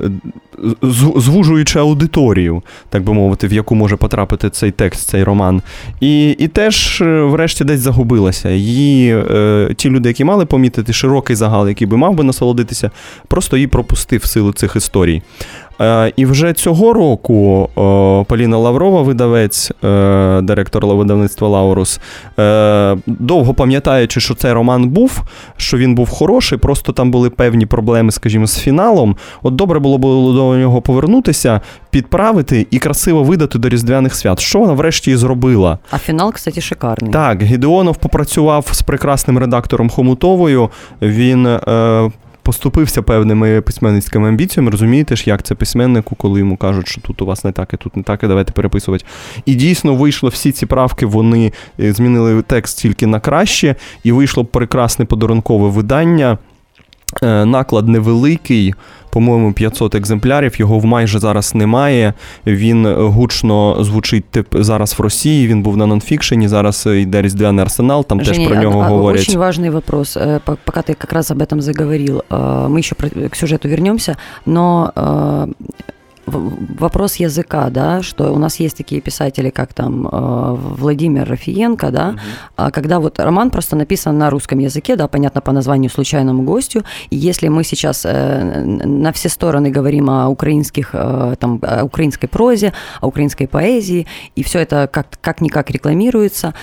Звужуючи 1.16 1.78
аудиторію, 1.78 2.62
так 2.90 3.02
би 3.02 3.12
мовити, 3.12 3.46
в 3.46 3.52
яку 3.52 3.74
може 3.74 3.96
потрапити 3.96 4.50
цей 4.50 4.70
текст, 4.70 5.08
цей 5.08 5.24
роман. 5.24 5.62
І, 6.00 6.30
і 6.30 6.48
теж, 6.48 7.00
е, 7.00 7.22
врешті, 7.22 7.64
десь 7.64 7.80
загубилася. 7.80 8.50
Її 8.50 9.16
е, 9.16 9.74
ті 9.76 9.90
люди, 9.90 10.08
які 10.08 10.24
мали 10.24 10.46
помітити 10.46 10.92
широкий 10.92 11.36
загал, 11.36 11.68
який 11.68 11.86
би 11.86 11.96
мав 11.96 12.14
би 12.14 12.24
насолодитися, 12.24 12.90
просто 13.28 13.56
її 13.56 13.66
пропустив 13.66 14.24
силу 14.24 14.52
цих 14.52 14.76
історій. 14.76 15.22
Е, 15.80 16.12
і 16.16 16.26
вже 16.26 16.52
цього 16.52 16.92
року 16.92 17.68
о, 17.74 18.24
Поліна 18.28 18.58
Лаврова, 18.58 19.02
видавець, 19.02 19.72
е, 19.84 20.40
директор 20.42 20.86
видавництва 20.86 21.48
Лаурус, 21.48 22.00
е, 22.38 22.96
довго 23.06 23.54
пам'ятаючи, 23.54 24.20
що 24.20 24.34
цей 24.34 24.52
роман 24.52 24.88
був, 24.88 25.22
що 25.56 25.76
він 25.76 25.94
був 25.94 26.10
хороший, 26.10 26.58
просто 26.58 26.92
там 26.92 27.10
були 27.10 27.30
певні 27.30 27.66
проблеми, 27.66 28.12
скажімо, 28.12 28.46
з 28.46 28.58
фіналом. 28.58 29.16
От 29.42 29.54
добре 29.54 29.78
було 29.78 29.98
б 29.98 30.04
до 30.52 30.58
нього 30.58 30.82
повернутися, 30.82 31.60
підправити 31.90 32.66
і 32.70 32.78
красиво 32.78 33.22
видати 33.22 33.58
до 33.58 33.68
Різдвяних 33.68 34.14
свят. 34.14 34.40
Що 34.40 34.58
вона 34.58 34.72
врешті 34.72 35.10
і 35.10 35.16
зробила? 35.16 35.78
а 35.90 35.98
фінал, 35.98 36.32
кстати, 36.32 36.60
шикарний. 36.60 37.12
Так, 37.12 37.42
Гедеонов 37.42 37.96
попрацював 37.96 38.68
з 38.72 38.82
прекрасним 38.82 39.38
редактором 39.38 39.90
Хомутовою. 39.90 40.70
Він 41.02 41.46
е, 41.46 42.10
поступився 42.48 43.02
певними 43.02 43.60
письменницькими 43.60 44.28
амбіціями. 44.28 44.70
Розумієте 44.70 45.16
ж, 45.16 45.24
як 45.26 45.42
це 45.42 45.54
письменнику, 45.54 46.14
коли 46.14 46.40
йому 46.40 46.56
кажуть, 46.56 46.88
що 46.88 47.00
тут 47.00 47.22
у 47.22 47.26
вас 47.26 47.44
не 47.44 47.52
так, 47.52 47.70
і 47.72 47.76
тут 47.76 47.96
не 47.96 48.02
так, 48.02 48.22
і 48.22 48.26
давайте 48.26 48.52
переписувати. 48.52 49.04
І 49.46 49.54
дійсно 49.54 49.94
вийшло 49.94 50.28
всі 50.28 50.52
ці 50.52 50.66
правки, 50.66 51.06
вони 51.06 51.52
е, 51.80 51.92
змінили 51.92 52.42
текст 52.42 52.78
тільки 52.78 53.06
на 53.06 53.20
краще, 53.20 53.74
і 54.04 54.12
вийшло 54.12 54.44
прекрасне 54.44 55.04
подарункове 55.04 55.68
видання. 55.68 56.38
Е, 57.23 57.45
Наклад 57.45 57.87
невеликий, 57.87 58.73
по-моєму, 59.09 59.53
500 59.53 59.95
екземплярів. 59.95 60.59
Його 60.59 60.81
майже 60.81 61.19
зараз 61.19 61.55
немає. 61.55 62.13
Він 62.47 62.85
е, 62.85 62.93
гучно 62.93 63.83
звучить 63.83 64.25
тип 64.25 64.47
зараз 64.51 64.99
в 64.99 65.01
Росії. 65.01 65.47
Він 65.47 65.61
був 65.63 65.77
на 65.77 65.85
нонфікшені. 65.85 66.47
Зараз 66.47 66.83
е, 66.87 67.01
йде 67.01 67.21
різдвяний 67.21 67.61
арсенал. 67.61 68.05
Там 68.05 68.19
теж 68.19 68.27
Женя, 68.27 68.47
про 68.49 68.61
нього 68.61 68.79
а- 68.79 68.85
а- 68.85 68.89
говорять. 68.89 69.21
Очень 69.21 69.39
важный 69.39 69.69
вопрос, 69.69 70.17
э, 70.17 70.39
по- 70.45 70.57
пока 70.65 70.79
ты 70.79 70.95
как 70.95 71.13
раз 71.13 71.31
об 71.31 71.41
этом 71.41 71.61
заговорил. 71.61 72.23
э, 72.29 72.67
Мы 72.67 72.77
еще 72.79 72.95
про- 72.95 73.29
к 73.29 73.35
сюжету 73.35 73.69
вернемся, 73.69 74.17
но 74.45 74.91
э, 74.95 75.01
в- 75.45 75.73
вопрос 76.28 77.16
языка, 77.16 77.70
да, 77.70 78.02
что 78.02 78.32
у 78.32 78.38
нас 78.38 78.60
есть 78.60 78.76
такие 78.76 79.00
писатели, 79.00 79.50
как 79.50 79.74
там 79.74 80.06
э, 80.06 80.56
Владимир 80.78 81.28
Рафиенко, 81.28 81.90
да, 81.90 82.16
а 82.56 82.70
когда 82.70 82.98
вот 83.00 83.18
роман 83.18 83.50
просто 83.50 83.76
написан 83.76 84.18
на 84.18 84.30
русском 84.30 84.58
языке, 84.58 84.96
да, 84.96 85.08
понятно, 85.08 85.40
по 85.40 85.52
названию 85.52 85.90
«Случайному 85.90 86.42
гостю», 86.42 86.84
и 87.10 87.16
если 87.16 87.48
мы 87.48 87.64
сейчас 87.64 88.04
э, 88.04 88.62
на 88.64 89.12
все 89.12 89.28
стороны 89.28 89.70
говорим 89.70 90.10
о 90.10 90.28
украинских, 90.28 90.90
э, 90.92 91.34
там, 91.38 91.60
о 91.62 91.84
украинской 91.84 92.26
прозе, 92.26 92.72
о 93.00 93.08
украинской 93.08 93.46
поэзии, 93.46 94.06
и 94.36 94.42
все 94.42 94.60
это 94.60 94.88
как- 94.92 95.18
как-никак 95.20 95.70
рекламируется, 95.70 96.54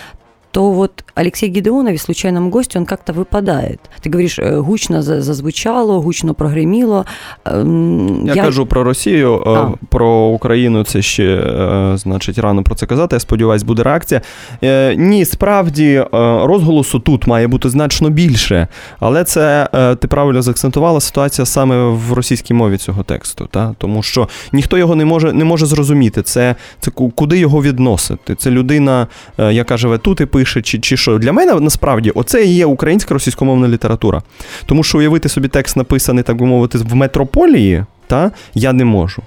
то 0.54 0.70
вот 0.70 1.04
Алексей 1.14 1.48
Гедеонов, 1.48 2.00
случайному 2.00 2.50
гостю, 2.50 2.78
он 2.78 2.84
как-то 2.84 3.12
выпадает. 3.12 3.78
Ты 4.04 4.10
говоришь, 4.10 4.38
э, 4.38 4.60
гучно 4.62 5.02
за- 5.02 5.22
зазвучало, 5.22 6.00
гучно 6.00 6.34
прогреміло. 6.34 7.04
Ем, 7.44 8.26
Я, 8.26 8.34
кажу 8.44 8.66
про 8.66 8.84
Росію, 8.84 9.42
е, 9.46 9.50
А. 9.50 9.68
про 9.88 10.10
Україну 10.24 10.84
це 10.84 11.02
ще, 11.02 11.24
е, 11.24 11.92
значить, 11.96 12.38
рано 12.38 12.62
про 12.62 12.74
це 12.74 12.86
казати. 12.86 13.16
Я 13.16 13.20
сподіваюся, 13.20 13.66
буде 13.66 13.82
реакція. 13.82 14.20
Е, 14.64 14.94
Ні, 14.96 15.24
справді 15.24 15.86
е, 15.94 16.06
розголосу 16.46 16.98
тут 17.00 17.26
має 17.26 17.46
бути 17.48 17.68
значно 17.68 18.10
більше, 18.10 18.68
але 19.00 19.24
це 19.24 19.68
е, 19.74 19.94
ти 19.94 20.08
правильно 20.08 20.42
заакцентувала 20.42 21.00
ситуація 21.00 21.46
саме 21.46 21.84
в 21.84 22.12
російській 22.12 22.54
мові 22.54 22.76
цього 22.76 23.02
тексту, 23.02 23.48
та? 23.50 23.74
тому 23.78 24.02
що 24.02 24.28
ніхто 24.52 24.78
його 24.78 24.94
не 24.96 25.04
може, 25.04 25.32
не 25.32 25.44
може 25.44 25.66
зрозуміти. 25.66 26.22
Це, 26.22 26.54
це 26.80 26.90
ку- 26.90 27.10
куди 27.10 27.38
його 27.38 27.62
відносити. 27.62 28.34
Це 28.34 28.50
людина, 28.50 29.06
е, 29.38 29.52
яка 29.52 29.76
живе 29.76 29.98
тут 29.98 30.20
і 30.20 30.26
пише, 30.26 30.40
чи, 30.45 30.61
чи 30.79 30.97
що. 30.97 31.17
Для 31.17 31.33
мене 31.33 31.53
насправді 31.53 32.09
оце 32.15 32.45
і 32.45 32.53
є 32.55 32.65
українська 32.65 33.13
російськомовна 33.13 33.67
література. 33.67 34.21
Тому 34.65 34.83
що 34.83 34.97
уявити 34.97 35.29
собі 35.29 35.47
текст 35.47 35.77
написаний, 35.77 36.23
так 36.23 36.37
би 36.37 36.45
мовити, 36.45 36.77
в 36.77 36.95
метрополії, 36.95 37.83
та 38.07 38.31
я 38.53 38.73
не 38.73 38.85
можу. 38.85 39.21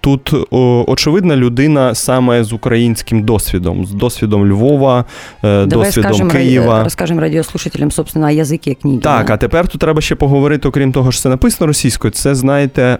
Тут 0.00 0.32
о, 0.50 0.84
очевидна 0.88 1.36
людина 1.36 1.94
саме 1.94 2.44
з 2.44 2.52
українським 2.52 3.22
досвідом, 3.22 3.86
з 3.86 3.90
досвідом 3.92 4.46
Львова, 4.46 5.04
е, 5.44 5.66
Давай 5.66 5.66
досвідом 5.66 6.12
скажем, 6.14 6.30
Києва. 6.30 6.80
ра- 6.80 6.84
расскажем 6.84 7.20
радиослушателям, 7.20 7.90
собственно, 7.90 8.26
о 8.26 8.30
языке 8.30 8.74
книги. 8.82 8.98
Так, 8.98 9.30
а 9.30 9.36
тепер 9.36 9.68
тут 9.68 9.80
треба 9.80 10.00
ще 10.00 10.14
поговорити, 10.14 10.68
окрім 10.68 10.92
того, 10.92 11.12
що 11.12 11.22
це 11.22 11.28
написано 11.28 11.66
російською, 11.66 12.10
це, 12.10 12.34
знаєте, 12.34 12.98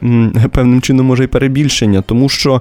певним 0.53 0.81
чином 0.81 1.07
може 1.07 1.25
і 1.25 1.27
перебільшення, 1.27 2.03
тому 2.03 2.29
що 2.29 2.55
е, 2.55 2.61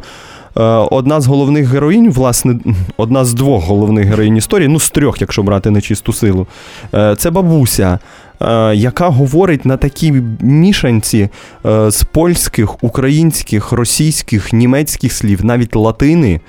одна 0.92 1.22
з 1.22 1.28
головних 1.28 1.68
героїнь, 1.68 2.12
власне, 2.12 2.56
одна 2.98 3.26
з 3.26 3.34
двох 3.34 3.64
головних 3.64 4.08
героїнь 4.08 4.38
історії, 4.38 4.68
ну 4.68 4.80
з 4.80 4.90
трьох, 4.90 5.22
якщо 5.22 5.44
брати 5.44 5.70
нечисту 5.70 6.14
силу, 6.14 6.48
е, 6.94 7.16
це 7.18 7.30
бабуся. 7.32 8.00
е, 8.42 8.76
Яка 8.76 9.08
говорить 9.10 9.66
на 9.66 9.78
такій 9.78 10.14
мішанці 10.42 11.30
е, 11.66 11.92
з 11.92 12.04
польських, 12.04 12.84
українських, 12.84 13.72
російських, 13.72 14.54
німецьких 14.54 15.14
слів, 15.14 15.46
навіть 15.46 15.76
латини, 15.76 16.42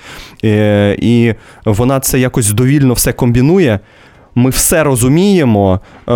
е, 0.44 0.96
і 1.00 1.34
вона 1.64 2.00
це 2.00 2.18
якось 2.18 2.50
довільно 2.52 2.94
все 2.94 3.12
комбінує. 3.12 3.80
Ми 4.34 4.50
все 4.50 4.84
розуміємо, 4.84 5.80
е, 6.08 6.12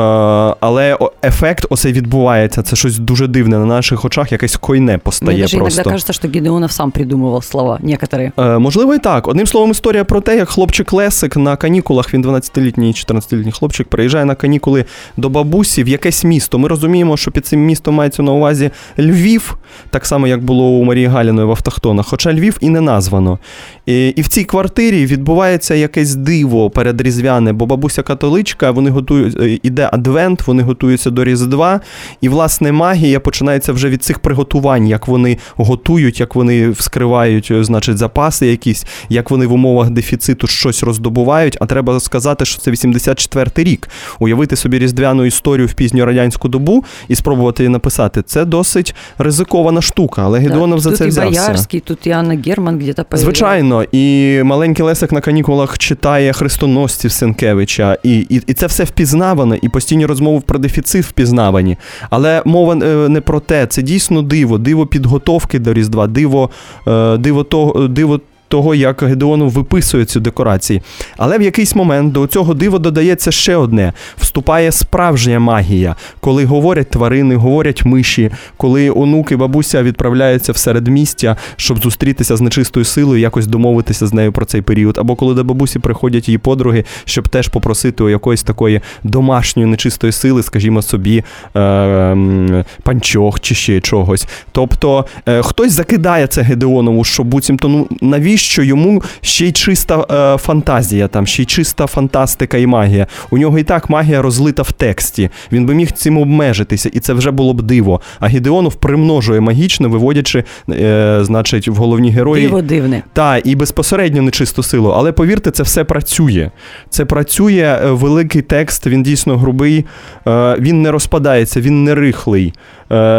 але 0.60 0.98
ефект 1.24 1.66
оцей 1.70 1.92
відбувається. 1.92 2.62
Це 2.62 2.76
щось 2.76 2.98
дуже 2.98 3.26
дивне 3.26 3.58
на 3.58 3.66
наших 3.66 4.04
очах, 4.04 4.32
якесь 4.32 4.56
койне 4.56 4.98
постає 4.98 5.40
даже 5.40 5.56
просто. 5.58 5.80
иногда 5.80 5.90
кажется, 5.90 6.12
что 6.12 6.28
Гедеонов 6.28 6.72
сам 6.72 6.90
придумывал 6.90 7.42
слова 7.42 7.78
некоторые. 7.82 8.32
Е, 8.38 8.58
можливо, 8.58 8.94
і 8.94 8.98
так. 8.98 9.28
Одним 9.28 9.46
словом, 9.46 9.70
історія 9.70 10.04
про 10.04 10.20
те, 10.20 10.36
як 10.36 10.48
хлопчик 10.48 10.92
Лесик 10.92 11.36
на 11.36 11.56
канікулах, 11.56 12.14
він 12.14 12.24
12-літній, 12.26 12.92
14-літній 12.92 13.52
хлопчик, 13.52 13.88
приїжджає 13.88 14.24
на 14.24 14.34
канікули 14.34 14.84
до 15.16 15.28
бабусі 15.28 15.82
в 15.84 15.88
якесь 15.88 16.24
місто. 16.24 16.58
Ми 16.58 16.68
розуміємо, 16.68 17.16
що 17.16 17.30
під 17.30 17.46
цим 17.46 17.60
містом 17.60 17.94
мається 17.94 18.22
на 18.22 18.32
увазі 18.32 18.70
Львів, 18.98 19.58
так 19.90 20.06
само 20.06 20.26
як 20.26 20.44
було 20.44 20.64
у 20.64 20.84
Марії 20.84 21.06
Галіної 21.06 21.46
в 21.46 21.50
автохтонах, 21.50 22.06
хоча 22.06 22.32
Львів 22.32 22.58
і 22.60 22.68
не 22.68 22.80
названо. 22.80 23.38
І, 23.86 24.08
і 24.08 24.22
в 24.22 24.28
цій 24.28 24.44
квартирі 24.44 25.06
відбувається 25.06 25.74
якесь 25.74 26.14
диво 26.14 26.70
передрізвяне, 26.70 27.52
бо 27.52 27.66
бабуся 27.66 28.02
католичка, 28.08 28.70
вони 28.70 28.90
готують, 28.90 29.36
е, 29.40 29.58
іде 29.62 29.90
адвент, 29.92 30.46
вони 30.46 30.62
готуються 30.62 31.10
до 31.10 31.24
Різдва. 31.24 31.80
І, 32.20 32.28
власне, 32.28 32.72
магія 32.72 33.20
починається 33.20 33.72
вже 33.72 33.88
від 33.88 34.02
цих 34.02 34.18
приготувань, 34.18 34.86
як 34.86 35.08
вони 35.08 35.38
готують, 35.56 36.20
як 36.20 36.34
вони 36.34 36.70
вскривають, 36.70 37.48
е, 37.50 37.64
значить, 37.64 37.98
запаси 37.98 38.46
якісь, 38.46 38.86
як 39.08 39.30
вони 39.30 39.46
в 39.46 39.52
умовах 39.52 39.90
дефіциту 39.90 40.46
щось 40.46 40.82
роздобувають. 40.82 41.58
А 41.60 41.66
треба 41.66 42.00
сказати, 42.00 42.44
що 42.44 42.60
це 42.60 42.70
84-й 42.70 43.64
рік. 43.64 43.88
Уявити 44.18 44.56
собі 44.56 44.78
різдвяну 44.78 45.24
історію 45.24 45.66
в 45.66 45.72
пізньорадянську 45.72 46.48
добу 46.48 46.84
і 47.08 47.14
спробувати 47.14 47.62
її 47.62 47.68
написати. 47.68 48.22
Це 48.22 48.44
досить 48.44 48.94
ризикована 49.18 49.82
штука, 49.82 50.22
але 50.24 50.38
Гедеонов 50.38 50.80
за 50.80 50.92
це 50.92 51.04
и 51.04 51.08
взявся. 51.08 51.40
Боярский, 51.40 51.80
тут 51.80 52.06
и 52.06 52.10
Анна 52.10 52.42
Герман 52.46 52.78
где-то. 52.78 53.04
Звичайно, 53.12 53.84
і 53.92 54.42
маленький 54.44 54.84
Лесик 54.84 55.12
на 55.12 55.20
канікулах 55.20 55.78
читає 55.78 56.32
хрестоносців 56.32 57.12
Сенкевича, 57.12 57.97
і, 58.02 58.18
і, 58.18 58.42
і 58.46 58.54
це 58.54 58.66
все 58.66 58.84
впізнавано, 58.84 59.54
і 59.54 59.68
постійні 59.68 60.06
розмови 60.06 60.42
про 60.46 60.58
дефіцит 60.58 61.04
впізнавані. 61.04 61.76
Але 62.10 62.42
мова 62.44 62.74
е, 62.74 63.08
не 63.08 63.20
про 63.20 63.40
те, 63.40 63.66
це 63.66 63.82
дійсно 63.82 64.22
диво, 64.22 64.58
диво 64.58 64.86
підготовки 64.86 65.58
до 65.58 65.74
Різдва, 65.74 66.06
диво, 66.06 66.50
е, 66.88 67.16
диво 67.16 67.44
того, 67.44 67.88
диво. 67.88 68.20
Того, 68.48 68.74
як 68.74 69.02
Гедеонов 69.02 69.50
виписує 69.50 70.04
цю 70.04 70.20
декорації. 70.20 70.82
Але 71.16 71.38
в 71.38 71.42
якийсь 71.42 71.74
момент 71.74 72.12
до 72.12 72.26
цього 72.26 72.54
дива 72.54 72.78
додається 72.78 73.30
ще 73.30 73.56
одне: 73.56 73.92
вступає 74.16 74.72
справжня 74.72 75.40
магія, 75.40 75.96
коли 76.20 76.44
говорять 76.44 76.90
тварини, 76.90 77.36
говорять 77.36 77.84
миші, 77.84 78.30
коли 78.56 78.90
онуки, 78.90 79.36
бабуся 79.36 79.82
відправляються 79.82 80.52
в 80.52 80.56
середмістя, 80.56 81.36
щоб 81.56 81.78
зустрітися 81.78 82.36
з 82.36 82.40
нечистою 82.40 82.84
силою, 82.84 83.20
якось 83.20 83.46
домовитися 83.46 84.06
з 84.06 84.12
нею 84.12 84.32
про 84.32 84.44
цей 84.44 84.62
період. 84.62 84.98
Або 84.98 85.14
коли 85.14 85.34
до 85.34 85.44
бабусі 85.44 85.78
приходять 85.78 86.28
її 86.28 86.38
подруги, 86.38 86.84
щоб 87.04 87.28
теж 87.28 87.48
попросити 87.48 88.04
у 88.04 88.08
якоїсь 88.08 88.42
такої 88.42 88.80
домашньої 89.04 89.68
нечистої 89.68 90.12
сили, 90.12 90.42
скажімо 90.42 90.82
собі, 90.82 91.24
е, 91.56 92.64
панчох 92.82 93.40
чи 93.40 93.54
ще 93.54 93.80
чогось. 93.80 94.26
Тобто 94.52 95.06
е, 95.26 95.42
хтось 95.42 95.72
закидає 95.72 96.26
це 96.26 96.42
Гедеонову, 96.42 97.04
що 97.04 97.24
буцімто 97.24 97.68
ну 97.68 97.88
навіщо 98.00 98.37
йому 98.38 99.02
ще 99.20 99.46
й 99.46 99.52
чиста 99.52 100.06
е, 100.10 100.38
фантазія, 100.38 101.08
там 101.08 101.26
ще 101.26 101.42
й 101.42 101.46
чиста 101.46 101.86
фантастика 101.86 102.56
і 102.58 102.66
магія. 102.66 103.06
У 103.30 103.38
нього 103.38 103.58
і 103.58 103.62
так 103.62 103.90
магія 103.90 104.22
розлита 104.22 104.62
в 104.62 104.72
тексті. 104.72 105.30
Він 105.52 105.66
би 105.66 105.74
міг 105.74 105.92
цим 105.92 106.18
обмежитися, 106.18 106.90
і 106.92 107.00
це 107.00 107.12
вже 107.12 107.30
було 107.30 107.54
б 107.54 107.62
диво. 107.62 108.00
А 108.20 108.26
Гедеонов 108.26 108.74
примножує 108.74 109.40
магічно, 109.40 109.88
виводячи, 109.88 110.44
е, 110.70 111.18
значить, 111.22 111.68
в 111.68 111.74
головні 111.74 112.10
герої. 112.10 112.46
Диво 112.46 112.62
дивне. 112.62 113.02
Та, 113.12 113.38
і 113.44 113.54
безпосередньо 113.54 114.22
нечисту 114.22 114.62
силу. 114.62 114.88
Але 114.88 115.12
повірте, 115.12 115.50
це 115.50 115.62
все 115.62 115.84
працює. 115.84 116.50
Це 116.90 117.04
працює 117.04 117.80
е, 117.84 117.90
великий 117.90 118.42
текст, 118.42 118.86
він 118.86 119.02
дійсно 119.02 119.38
грубий, 119.38 119.84
е, 120.26 120.56
він 120.58 120.82
не 120.82 120.90
розпадається, 120.90 121.60
він 121.60 121.84
не 121.84 121.94
рихлий, 121.94 122.52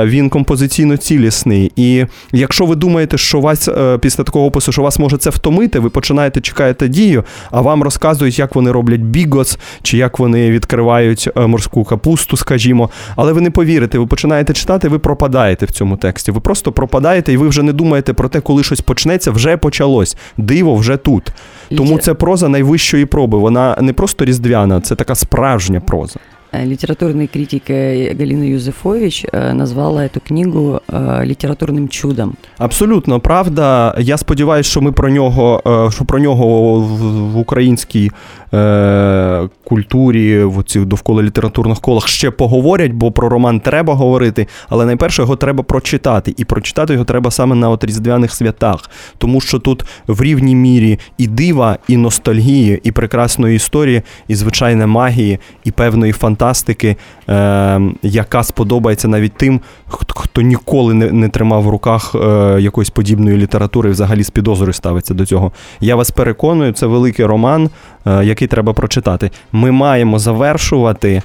він 0.05 0.29
композиційно 0.29 0.97
цілісний. 0.97 1.71
І 1.75 2.05
якщо 2.31 2.65
ви 2.65 2.75
думаєте, 2.75 3.17
що 3.17 3.39
вас 3.39 3.67
е, 3.67 3.97
після 3.97 4.23
такого 4.23 4.45
опису, 4.45 4.71
що 4.71 4.81
вас 4.81 4.99
може 4.99 5.17
це 5.17 5.29
втомити, 5.29 5.79
ви 5.79 5.89
починаєте 5.89 6.41
чекаєте 6.41 6.87
дію, 6.87 7.23
а 7.51 7.61
вам 7.61 7.83
розказують, 7.83 8.39
як 8.39 8.55
вони 8.55 8.71
роблять 8.71 9.01
бігос, 9.01 9.59
чи 9.81 9.97
як 9.97 10.19
вони 10.19 10.51
відкривають 10.51 11.29
е, 11.37 11.47
морську 11.47 11.83
капусту, 11.83 12.37
скажімо. 12.37 12.89
Але 13.15 13.33
ви 13.33 13.41
не 13.41 13.51
повірите, 13.51 13.99
ви 13.99 14.05
починаєте 14.05 14.53
читати, 14.53 14.87
ви 14.87 14.99
пропадаєте 14.99 15.65
в 15.65 15.71
цьому 15.71 15.97
тексті. 15.97 16.31
Ви 16.31 16.39
просто 16.39 16.71
пропадаєте, 16.71 17.33
і 17.33 17.37
ви 17.37 17.47
вже 17.47 17.63
не 17.63 17.73
думаєте 17.73 18.13
про 18.13 18.29
те, 18.29 18.41
коли 18.41 18.63
щось 18.63 18.81
почнеться, 18.81 19.31
вже 19.31 19.57
почалось. 19.57 20.17
Диво 20.37 20.75
вже 20.75 20.97
тут. 20.97 21.31
Тому 21.77 21.97
це 21.97 22.13
проза 22.13 22.49
найвищої 22.49 23.05
проби. 23.05 23.37
Вона 23.37 23.77
не 23.81 23.93
просто 23.93 24.25
різдвяна, 24.25 24.81
це 24.81 24.95
така 24.95 25.15
справжня 25.15 25.79
проза. 25.79 26.19
Э, 26.54 26.64
Литературный 26.64 27.26
критик 27.26 27.70
э, 27.70 28.14
Галина 28.14 28.44
Юзефович 28.44 29.24
э, 29.32 29.52
назвала 29.52 30.04
эту 30.04 30.20
книгу 30.20 30.80
э, 30.88 31.24
литературным 31.24 31.88
чудом. 31.88 32.36
Абсолютно 32.58 33.20
правда. 33.20 33.94
Я 33.98 34.18
сподіваюся, 34.18 34.70
що 34.70 34.80
ми 34.80 34.92
про 34.92 35.10
нього, 35.10 35.62
е, 35.66 35.90
що 35.90 36.04
про 36.04 36.18
нього 36.18 36.74
в, 36.80 36.86
в 37.32 37.38
українській 37.38 38.10
е, 38.53 39.49
культурі, 39.63 40.43
в 40.43 40.63
цих 40.63 40.85
довкола 40.85 41.23
літературних 41.23 41.79
колах 41.79 42.07
ще 42.07 42.31
поговорять, 42.31 42.91
бо 42.91 43.11
про 43.11 43.29
роман 43.29 43.59
треба 43.59 43.93
говорити, 43.93 44.47
але 44.69 44.85
найперше 44.85 45.21
його 45.21 45.35
треба 45.35 45.63
прочитати. 45.63 46.33
І 46.37 46.45
прочитати 46.45 46.93
його 46.93 47.05
треба 47.05 47.31
саме 47.31 47.55
на 47.55 47.69
от 47.69 47.83
різдвяних 47.83 48.33
святах, 48.33 48.89
тому 49.17 49.41
що 49.41 49.59
тут 49.59 49.85
в 50.07 50.21
рівній 50.21 50.55
мірі 50.55 50.99
і 51.17 51.27
дива, 51.27 51.77
і 51.87 51.97
ностальгії, 51.97 52.81
і 52.83 52.91
прекрасної 52.91 53.55
історії, 53.55 54.01
і 54.27 54.35
звичайно 54.35 54.87
магії, 54.87 55.39
і 55.63 55.71
певної 55.71 56.13
фантастики, 56.13 56.95
е, 57.29 57.81
яка 58.03 58.43
сподобається 58.43 59.07
навіть 59.07 59.33
тим, 59.33 59.61
хто, 59.87 60.41
ніколи 60.41 60.93
не, 60.93 61.11
не 61.11 61.29
тримав 61.29 61.63
в 61.63 61.69
руках 61.69 62.15
е, 62.15 62.57
якоїсь 62.61 62.89
подібної 62.89 63.37
літератури, 63.37 63.89
взагалі 63.89 64.23
з 64.23 64.29
підозрою 64.29 64.73
ставиться 64.73 65.13
до 65.13 65.25
цього. 65.25 65.51
Я 65.79 65.95
вас 65.95 66.11
переконую, 66.11 66.73
це 66.73 66.85
великий 66.85 67.25
роман, 67.25 67.69
який 68.05 68.47
треба 68.47 68.73
прочитати. 68.73 69.31
Ми 69.51 69.71
маємо 69.71 70.19
завершувати. 70.19 71.21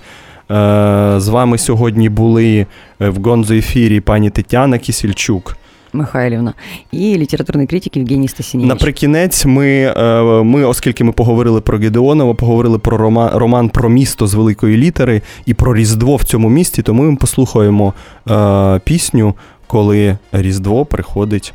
Е, 0.50 1.14
З 1.16 1.28
вами 1.28 1.58
сьогодні 1.58 2.08
були 2.08 2.66
е, 3.00 3.08
в 3.08 3.22
гонзо 3.22 3.54
ефірі 3.54 4.00
пані 4.00 4.30
Тетяна 4.30 4.78
Кісільчук. 4.78 5.56
Михайлівна 5.92 6.54
і 6.92 7.18
літературний 7.18 7.66
критик 7.66 7.96
Євгеній 7.96 8.28
Стасінєвич. 8.28 8.68
Наприкінець, 8.68 9.44
ми, 9.44 9.94
е, 9.96 10.22
ми, 10.42 10.64
оскільки 10.64 11.04
ми 11.04 11.12
поговорили 11.12 11.60
про 11.60 11.78
Гедеонова, 11.78 12.34
поговорили 12.34 12.78
про 12.78 12.96
роман, 12.96 13.30
роман 13.34 13.68
про 13.68 13.88
місто 13.88 14.26
з 14.26 14.34
великої 14.34 14.76
літери 14.76 15.22
і 15.46 15.54
про 15.54 15.74
Різдво 15.74 16.16
в 16.16 16.24
цьому 16.24 16.48
місті, 16.48 16.82
то 16.82 16.94
ми 16.94 17.16
послухаємо 17.16 17.94
е, 18.30 18.80
пісню, 18.84 19.34
коли 19.66 20.18
Різдво 20.32 20.84
приходить. 20.84 21.54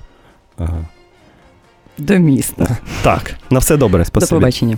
Е, 0.60 0.70
До 1.98 2.18
міста. 2.18 2.78
так, 3.02 3.36
на 3.50 3.60
все 3.60 3.78
добре, 3.78 4.06
До 4.14 4.28
побачення. 4.28 4.78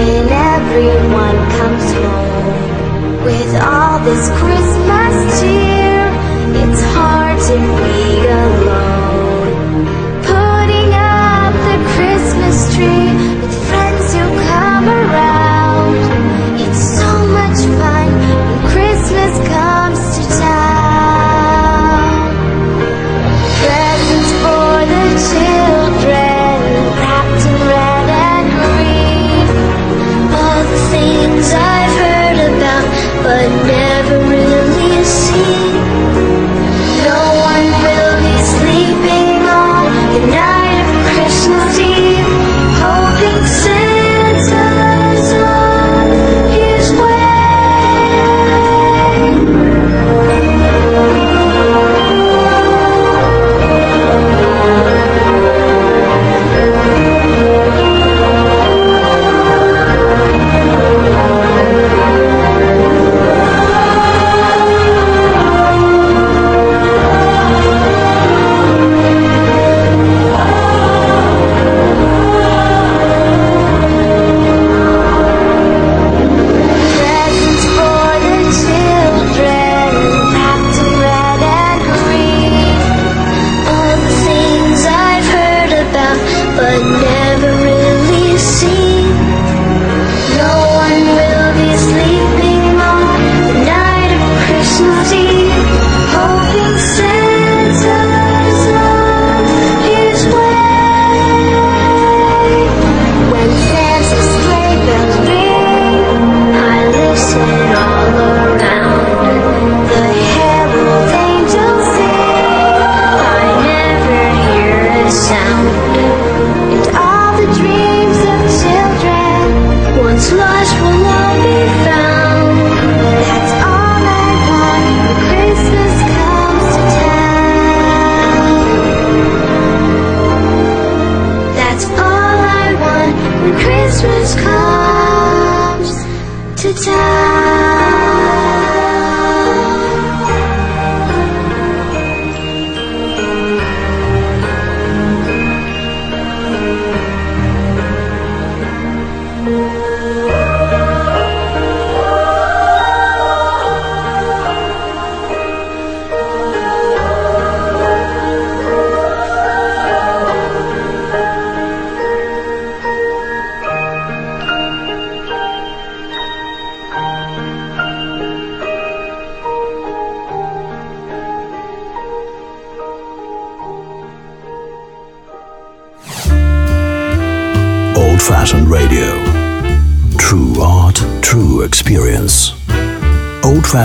When 0.00 0.28
everyone 0.28 1.38
comes 1.58 1.86
home 1.92 3.24
with 3.24 3.52
all 3.60 3.98
this 4.08 4.30
Christmas 4.40 5.14
cheer. 5.40 6.00
It's 6.62 6.82
hard 6.94 7.38
to 7.48 7.56
be 7.80 8.09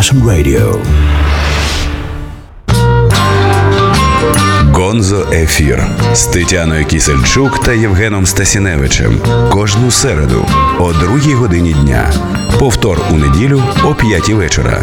Fashioned 0.06 0.26
Radio. 0.26 0.80
Гонзо 4.74 5.28
Ефір 5.32 5.84
з 6.14 6.26
Тетяною 6.26 6.86
Кісельчук 6.86 7.60
та 7.64 7.74
Євгеном 7.74 8.26
Стасіневичем 8.26 9.20
кожну 9.52 9.92
середу 9.92 10.46
о 10.80 10.94
другій 10.94 11.34
годині 11.34 11.74
дня. 11.74 12.14
Повтор 12.60 13.02
у 13.12 13.16
неділю 13.16 13.64
о 13.84 13.96
п'ятій 13.96 14.34
вечора. 14.34 14.82